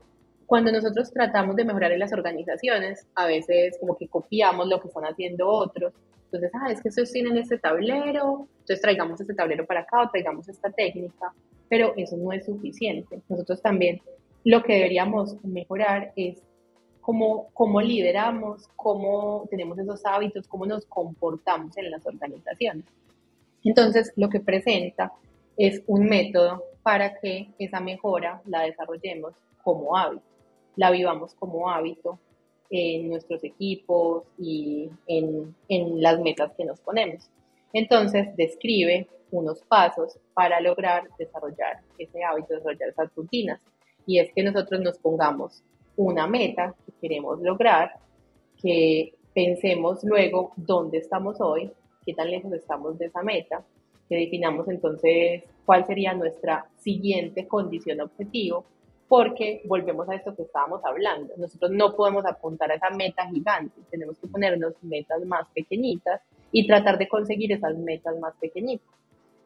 cuando 0.46 0.70
nosotros 0.70 1.10
tratamos 1.10 1.56
de 1.56 1.64
mejorar 1.64 1.92
en 1.92 2.00
las 2.00 2.12
organizaciones, 2.12 3.06
a 3.14 3.26
veces 3.26 3.78
como 3.80 3.96
que 3.96 4.08
copiamos 4.08 4.68
lo 4.68 4.80
que 4.80 4.88
están 4.88 5.04
haciendo 5.04 5.48
otros. 5.48 5.94
Entonces, 6.24 6.50
ah, 6.54 6.70
es 6.70 6.82
que 6.82 6.90
estos 6.90 7.10
tienen 7.10 7.36
este 7.38 7.58
tablero, 7.58 8.48
entonces 8.60 8.80
traigamos 8.82 9.20
este 9.20 9.34
tablero 9.34 9.64
para 9.66 9.80
acá 9.80 10.02
o 10.02 10.10
traigamos 10.10 10.48
esta 10.48 10.70
técnica, 10.70 11.32
pero 11.68 11.94
eso 11.96 12.16
no 12.16 12.32
es 12.32 12.44
suficiente. 12.44 13.22
Nosotros 13.28 13.62
también 13.62 14.02
lo 14.44 14.62
que 14.62 14.74
deberíamos 14.74 15.42
mejorar 15.44 16.12
es 16.16 16.42
cómo, 17.02 17.50
cómo 17.52 17.82
lideramos, 17.82 18.68
cómo 18.76 19.46
tenemos 19.50 19.78
esos 19.78 20.00
hábitos, 20.06 20.48
cómo 20.48 20.64
nos 20.64 20.86
comportamos 20.86 21.76
en 21.76 21.90
las 21.90 22.06
organizaciones. 22.06 22.86
Entonces, 23.62 24.12
lo 24.16 24.30
que 24.30 24.40
presenta 24.40 25.12
es 25.58 25.82
un 25.86 26.06
método 26.06 26.64
para 26.82 27.20
que 27.20 27.50
esa 27.58 27.80
mejora 27.80 28.40
la 28.46 28.62
desarrollemos 28.62 29.34
como 29.62 29.96
hábito 29.96 30.32
la 30.76 30.90
vivamos 30.90 31.34
como 31.34 31.68
hábito 31.68 32.18
en 32.70 33.10
nuestros 33.10 33.44
equipos 33.44 34.24
y 34.38 34.88
en, 35.06 35.54
las 36.00 36.20
metas 36.20 36.52
que 36.56 36.64
nos 36.64 36.80
ponemos. 36.80 37.28
Entonces, 37.72 38.34
describe 38.36 39.06
unos 39.30 39.60
pasos 39.62 40.18
para 40.34 40.60
lograr 40.60 41.08
desarrollar 41.18 41.80
ese 41.98 42.24
hábito, 42.24 42.54
desarrollar 42.54 42.88
esas 42.88 43.14
rutinas. 43.14 43.60
Y 44.06 44.18
es 44.18 44.32
que 44.32 44.42
nosotros 44.42 44.80
nos 44.80 44.98
pongamos 44.98 45.62
una 45.96 46.26
meta 46.26 46.74
que 46.84 46.92
queremos 47.00 47.40
lograr, 47.40 47.92
que 48.60 49.14
pensemos 49.34 50.02
luego 50.04 50.52
dónde 50.56 50.98
estamos 50.98 51.40
hoy, 51.40 51.70
qué 52.04 52.14
tan 52.14 52.30
lejos 52.30 52.52
estamos 52.52 52.98
de 52.98 53.06
esa 53.06 53.22
meta, 53.22 53.64
que 54.08 54.16
definamos 54.16 54.68
entonces 54.68 55.44
cuál 55.64 55.86
sería 55.86 56.14
nuestra 56.14 56.66
siguiente 56.78 57.46
condición 57.46 58.00
objetivo 58.00 58.64
porque 59.08 59.60
volvemos 59.66 60.08
a 60.08 60.14
esto 60.14 60.34
que 60.34 60.42
estábamos 60.42 60.82
hablando. 60.84 61.34
Nosotros 61.36 61.70
no 61.70 61.94
podemos 61.94 62.24
apuntar 62.24 62.70
a 62.70 62.76
esa 62.76 62.88
meta 62.90 63.28
gigante, 63.28 63.78
tenemos 63.90 64.16
que 64.16 64.26
ponernos 64.26 64.72
metas 64.82 65.22
más 65.26 65.46
pequeñitas 65.54 66.22
y 66.50 66.66
tratar 66.66 66.96
de 66.96 67.08
conseguir 67.08 67.52
esas 67.52 67.76
metas 67.76 68.18
más 68.18 68.34
pequeñitas. 68.40 68.88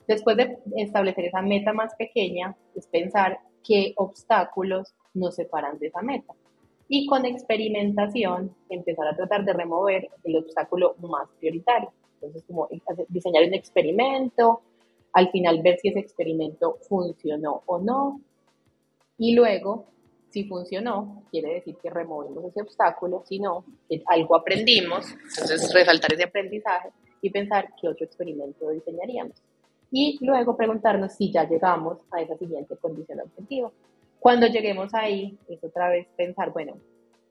Después 0.07 0.37
de 0.37 0.59
establecer 0.77 1.25
esa 1.25 1.43
meta 1.43 1.73
más 1.73 1.97
pequeña, 1.97 2.55
es 2.77 2.87
pensar 2.87 3.41
qué 3.65 3.93
obstáculos 3.97 4.95
nos 5.17 5.35
separan 5.35 5.79
de 5.79 5.89
esa 5.89 6.03
meta. 6.03 6.35
Y 6.89 7.07
con 7.07 7.25
experimentación, 7.25 8.55
empezar 8.69 9.09
a 9.09 9.17
tratar 9.17 9.45
de 9.45 9.53
remover 9.53 10.09
el 10.23 10.37
obstáculo 10.37 10.95
más 11.01 11.29
prioritario. 11.41 11.91
Entonces, 12.15 12.45
como 12.47 12.69
diseñar 13.09 13.45
un 13.45 13.55
experimento, 13.55 14.63
al 15.13 15.31
final 15.31 15.63
ver 15.63 15.79
si 15.79 15.89
ese 15.89 15.99
experimento 15.99 16.79
funcionó 16.89 17.63
o 17.67 17.79
no, 17.79 18.21
y 19.19 19.35
luego, 19.35 19.87
si 20.29 20.45
funcionó, 20.45 21.25
quiere 21.31 21.55
decir 21.55 21.77
que 21.83 21.91
removimos 21.91 22.45
ese 22.45 22.61
obstáculo, 22.61 23.23
si 23.27 23.39
no, 23.39 23.65
algo 24.07 24.37
aprendimos, 24.37 25.07
entonces 25.41 25.73
resaltar 25.73 26.13
ese 26.13 26.25
aprendizaje 26.25 26.91
y 27.23 27.31
pensar 27.31 27.69
qué 27.81 27.89
otro 27.89 28.05
experimento 28.05 28.71
diseñaríamos. 28.71 29.43
Y 29.91 30.19
luego 30.21 30.57
preguntarnos 30.57 31.13
si 31.13 31.33
ya 31.33 31.49
llegamos 31.49 31.99
a 32.11 32.21
esa 32.21 32.37
siguiente 32.37 32.77
condición 32.77 33.21
objetivo. 33.21 33.73
Cuando 34.19 34.47
lleguemos 34.47 34.95
ahí, 34.95 35.39
es 35.49 35.63
otra 35.63 35.89
vez 35.91 36.07
pensar, 36.17 36.53
bueno, 36.53 36.79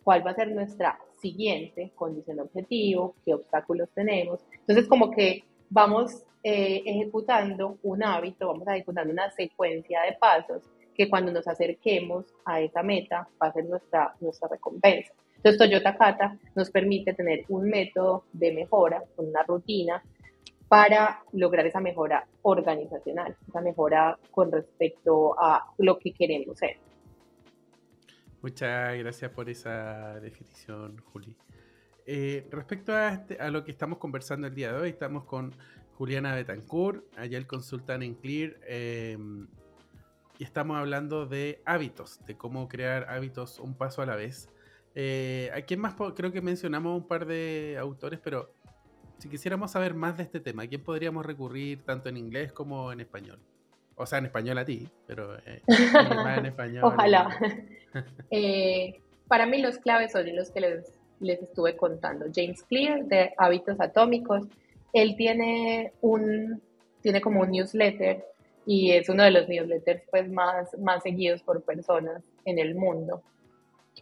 ¿cuál 0.03 0.25
va 0.25 0.31
a 0.31 0.35
ser 0.35 0.51
nuestra 0.51 0.99
siguiente 1.19 1.91
condición 1.95 2.39
objetivo? 2.39 3.15
¿Qué 3.25 3.33
obstáculos 3.33 3.89
tenemos? 3.93 4.39
Entonces, 4.51 4.87
como 4.87 5.11
que 5.11 5.43
vamos 5.69 6.23
eh, 6.43 6.83
ejecutando 6.85 7.77
un 7.83 8.03
hábito, 8.03 8.47
vamos 8.47 8.67
ejecutando 8.67 9.11
una 9.11 9.31
secuencia 9.31 10.01
de 10.03 10.13
pasos 10.13 10.63
que 10.95 11.09
cuando 11.09 11.31
nos 11.31 11.47
acerquemos 11.47 12.25
a 12.45 12.61
esa 12.61 12.81
meta 12.83 13.27
va 13.41 13.47
a 13.47 13.53
ser 13.53 13.65
nuestra, 13.65 14.15
nuestra 14.21 14.47
recompensa. 14.47 15.11
Entonces 15.37 15.59
Toyota 15.59 15.95
Kata 15.97 16.37
nos 16.55 16.71
permite 16.71 17.13
tener 17.13 17.45
un 17.49 17.69
método 17.69 18.23
de 18.33 18.51
mejora, 18.51 19.03
una 19.17 19.43
rutina 19.43 20.03
para 20.67 21.23
lograr 21.31 21.65
esa 21.65 21.79
mejora 21.79 22.27
organizacional, 22.41 23.35
esa 23.47 23.61
mejora 23.61 24.17
con 24.31 24.51
respecto 24.51 25.39
a 25.39 25.73
lo 25.77 25.99
que 25.99 26.13
queremos 26.13 26.57
ser. 26.57 26.77
Muchas 28.41 28.97
gracias 28.97 29.31
por 29.31 29.49
esa 29.49 30.19
definición, 30.19 31.01
Juli. 31.11 31.35
Eh, 32.05 32.47
respecto 32.51 32.93
a, 32.93 33.09
este, 33.09 33.37
a, 33.39 33.49
lo 33.49 33.63
que 33.63 33.71
estamos 33.71 33.97
conversando 33.97 34.47
el 34.47 34.53
día 34.53 34.71
de 34.71 34.79
hoy, 34.79 34.89
estamos 34.89 35.23
con 35.25 35.53
Juliana 35.97 36.35
Betancourt, 36.35 37.03
allá 37.17 37.37
el 37.37 37.47
consultan 37.47 38.03
en 38.03 38.15
Clear. 38.15 38.57
Eh, 38.67 39.17
y 40.37 40.43
estamos 40.43 40.77
hablando 40.77 41.25
de 41.25 41.61
hábitos, 41.65 42.23
de 42.25 42.35
cómo 42.35 42.67
crear 42.67 43.07
hábitos 43.09 43.59
un 43.59 43.73
paso 43.75 44.01
a 44.01 44.05
la 44.05 44.15
vez. 44.15 44.49
Eh, 44.93 45.49
¿A 45.53 45.61
quién 45.61 45.79
más? 45.79 45.95
Creo 46.15 46.31
que 46.31 46.41
mencionamos 46.41 46.95
un 46.95 47.07
par 47.07 47.25
de 47.25 47.77
autores, 47.79 48.19
pero 48.23 48.53
si 49.17 49.29
quisiéramos 49.29 49.71
saber 49.71 49.93
más 49.93 50.17
de 50.17 50.23
este 50.23 50.39
tema, 50.39 50.63
¿a 50.63 50.67
quién 50.67 50.83
podríamos 50.83 51.25
recurrir 51.25 51.83
tanto 51.83 52.09
en 52.09 52.17
inglés 52.17 52.51
como 52.51 52.91
en 52.91 52.99
español? 52.99 53.39
O 53.95 54.05
sea, 54.05 54.19
en 54.19 54.25
español 54.25 54.57
a 54.57 54.65
ti, 54.65 54.87
pero 55.07 55.37
eh, 55.37 55.61
en 56.37 56.45
español. 56.45 56.83
Ojalá. 56.83 57.29
eh, 58.31 58.99
para 59.27 59.45
mí 59.45 59.61
los 59.61 59.77
claves 59.77 60.11
son 60.11 60.35
los 60.35 60.51
que 60.51 60.59
les, 60.59 60.93
les 61.19 61.41
estuve 61.41 61.77
contando. 61.77 62.25
James 62.33 62.61
Clear, 62.63 63.05
de 63.05 63.33
Hábitos 63.37 63.79
Atómicos. 63.79 64.47
Él 64.93 65.15
tiene 65.17 65.93
un, 66.01 66.61
tiene 67.01 67.21
como 67.21 67.41
un 67.41 67.51
newsletter 67.51 68.23
y 68.65 68.91
es 68.91 69.09
uno 69.09 69.23
de 69.23 69.31
los 69.31 69.47
newsletters 69.47 70.03
pues, 70.09 70.29
más, 70.29 70.77
más 70.79 71.03
seguidos 71.03 71.41
por 71.41 71.63
personas 71.63 72.21
en 72.43 72.59
el 72.59 72.75
mundo. 72.75 73.21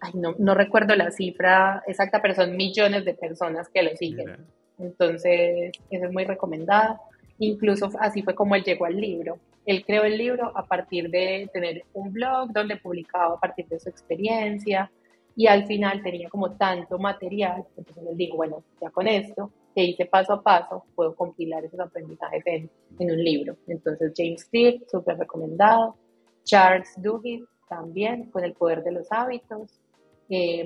Ay, 0.01 0.14
no, 0.16 0.36
no 0.39 0.55
recuerdo 0.55 0.95
la 0.95 1.11
cifra 1.11 1.84
exacta, 1.86 2.22
pero 2.22 2.34
son 2.34 2.57
millones 2.57 3.05
de 3.05 3.14
personas 3.14 3.70
que 3.70 3.84
lo 3.84 3.95
siguen. 3.95 4.38
Entonces, 4.84 5.71
eso 5.89 6.05
es 6.05 6.11
muy 6.11 6.25
recomendado. 6.25 6.99
Incluso 7.39 7.89
así 7.99 8.21
fue 8.21 8.36
como 8.36 8.55
él 8.55 8.63
llegó 8.63 8.86
al 8.86 8.99
libro. 8.99 9.38
Él 9.65 9.84
creó 9.86 10.03
el 10.03 10.17
libro 10.17 10.51
a 10.55 10.65
partir 10.65 11.09
de 11.09 11.49
tener 11.53 11.84
un 11.93 12.11
blog 12.11 12.51
donde 12.51 12.77
publicaba 12.77 13.36
a 13.36 13.39
partir 13.39 13.65
de 13.67 13.79
su 13.79 13.89
experiencia 13.89 14.91
y 15.36 15.47
al 15.47 15.65
final 15.65 16.03
tenía 16.03 16.29
como 16.29 16.51
tanto 16.51 16.99
material, 16.99 17.65
entonces 17.75 18.05
él 18.07 18.15
dijo, 18.15 18.36
bueno, 18.36 18.63
ya 18.79 18.91
con 18.91 19.07
esto 19.07 19.51
que 19.73 19.84
hice 19.84 20.05
paso 20.05 20.34
a 20.34 20.43
paso, 20.43 20.86
puedo 20.93 21.15
compilar 21.15 21.65
esos 21.65 21.79
aprendizajes 21.79 22.43
en, 22.45 22.69
en 22.99 23.11
un 23.11 23.23
libro. 23.23 23.57
Entonces 23.67 24.13
James 24.15 24.45
Clear, 24.45 24.75
súper 24.91 25.17
recomendado. 25.17 25.95
Charles 26.43 26.93
Duhigg 26.97 27.45
también, 27.67 28.29
con 28.29 28.43
el 28.43 28.53
poder 28.53 28.84
de 28.84 28.91
los 28.91 29.11
hábitos. 29.11 29.79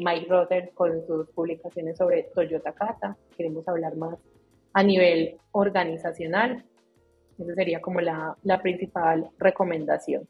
Mike 0.01 0.27
Rother 0.29 0.71
con 0.73 1.05
sus 1.05 1.29
publicaciones 1.31 1.97
sobre 1.97 2.23
Toyota 2.33 2.73
Kata. 2.73 3.17
Queremos 3.35 3.67
hablar 3.67 3.95
más 3.95 4.17
a 4.73 4.83
nivel 4.83 5.37
organizacional. 5.51 6.63
Esa 7.37 7.53
sería 7.53 7.81
como 7.81 7.99
la, 7.99 8.37
la 8.43 8.61
principal 8.61 9.29
recomendación. 9.37 10.27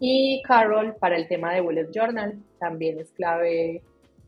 Y 0.00 0.42
Carol, 0.42 0.96
para 0.96 1.16
el 1.16 1.28
tema 1.28 1.54
de 1.54 1.60
Bullet 1.60 1.90
Journal, 1.92 2.42
también 2.58 2.98
es 2.98 3.12
clave. 3.12 3.82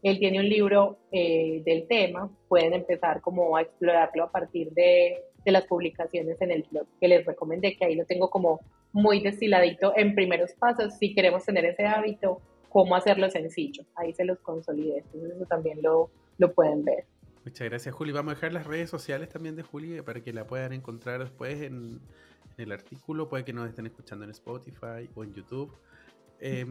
Él 0.05 0.19
tiene 0.21 0.39
un 0.39 0.49
libro 0.49 0.99
eh, 1.11 1.63
del 1.65 1.89
tema, 1.89 2.31
pueden 2.49 2.75
empezar 2.75 3.21
como 3.21 3.57
a 3.57 3.63
explorarlo 3.63 4.23
a 4.23 4.31
partir 4.31 4.71
de, 4.71 5.17
de, 5.45 5.53
las 5.53 5.65
publicaciones 5.65 6.41
en 6.41 6.53
el 6.53 6.65
blog 6.71 6.87
que 7.01 7.09
les 7.09 7.27
recomendé, 7.27 7.77
que 7.77 7.87
ahí 7.87 7.97
lo 7.97 8.05
tengo 8.05 8.31
como 8.31 8.61
muy 8.93 9.21
destiladito 9.21 9.93
en 9.97 10.15
primeros 10.15 10.53
pasos, 10.53 10.95
si 10.99 11.13
queremos 11.13 11.45
tener 11.45 11.65
ese 11.65 11.87
hábito, 11.87 12.41
cómo 12.75 12.97
hacerlo 12.97 13.31
sencillo, 13.31 13.85
ahí 13.95 14.13
se 14.13 14.25
los 14.25 14.41
consolidé, 14.41 14.99
entonces 14.99 15.37
eso 15.37 15.47
también 15.47 15.81
lo, 15.81 16.11
lo 16.39 16.53
pueden 16.53 16.85
ver. 16.85 17.05
Muchas 17.45 17.69
gracias, 17.69 17.95
Juli. 17.95 18.11
Vamos 18.11 18.33
a 18.33 18.35
dejar 18.35 18.53
las 18.53 18.67
redes 18.67 18.91
sociales 18.91 19.29
también 19.29 19.55
de 19.55 19.63
Juli 19.63 20.03
para 20.03 20.21
que 20.21 20.33
la 20.33 20.45
puedan 20.45 20.73
encontrar 20.73 21.21
después 21.21 21.63
en, 21.63 22.01
el 22.57 22.73
artículo. 22.73 23.29
Puede 23.29 23.45
que 23.45 23.53
nos 23.53 23.69
estén 23.69 23.87
escuchando 23.87 24.25
en 24.25 24.33
Spotify 24.33 25.09
o 25.15 25.23
en 25.23 25.33
YouTube. 25.35 25.73
Eh, 26.41 26.67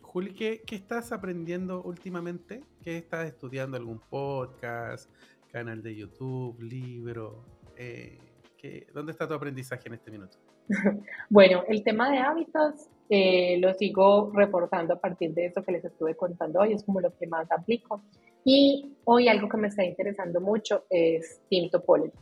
Juli, 0.00 0.32
¿qué, 0.32 0.62
¿qué, 0.66 0.76
estás 0.76 1.12
aprendiendo 1.12 1.82
últimamente? 1.82 2.64
¿Qué 2.82 2.96
estás 2.96 3.26
estudiando? 3.26 3.76
¿Algún 3.76 3.98
podcast? 3.98 5.10
¿Canal 5.52 5.82
de 5.82 5.94
YouTube? 5.94 6.58
¿Libro? 6.62 7.44
Eh, 7.76 8.18
¿qué, 8.56 8.86
¿Dónde 8.94 9.12
está 9.12 9.28
tu 9.28 9.34
aprendizaje 9.34 9.88
en 9.88 9.94
este 9.94 10.10
minuto? 10.10 10.38
bueno, 11.28 11.64
el 11.68 11.84
tema 11.84 12.10
de 12.10 12.18
hábitos 12.18 12.88
eh, 13.08 13.58
lo 13.58 13.74
sigo 13.74 14.30
reportando 14.32 14.94
a 14.94 15.00
partir 15.00 15.34
de 15.34 15.46
eso 15.46 15.62
que 15.62 15.72
les 15.72 15.84
estuve 15.84 16.14
contando 16.14 16.60
hoy, 16.60 16.72
es 16.72 16.84
como 16.84 17.00
lo 17.00 17.14
que 17.16 17.26
más 17.26 17.50
aplico. 17.50 18.02
Y 18.44 18.96
hoy 19.04 19.28
algo 19.28 19.48
que 19.48 19.56
me 19.56 19.68
está 19.68 19.84
interesando 19.84 20.40
mucho 20.40 20.84
es 20.90 21.40
Team 21.50 21.70
Topology. 21.70 22.12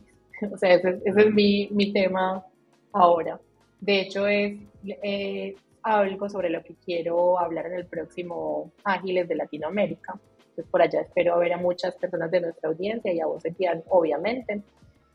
O 0.51 0.57
sea, 0.57 0.73
ese, 0.73 0.99
ese 1.05 1.21
es 1.21 1.33
mi, 1.33 1.69
mi, 1.71 1.93
tema 1.93 2.45
ahora. 2.91 3.39
De 3.79 4.01
hecho, 4.01 4.27
es 4.27 4.59
eh, 5.01 5.55
algo 5.83 6.27
sobre 6.27 6.49
lo 6.49 6.61
que 6.63 6.75
quiero 6.83 7.39
hablar 7.39 7.67
en 7.67 7.75
el 7.75 7.85
próximo 7.85 8.71
Ágiles 8.83 9.29
de 9.29 9.35
Latinoamérica. 9.35 10.19
Entonces, 10.39 10.65
por 10.69 10.81
allá 10.81 11.01
espero 11.01 11.39
ver 11.39 11.53
a 11.53 11.57
muchas 11.57 11.95
personas 11.95 12.29
de 12.29 12.41
nuestra 12.41 12.69
audiencia 12.69 13.13
y 13.13 13.21
a 13.21 13.25
vos, 13.25 13.45
Etienne, 13.45 13.83
obviamente. 13.89 14.61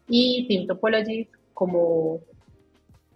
Y 0.08 0.46
Team 0.48 0.66
Topology 0.66 1.28
como, 1.52 2.20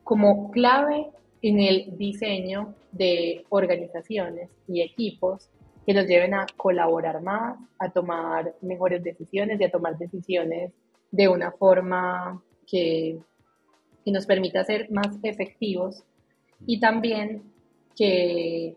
como 0.05 0.51
clave 0.51 1.09
en 1.43 1.59
el 1.59 1.97
diseño 1.99 2.75
de 2.93 3.45
organizaciones 3.49 4.49
y 4.69 4.81
equipos 4.81 5.51
que 5.85 5.93
nos 5.93 6.07
lleven 6.07 6.35
a 6.35 6.47
colaborar 6.57 7.21
más, 7.21 7.59
a 7.79 7.91
tomar 7.91 8.55
mejores 8.61 9.03
decisiones 9.03 9.61
y 9.61 9.65
a 9.65 9.71
tomar 9.71 9.99
decisiones 9.99 10.73
de 11.11 11.29
una 11.29 11.51
forma 11.51 12.43
que, 12.67 13.19
nos 14.05 14.27
permita 14.27 14.65
ser 14.65 14.91
más 14.91 15.17
efectivos 15.23 16.03
y 16.67 16.81
también 16.81 17.45
que 17.97 18.75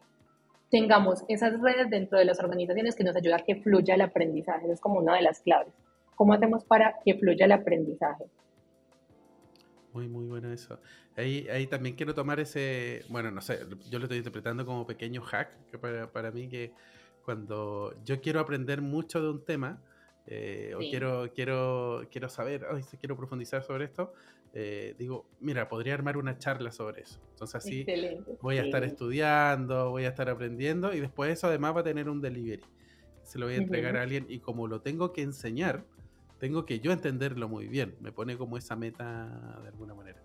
tengamos 0.69 1.23
esas 1.27 1.59
redes 1.59 1.89
dentro 1.89 2.19
de 2.19 2.25
las 2.25 2.39
organizaciones 2.39 2.95
que 2.95 3.03
nos 3.03 3.15
ayuda 3.15 3.37
a 3.37 3.39
que 3.39 3.55
fluya 3.55 3.95
el 3.95 4.01
aprendizaje. 4.01 4.71
es 4.71 4.79
como 4.79 4.99
una 4.99 5.15
de 5.15 5.23
las 5.23 5.39
claves. 5.39 5.73
¿Cómo 6.15 6.33
hacemos 6.33 6.63
para 6.63 6.99
que 7.03 7.15
fluya 7.15 7.45
el 7.45 7.53
aprendizaje? 7.53 8.25
Muy, 9.95 10.09
muy 10.09 10.25
bueno 10.25 10.51
eso. 10.51 10.77
Ahí, 11.15 11.47
ahí 11.47 11.67
también 11.67 11.95
quiero 11.95 12.13
tomar 12.13 12.41
ese, 12.41 13.05
bueno, 13.07 13.31
no 13.31 13.39
sé, 13.39 13.59
yo 13.89 13.97
lo 13.97 14.05
estoy 14.05 14.17
interpretando 14.17 14.65
como 14.65 14.85
pequeño 14.85 15.21
hack, 15.21 15.67
que 15.71 15.77
para, 15.77 16.11
para 16.11 16.31
mí 16.31 16.49
que 16.49 16.73
cuando 17.23 17.95
yo 18.03 18.19
quiero 18.19 18.41
aprender 18.41 18.81
mucho 18.81 19.21
de 19.21 19.29
un 19.29 19.45
tema, 19.45 19.81
eh, 20.27 20.67
sí. 20.67 20.73
o 20.73 20.79
quiero, 20.79 21.31
quiero, 21.33 22.07
quiero 22.11 22.27
saber, 22.27 22.65
oh, 22.69 22.77
quiero 22.99 23.15
profundizar 23.15 23.63
sobre 23.63 23.85
esto, 23.85 24.11
eh, 24.53 24.95
digo, 24.99 25.29
mira, 25.39 25.69
podría 25.69 25.93
armar 25.93 26.17
una 26.17 26.37
charla 26.37 26.73
sobre 26.73 27.03
eso. 27.03 27.21
Entonces 27.31 27.55
así 27.55 27.79
Excelente, 27.81 28.37
voy 28.41 28.57
a 28.57 28.63
sí. 28.63 28.67
estar 28.67 28.83
estudiando, 28.83 29.91
voy 29.91 30.03
a 30.03 30.09
estar 30.09 30.29
aprendiendo 30.29 30.93
y 30.93 30.99
después 30.99 31.31
eso 31.31 31.47
además 31.47 31.73
va 31.73 31.79
a 31.79 31.83
tener 31.85 32.09
un 32.09 32.19
delivery. 32.19 32.63
Se 33.23 33.39
lo 33.39 33.45
voy 33.45 33.55
a 33.55 33.59
entregar 33.59 33.93
uh 33.93 33.95
-huh. 33.95 33.99
a 33.99 34.03
alguien 34.03 34.25
y 34.27 34.39
como 34.39 34.67
lo 34.67 34.81
tengo 34.81 35.13
que 35.13 35.21
enseñar, 35.21 35.85
tengo 36.45 36.63
que 36.63 36.79
yo 36.79 36.91
entenderlo 36.91 37.49
muy 37.49 37.67
bien. 37.67 37.95
Me 38.01 38.11
pone 38.11 38.37
como 38.37 38.55
esa 38.55 38.75
meta 38.75 39.57
de 39.63 39.67
alguna 39.67 39.95
manera. 39.95 40.21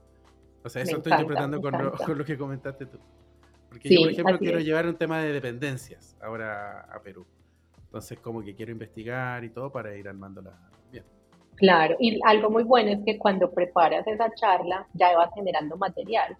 O 0.62 0.68
sea, 0.68 0.82
eso 0.82 0.92
me 0.92 0.98
estoy 0.98 1.12
encanta, 1.12 1.22
interpretando 1.22 1.60
con 1.62 1.82
lo, 1.82 1.92
con 1.92 2.18
lo, 2.18 2.24
que 2.26 2.36
comentaste 2.36 2.84
tú. 2.84 2.98
Porque 3.70 3.88
sí, 3.88 3.94
yo, 3.94 4.02
por 4.02 4.10
ejemplo, 4.10 4.38
quiero 4.38 4.58
es. 4.58 4.66
llevar 4.66 4.86
un 4.86 4.96
tema 4.96 5.22
de 5.22 5.32
dependencias 5.32 6.18
ahora 6.20 6.82
a 6.92 7.00
Perú. 7.02 7.26
Entonces, 7.84 8.18
como 8.18 8.42
que 8.42 8.54
quiero 8.54 8.70
investigar 8.70 9.44
y 9.44 9.48
todo 9.48 9.72
para 9.72 9.96
ir 9.96 10.06
armándola 10.08 10.60
bien. 10.92 11.06
Claro, 11.56 11.96
y 11.98 12.20
algo 12.26 12.50
muy 12.50 12.64
bueno 12.64 12.90
es 12.90 12.98
que 13.02 13.16
cuando 13.16 13.50
preparas 13.50 14.06
esa 14.06 14.30
charla 14.34 14.86
ya 14.92 15.16
vas 15.16 15.30
generando 15.34 15.78
material. 15.78 16.36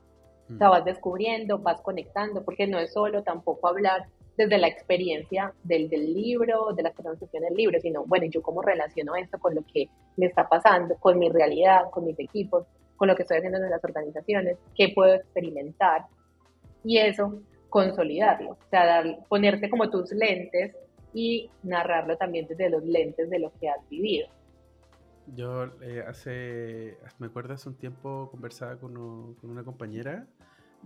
Mm. 0.49 0.57
O 0.57 0.59
sea, 0.59 0.69
vas 0.69 0.85
descubriendo, 0.85 1.59
vas 1.59 1.81
conectando, 1.81 2.45
porque 2.45 2.67
no 2.67 2.79
es 2.79 2.93
solo 2.93 3.23
tampoco 3.23 3.67
hablar 3.67 4.09
desde 4.41 4.57
la 4.57 4.69
experiencia 4.69 5.53
del, 5.65 5.91
del 5.91 6.15
libro, 6.15 6.73
de 6.73 6.83
la 6.83 6.93
pronunciación 6.93 7.43
del 7.43 7.55
libro, 7.55 7.79
sino, 7.79 8.07
bueno, 8.07 8.25
yo 8.31 8.41
cómo 8.41 8.63
relaciono 8.63 9.15
esto 9.15 9.39
con 9.39 9.55
lo 9.55 9.63
que 9.71 9.91
me 10.17 10.27
está 10.27 10.49
pasando, 10.49 10.97
con 10.97 11.19
mi 11.19 11.29
realidad, 11.29 11.91
con 11.91 12.07
mis 12.07 12.19
equipos, 12.19 12.65
con 12.97 13.09
lo 13.09 13.15
que 13.15 13.23
estoy 13.23 13.37
haciendo 13.37 13.59
en 13.59 13.69
las 13.69 13.85
organizaciones, 13.85 14.57
qué 14.75 14.93
puedo 14.95 15.15
experimentar 15.15 16.07
y 16.83 16.97
eso 16.97 17.43
consolidarlo, 17.69 18.53
o 18.53 18.71
sea, 18.71 18.87
dar, 18.87 19.19
ponerte 19.29 19.69
como 19.69 19.91
tus 19.91 20.11
lentes 20.13 20.75
y 21.13 21.51
narrarlo 21.63 22.17
también 22.17 22.47
desde 22.47 22.71
los 22.71 22.83
lentes 22.83 23.29
de 23.29 23.39
lo 23.41 23.53
que 23.61 23.69
has 23.69 23.87
vivido. 23.91 24.27
Yo 25.37 25.67
eh, 25.83 26.03
hace, 26.09 26.97
me 27.19 27.27
acuerdo 27.27 27.53
hace 27.53 27.69
un 27.69 27.77
tiempo 27.77 28.29
conversaba 28.31 28.79
con, 28.79 29.35
con 29.35 29.51
una 29.51 29.63
compañera 29.63 30.27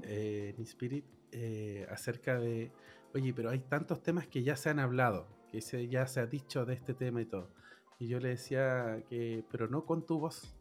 eh, 0.03 0.55
en 0.57 0.63
Spirit 0.65 1.05
eh, 1.37 1.87
acerca 1.91 2.39
de, 2.39 2.71
oye, 3.15 3.33
pero 3.33 3.51
hay 3.51 3.61
tantos 3.61 4.03
temas 4.03 4.27
que 4.27 4.43
ya 4.43 4.57
se 4.57 4.71
han 4.71 4.79
hablado, 4.79 5.27
que 5.51 5.61
se, 5.61 5.89
ya 5.89 6.07
se 6.07 6.21
ha 6.21 6.27
dicho 6.27 6.65
de 6.65 6.75
este 6.75 6.95
tema 6.95 7.21
y 7.23 7.27
todo. 7.27 7.49
Y 7.99 8.09
yo 8.09 8.19
le 8.19 8.31
decía 8.31 9.03
que, 9.09 9.45
pero 9.51 9.69
no 9.69 9.85
con 9.85 10.05
tu 10.05 10.19
voz, 10.19 10.55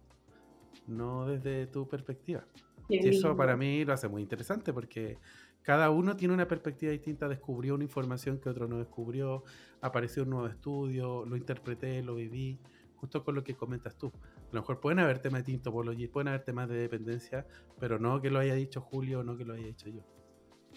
no 0.87 1.25
desde 1.25 1.67
tu 1.67 1.87
perspectiva. 1.87 2.45
Y 2.89 3.07
eso 3.07 3.35
para 3.35 3.57
mí 3.57 3.85
lo 3.85 3.93
hace 3.93 4.07
muy 4.07 4.21
interesante 4.21 4.73
porque 4.73 5.17
cada 5.63 5.89
uno 5.89 6.15
tiene 6.15 6.33
una 6.33 6.47
perspectiva 6.47 6.91
distinta, 6.91 7.27
descubrió 7.27 7.75
una 7.75 7.85
información 7.85 8.37
que 8.37 8.49
otro 8.49 8.67
no 8.67 8.77
descubrió, 8.77 9.43
apareció 9.81 10.23
un 10.23 10.31
nuevo 10.31 10.47
estudio, 10.47 11.25
lo 11.25 11.37
interpreté, 11.37 12.03
lo 12.03 12.15
viví, 12.15 12.59
justo 12.97 13.23
con 13.23 13.35
lo 13.35 13.43
que 13.43 13.55
comentas 13.55 13.97
tú. 13.97 14.11
A 14.51 14.55
lo 14.55 14.61
mejor 14.61 14.79
pueden 14.79 14.99
haber 14.99 15.19
temas 15.19 15.41
de 15.41 15.53
tintopología, 15.53 16.09
pueden 16.11 16.27
haber 16.27 16.43
temas 16.43 16.67
de 16.69 16.75
dependencia, 16.75 17.47
pero 17.79 17.97
no 17.97 18.21
que 18.21 18.29
lo 18.29 18.39
haya 18.39 18.53
dicho 18.53 18.81
Julio, 18.81 19.23
no 19.23 19.37
que 19.37 19.45
lo 19.45 19.53
haya 19.53 19.65
dicho 19.65 19.89
yo. 19.89 20.01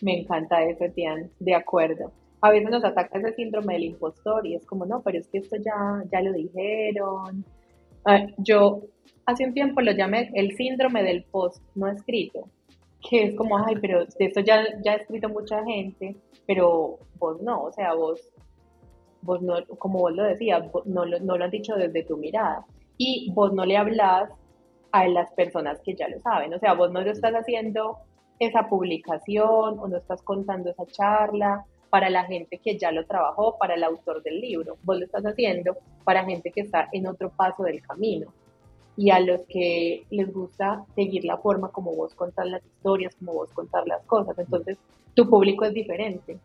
Me 0.03 0.21
encanta 0.21 0.63
eso, 0.65 0.85
Tian, 0.95 1.31
de 1.39 1.55
acuerdo. 1.55 2.13
A 2.41 2.51
veces 2.51 2.71
nos 2.71 2.85
ataca 2.85 3.19
ese 3.19 3.35
síndrome 3.35 3.75
del 3.75 3.85
impostor 3.85 4.47
y 4.47 4.55
es 4.55 4.67
como, 4.67 4.85
no, 4.87 5.03
pero 5.03 5.19
es 5.19 5.29
que 5.29 5.39
esto 5.39 5.57
ya, 5.57 6.03
ya 6.13 6.21
lo 6.21 6.33
dijeron. 6.33 7.45
Uh, 8.05 8.33
yo 8.39 8.83
hace 9.25 9.47
un 9.47 9.55
tiempo 9.55 9.81
lo 9.81 9.93
llamé 9.93 10.31
el 10.35 10.53
síndrome 10.57 11.03
del 11.03 11.25
post 11.25 11.63
no 11.75 11.89
escrito, 11.89 12.49
que 13.09 13.25
es 13.25 13.37
como, 13.37 13.59
ay, 13.59 13.77
pero 13.81 14.05
de 14.05 14.25
esto 14.27 14.41
ya, 14.41 14.63
ya 14.85 14.93
ha 14.93 14.97
escrito 14.97 15.29
mucha 15.29 15.65
gente, 15.65 16.17
pero 16.47 16.99
vos 17.19 17.41
no, 17.43 17.65
o 17.65 17.73
sea, 17.73 17.95
vos, 17.95 18.21
vos 19.23 19.43
no, 19.43 19.55
como 19.79 20.01
vos 20.01 20.13
lo 20.13 20.23
decías, 20.23 20.65
no, 20.85 21.05
no 21.05 21.39
lo 21.39 21.45
has 21.45 21.51
dicho 21.51 21.75
desde 21.75 22.05
tu 22.05 22.17
mirada. 22.17 22.65
y 22.99 23.31
vos 23.35 23.53
no 23.53 23.65
le 23.65 23.77
hablas 23.77 24.31
a 24.93 25.09
las 25.09 25.31
personas 25.33 25.81
que 25.83 25.95
ya 25.95 26.09
lo 26.09 26.19
saben. 26.21 26.55
O 26.55 26.59
sea, 26.59 26.75
vos 26.75 26.91
no 26.91 27.03
lo 27.03 27.11
estás 27.11 27.35
haciendo 27.35 27.99
esa 28.39 28.69
publicación 28.69 29.79
o 29.79 29.89
no 29.89 29.97
estás 29.97 30.23
contando 30.23 30.71
esa 30.71 30.87
charla 30.87 31.65
para 31.91 32.11
la 32.11 32.25
gente 32.25 32.59
que 32.59 32.77
ya 32.77 32.93
lo 32.93 33.07
trabajó, 33.07 33.57
para 33.59 33.75
el 33.75 33.85
autor 33.85 34.23
del 34.23 34.41
libro. 34.41 34.77
Vos 34.83 34.99
lo 34.99 35.05
estás 35.05 35.25
haciendo 35.25 35.77
para 36.05 36.25
gente 36.25 36.51
que 36.51 36.63
está 36.63 36.89
en 36.93 37.07
otro 37.07 37.31
paso 37.31 37.63
del 37.63 37.81
camino 37.81 38.33
y 38.97 39.11
a 39.11 39.21
los 39.21 39.43
que 39.49 40.07
les 40.11 40.33
gusta 40.33 40.85
seguir 40.95 41.25
la 41.25 41.37
forma 41.37 41.71
como 41.71 41.95
vos 41.95 42.15
contar 42.15 42.47
las 42.47 42.65
historias, 42.65 43.15
como 43.17 43.35
vos 43.35 43.51
contar 43.53 43.87
las 43.87 44.03
cosas. 44.05 44.39
Entonces, 44.39 44.79
tu 45.15 45.29
público 45.29 45.65
es 45.65 45.75
diferente 45.75 46.39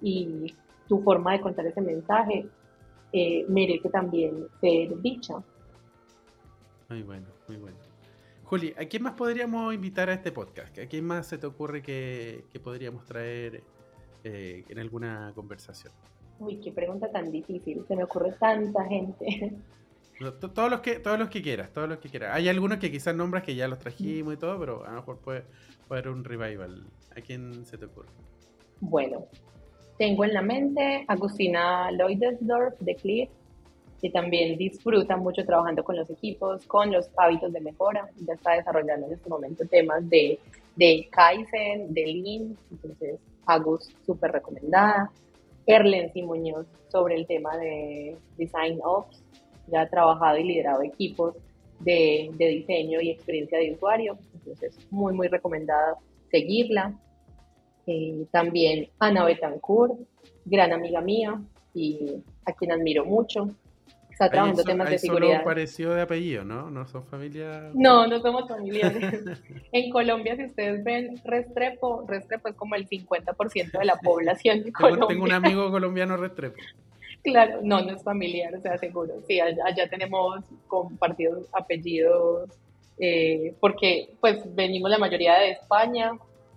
y 0.00 0.54
tu 0.88 1.00
forma 1.00 1.32
de 1.32 1.40
contar 1.40 1.66
ese 1.66 1.80
mensaje 1.80 2.46
eh, 3.12 3.46
merece 3.48 3.88
también 3.88 4.46
ser 4.60 5.00
dicha. 5.00 5.42
Muy 6.88 7.02
bueno, 7.02 7.26
muy 7.48 7.56
bueno. 7.56 7.85
Juli, 8.46 8.72
¿a 8.78 8.84
quién 8.84 9.02
más 9.02 9.14
podríamos 9.14 9.74
invitar 9.74 10.08
a 10.08 10.14
este 10.14 10.30
podcast? 10.30 10.78
¿A 10.78 10.86
quién 10.86 11.04
más 11.04 11.26
se 11.26 11.36
te 11.36 11.46
ocurre 11.48 11.82
que, 11.82 12.44
podríamos 12.62 13.04
traer 13.04 13.64
eh, 14.22 14.64
en 14.68 14.78
alguna 14.78 15.32
conversación? 15.34 15.92
Uy, 16.38 16.60
qué 16.60 16.70
pregunta 16.70 17.10
tan 17.10 17.32
difícil. 17.32 17.84
Se 17.88 17.96
me 17.96 18.04
ocurre 18.04 18.32
tanta 18.38 18.84
gente. 18.84 19.52
Todos 20.54 20.70
los 20.70 20.80
que 20.80 20.98
todos 20.98 21.18
los 21.18 21.28
que 21.28 21.42
quieras, 21.42 21.70
todos 21.74 21.88
los 21.88 21.98
que 21.98 22.08
quieras. 22.08 22.34
Hay 22.34 22.48
algunos 22.48 22.78
que 22.78 22.90
quizás 22.90 23.14
nombras 23.14 23.42
que 23.42 23.54
ya 23.54 23.68
los 23.68 23.78
trajimos 23.78 24.32
y 24.32 24.36
todo, 24.38 24.58
pero 24.58 24.86
a 24.86 24.90
lo 24.90 24.96
mejor 24.96 25.18
puede, 25.18 25.42
puede 25.88 26.00
haber 26.00 26.12
un 26.12 26.24
revival. 26.24 26.86
¿A 27.14 27.20
quién 27.20 27.66
se 27.66 27.76
te 27.76 27.84
ocurre? 27.84 28.08
Bueno, 28.80 29.26
tengo 29.98 30.24
en 30.24 30.32
la 30.32 30.40
mente 30.40 31.04
Agustina 31.08 31.90
Lloydersdorf 31.90 32.78
de 32.80 32.94
Cliff, 32.94 33.30
que 34.00 34.10
también 34.10 34.58
disfruta 34.58 35.16
mucho 35.16 35.44
trabajando 35.44 35.82
con 35.82 35.96
los 35.96 36.08
equipos, 36.10 36.66
con 36.66 36.92
los 36.92 37.10
hábitos 37.16 37.52
de 37.52 37.60
mejora. 37.60 38.08
Ya 38.26 38.34
está 38.34 38.52
desarrollando 38.52 39.06
en 39.06 39.14
este 39.14 39.28
momento 39.28 39.64
temas 39.66 40.08
de, 40.08 40.38
de 40.76 41.08
Kaizen, 41.10 41.92
de 41.92 42.06
Lean, 42.06 42.56
entonces 42.70 43.18
Agus 43.46 43.90
súper 44.04 44.32
recomendada. 44.32 45.10
Erlen 45.66 46.12
Muñoz 46.24 46.66
sobre 46.88 47.16
el 47.16 47.26
tema 47.26 47.56
de 47.56 48.16
Design 48.36 48.78
Ops, 48.84 49.22
ya 49.66 49.80
ha 49.82 49.88
trabajado 49.88 50.38
y 50.38 50.44
liderado 50.44 50.82
equipos 50.82 51.34
de, 51.80 52.30
de 52.34 52.46
diseño 52.48 53.00
y 53.00 53.10
experiencia 53.10 53.58
de 53.58 53.72
usuario, 53.72 54.16
entonces 54.34 54.78
muy, 54.90 55.12
muy 55.12 55.28
recomendada 55.28 55.96
seguirla. 56.30 56.94
Eh, 57.86 58.26
también 58.30 58.88
Ana 58.98 59.24
Betancourt, 59.24 59.98
gran 60.44 60.72
amiga 60.72 61.00
mía 61.00 61.40
y 61.74 62.22
a 62.44 62.52
quien 62.52 62.72
admiro 62.72 63.04
mucho. 63.04 63.50
Está 64.16 64.30
trabajando 64.30 64.64
temas 64.64 64.88
de 64.88 64.98
seguridad. 64.98 65.44
parecido 65.44 65.94
de 65.94 66.00
apellido, 66.00 66.42
¿no? 66.42 66.70
No 66.70 66.86
son 66.86 67.04
familia. 67.04 67.70
No, 67.74 68.06
no 68.06 68.18
somos 68.20 68.48
familiares. 68.48 69.24
en 69.72 69.90
Colombia, 69.90 70.36
si 70.36 70.46
ustedes 70.46 70.82
ven 70.82 71.20
Restrepo, 71.22 72.02
Restrepo 72.08 72.48
es 72.48 72.54
como 72.54 72.76
el 72.76 72.88
50% 72.88 73.78
de 73.78 73.84
la 73.84 73.96
población 73.96 74.62
de 74.62 74.72
Colombia. 74.72 75.08
Tengo 75.08 75.24
un 75.24 75.32
amigo 75.32 75.70
colombiano 75.70 76.16
Restrepo. 76.16 76.56
Claro, 77.22 77.58
no, 77.62 77.82
no 77.82 77.92
es 77.92 78.02
familiar, 78.02 78.54
o 78.54 78.60
sea, 78.62 78.78
seguro. 78.78 79.22
Sí, 79.28 79.38
allá, 79.38 79.88
tenemos 79.90 80.44
compartidos 80.66 81.46
apellidos, 81.52 82.48
eh, 82.98 83.54
porque 83.60 84.14
pues 84.20 84.42
venimos 84.54 84.90
la 84.90 84.96
mayoría 84.98 85.34
de 85.34 85.50
España, 85.50 86.12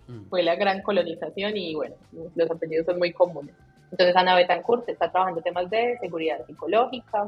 Mm. 0.10 0.28
fue 0.28 0.42
la 0.42 0.56
gran 0.56 0.82
colonización 0.82 1.56
y 1.56 1.76
bueno, 1.76 1.96
los 2.36 2.50
apellidos 2.50 2.88
son 2.88 2.98
muy 2.98 3.14
comunes. 3.14 3.56
Entonces 3.92 4.16
Ana 4.16 4.36
Betancourt 4.36 4.88
está 4.88 5.12
trabajando 5.12 5.42
temas 5.42 5.70
de 5.70 5.98
seguridad 6.00 6.46
psicológica, 6.46 7.28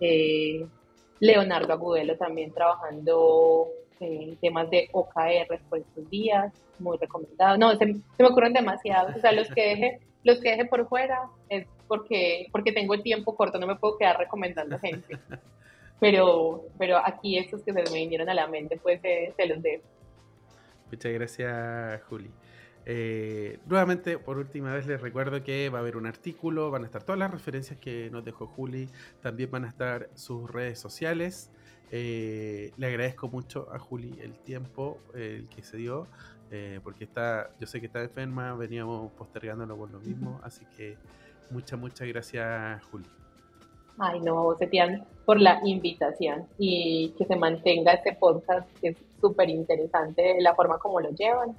eh, 0.00 0.66
Leonardo 1.20 1.72
Agudelo 1.72 2.16
también 2.16 2.52
trabajando 2.52 3.68
eh, 4.00 4.36
temas 4.40 4.68
de 4.70 4.88
OKR 4.92 5.58
por 5.68 5.78
estos 5.78 6.10
días, 6.10 6.52
muy 6.78 6.98
recomendado. 6.98 7.56
No, 7.56 7.74
se, 7.76 7.86
me 7.86 8.02
ocurren 8.20 8.52
demasiados, 8.52 9.16
o 9.16 9.20
sea, 9.20 9.32
los 9.32 9.48
que 9.48 9.62
deje, 9.68 10.00
los 10.24 10.40
que 10.40 10.50
deje 10.50 10.64
por 10.66 10.86
fuera 10.88 11.28
es 11.48 11.66
porque, 11.88 12.48
porque 12.52 12.72
tengo 12.72 12.94
el 12.94 13.02
tiempo 13.02 13.36
corto, 13.36 13.58
no 13.58 13.66
me 13.66 13.76
puedo 13.76 13.96
quedar 13.96 14.18
recomendando 14.18 14.78
gente. 14.78 15.18
Pero, 16.00 16.66
pero 16.76 16.98
aquí 16.98 17.38
estos 17.38 17.62
que 17.62 17.72
se 17.72 17.82
me 17.90 18.00
vinieron 18.00 18.28
a 18.28 18.34
la 18.34 18.48
mente, 18.48 18.78
pues 18.82 19.00
se 19.00 19.46
los 19.46 19.62
dejo. 19.62 19.84
Muchas 20.90 21.12
gracias, 21.12 22.02
Juli. 22.02 22.30
Eh, 22.86 23.58
nuevamente, 23.66 24.18
por 24.18 24.38
última 24.38 24.72
vez, 24.72 24.86
les 24.86 25.00
recuerdo 25.00 25.42
que 25.42 25.70
va 25.70 25.78
a 25.78 25.80
haber 25.80 25.96
un 25.96 26.06
artículo, 26.06 26.70
van 26.70 26.82
a 26.82 26.86
estar 26.86 27.02
todas 27.02 27.18
las 27.18 27.30
referencias 27.30 27.78
que 27.78 28.10
nos 28.10 28.24
dejó 28.24 28.46
Juli, 28.46 28.88
también 29.22 29.50
van 29.50 29.64
a 29.64 29.68
estar 29.68 30.08
sus 30.14 30.50
redes 30.50 30.78
sociales. 30.78 31.50
Eh, 31.90 32.72
le 32.76 32.86
agradezco 32.86 33.28
mucho 33.28 33.68
a 33.72 33.78
Juli 33.78 34.18
el 34.20 34.32
tiempo 34.32 34.98
el 35.14 35.48
que 35.48 35.62
se 35.62 35.76
dio, 35.76 36.06
eh, 36.50 36.80
porque 36.82 37.04
está, 37.04 37.50
yo 37.58 37.66
sé 37.66 37.80
que 37.80 37.86
está 37.86 38.02
enferma, 38.02 38.54
veníamos 38.54 39.12
postergándolo 39.12 39.76
por 39.76 39.90
lo 39.90 40.00
mismo, 40.00 40.40
así 40.42 40.64
que 40.76 40.96
muchas, 41.50 41.78
muchas 41.78 42.08
gracias, 42.08 42.82
Juli. 42.84 43.06
Ay, 43.98 44.20
no, 44.20 44.56
Setian, 44.58 45.06
por 45.24 45.40
la 45.40 45.60
invitación 45.64 46.48
y 46.58 47.14
que 47.16 47.24
se 47.24 47.36
mantenga 47.36 47.92
este 47.92 48.14
podcast, 48.14 48.68
que 48.80 48.88
es 48.88 48.96
súper 49.20 49.48
interesante 49.48 50.36
la 50.40 50.54
forma 50.54 50.78
como 50.78 51.00
lo 51.00 51.10
llevan. 51.10 51.56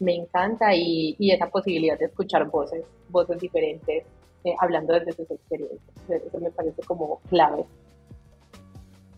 Me 0.00 0.14
encanta 0.14 0.74
y, 0.74 1.14
y, 1.18 1.30
esa 1.30 1.48
posibilidad 1.48 1.98
de 1.98 2.06
escuchar 2.06 2.48
voces, 2.50 2.84
voces 3.08 3.38
diferentes, 3.38 4.04
eh, 4.44 4.54
hablando 4.58 4.94
desde 4.94 5.12
sus 5.12 5.30
experiencias. 5.30 5.80
Eso 6.08 6.40
me 6.40 6.50
parece 6.50 6.82
como 6.82 7.20
clave. 7.28 7.64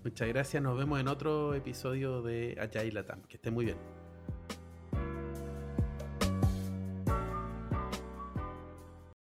Muchas 0.03 0.29
gracias, 0.29 0.63
nos 0.63 0.77
vemos 0.77 1.01
en 1.01 1.09
otro 1.09 1.55
episodio 1.55 2.21
de 2.21 2.57
Allá 2.61 2.85
y 2.85 2.91
Latam. 2.91 3.23
Que 3.23 3.37
esté 3.37 3.51
muy 3.51 3.65
bien. 3.65 3.79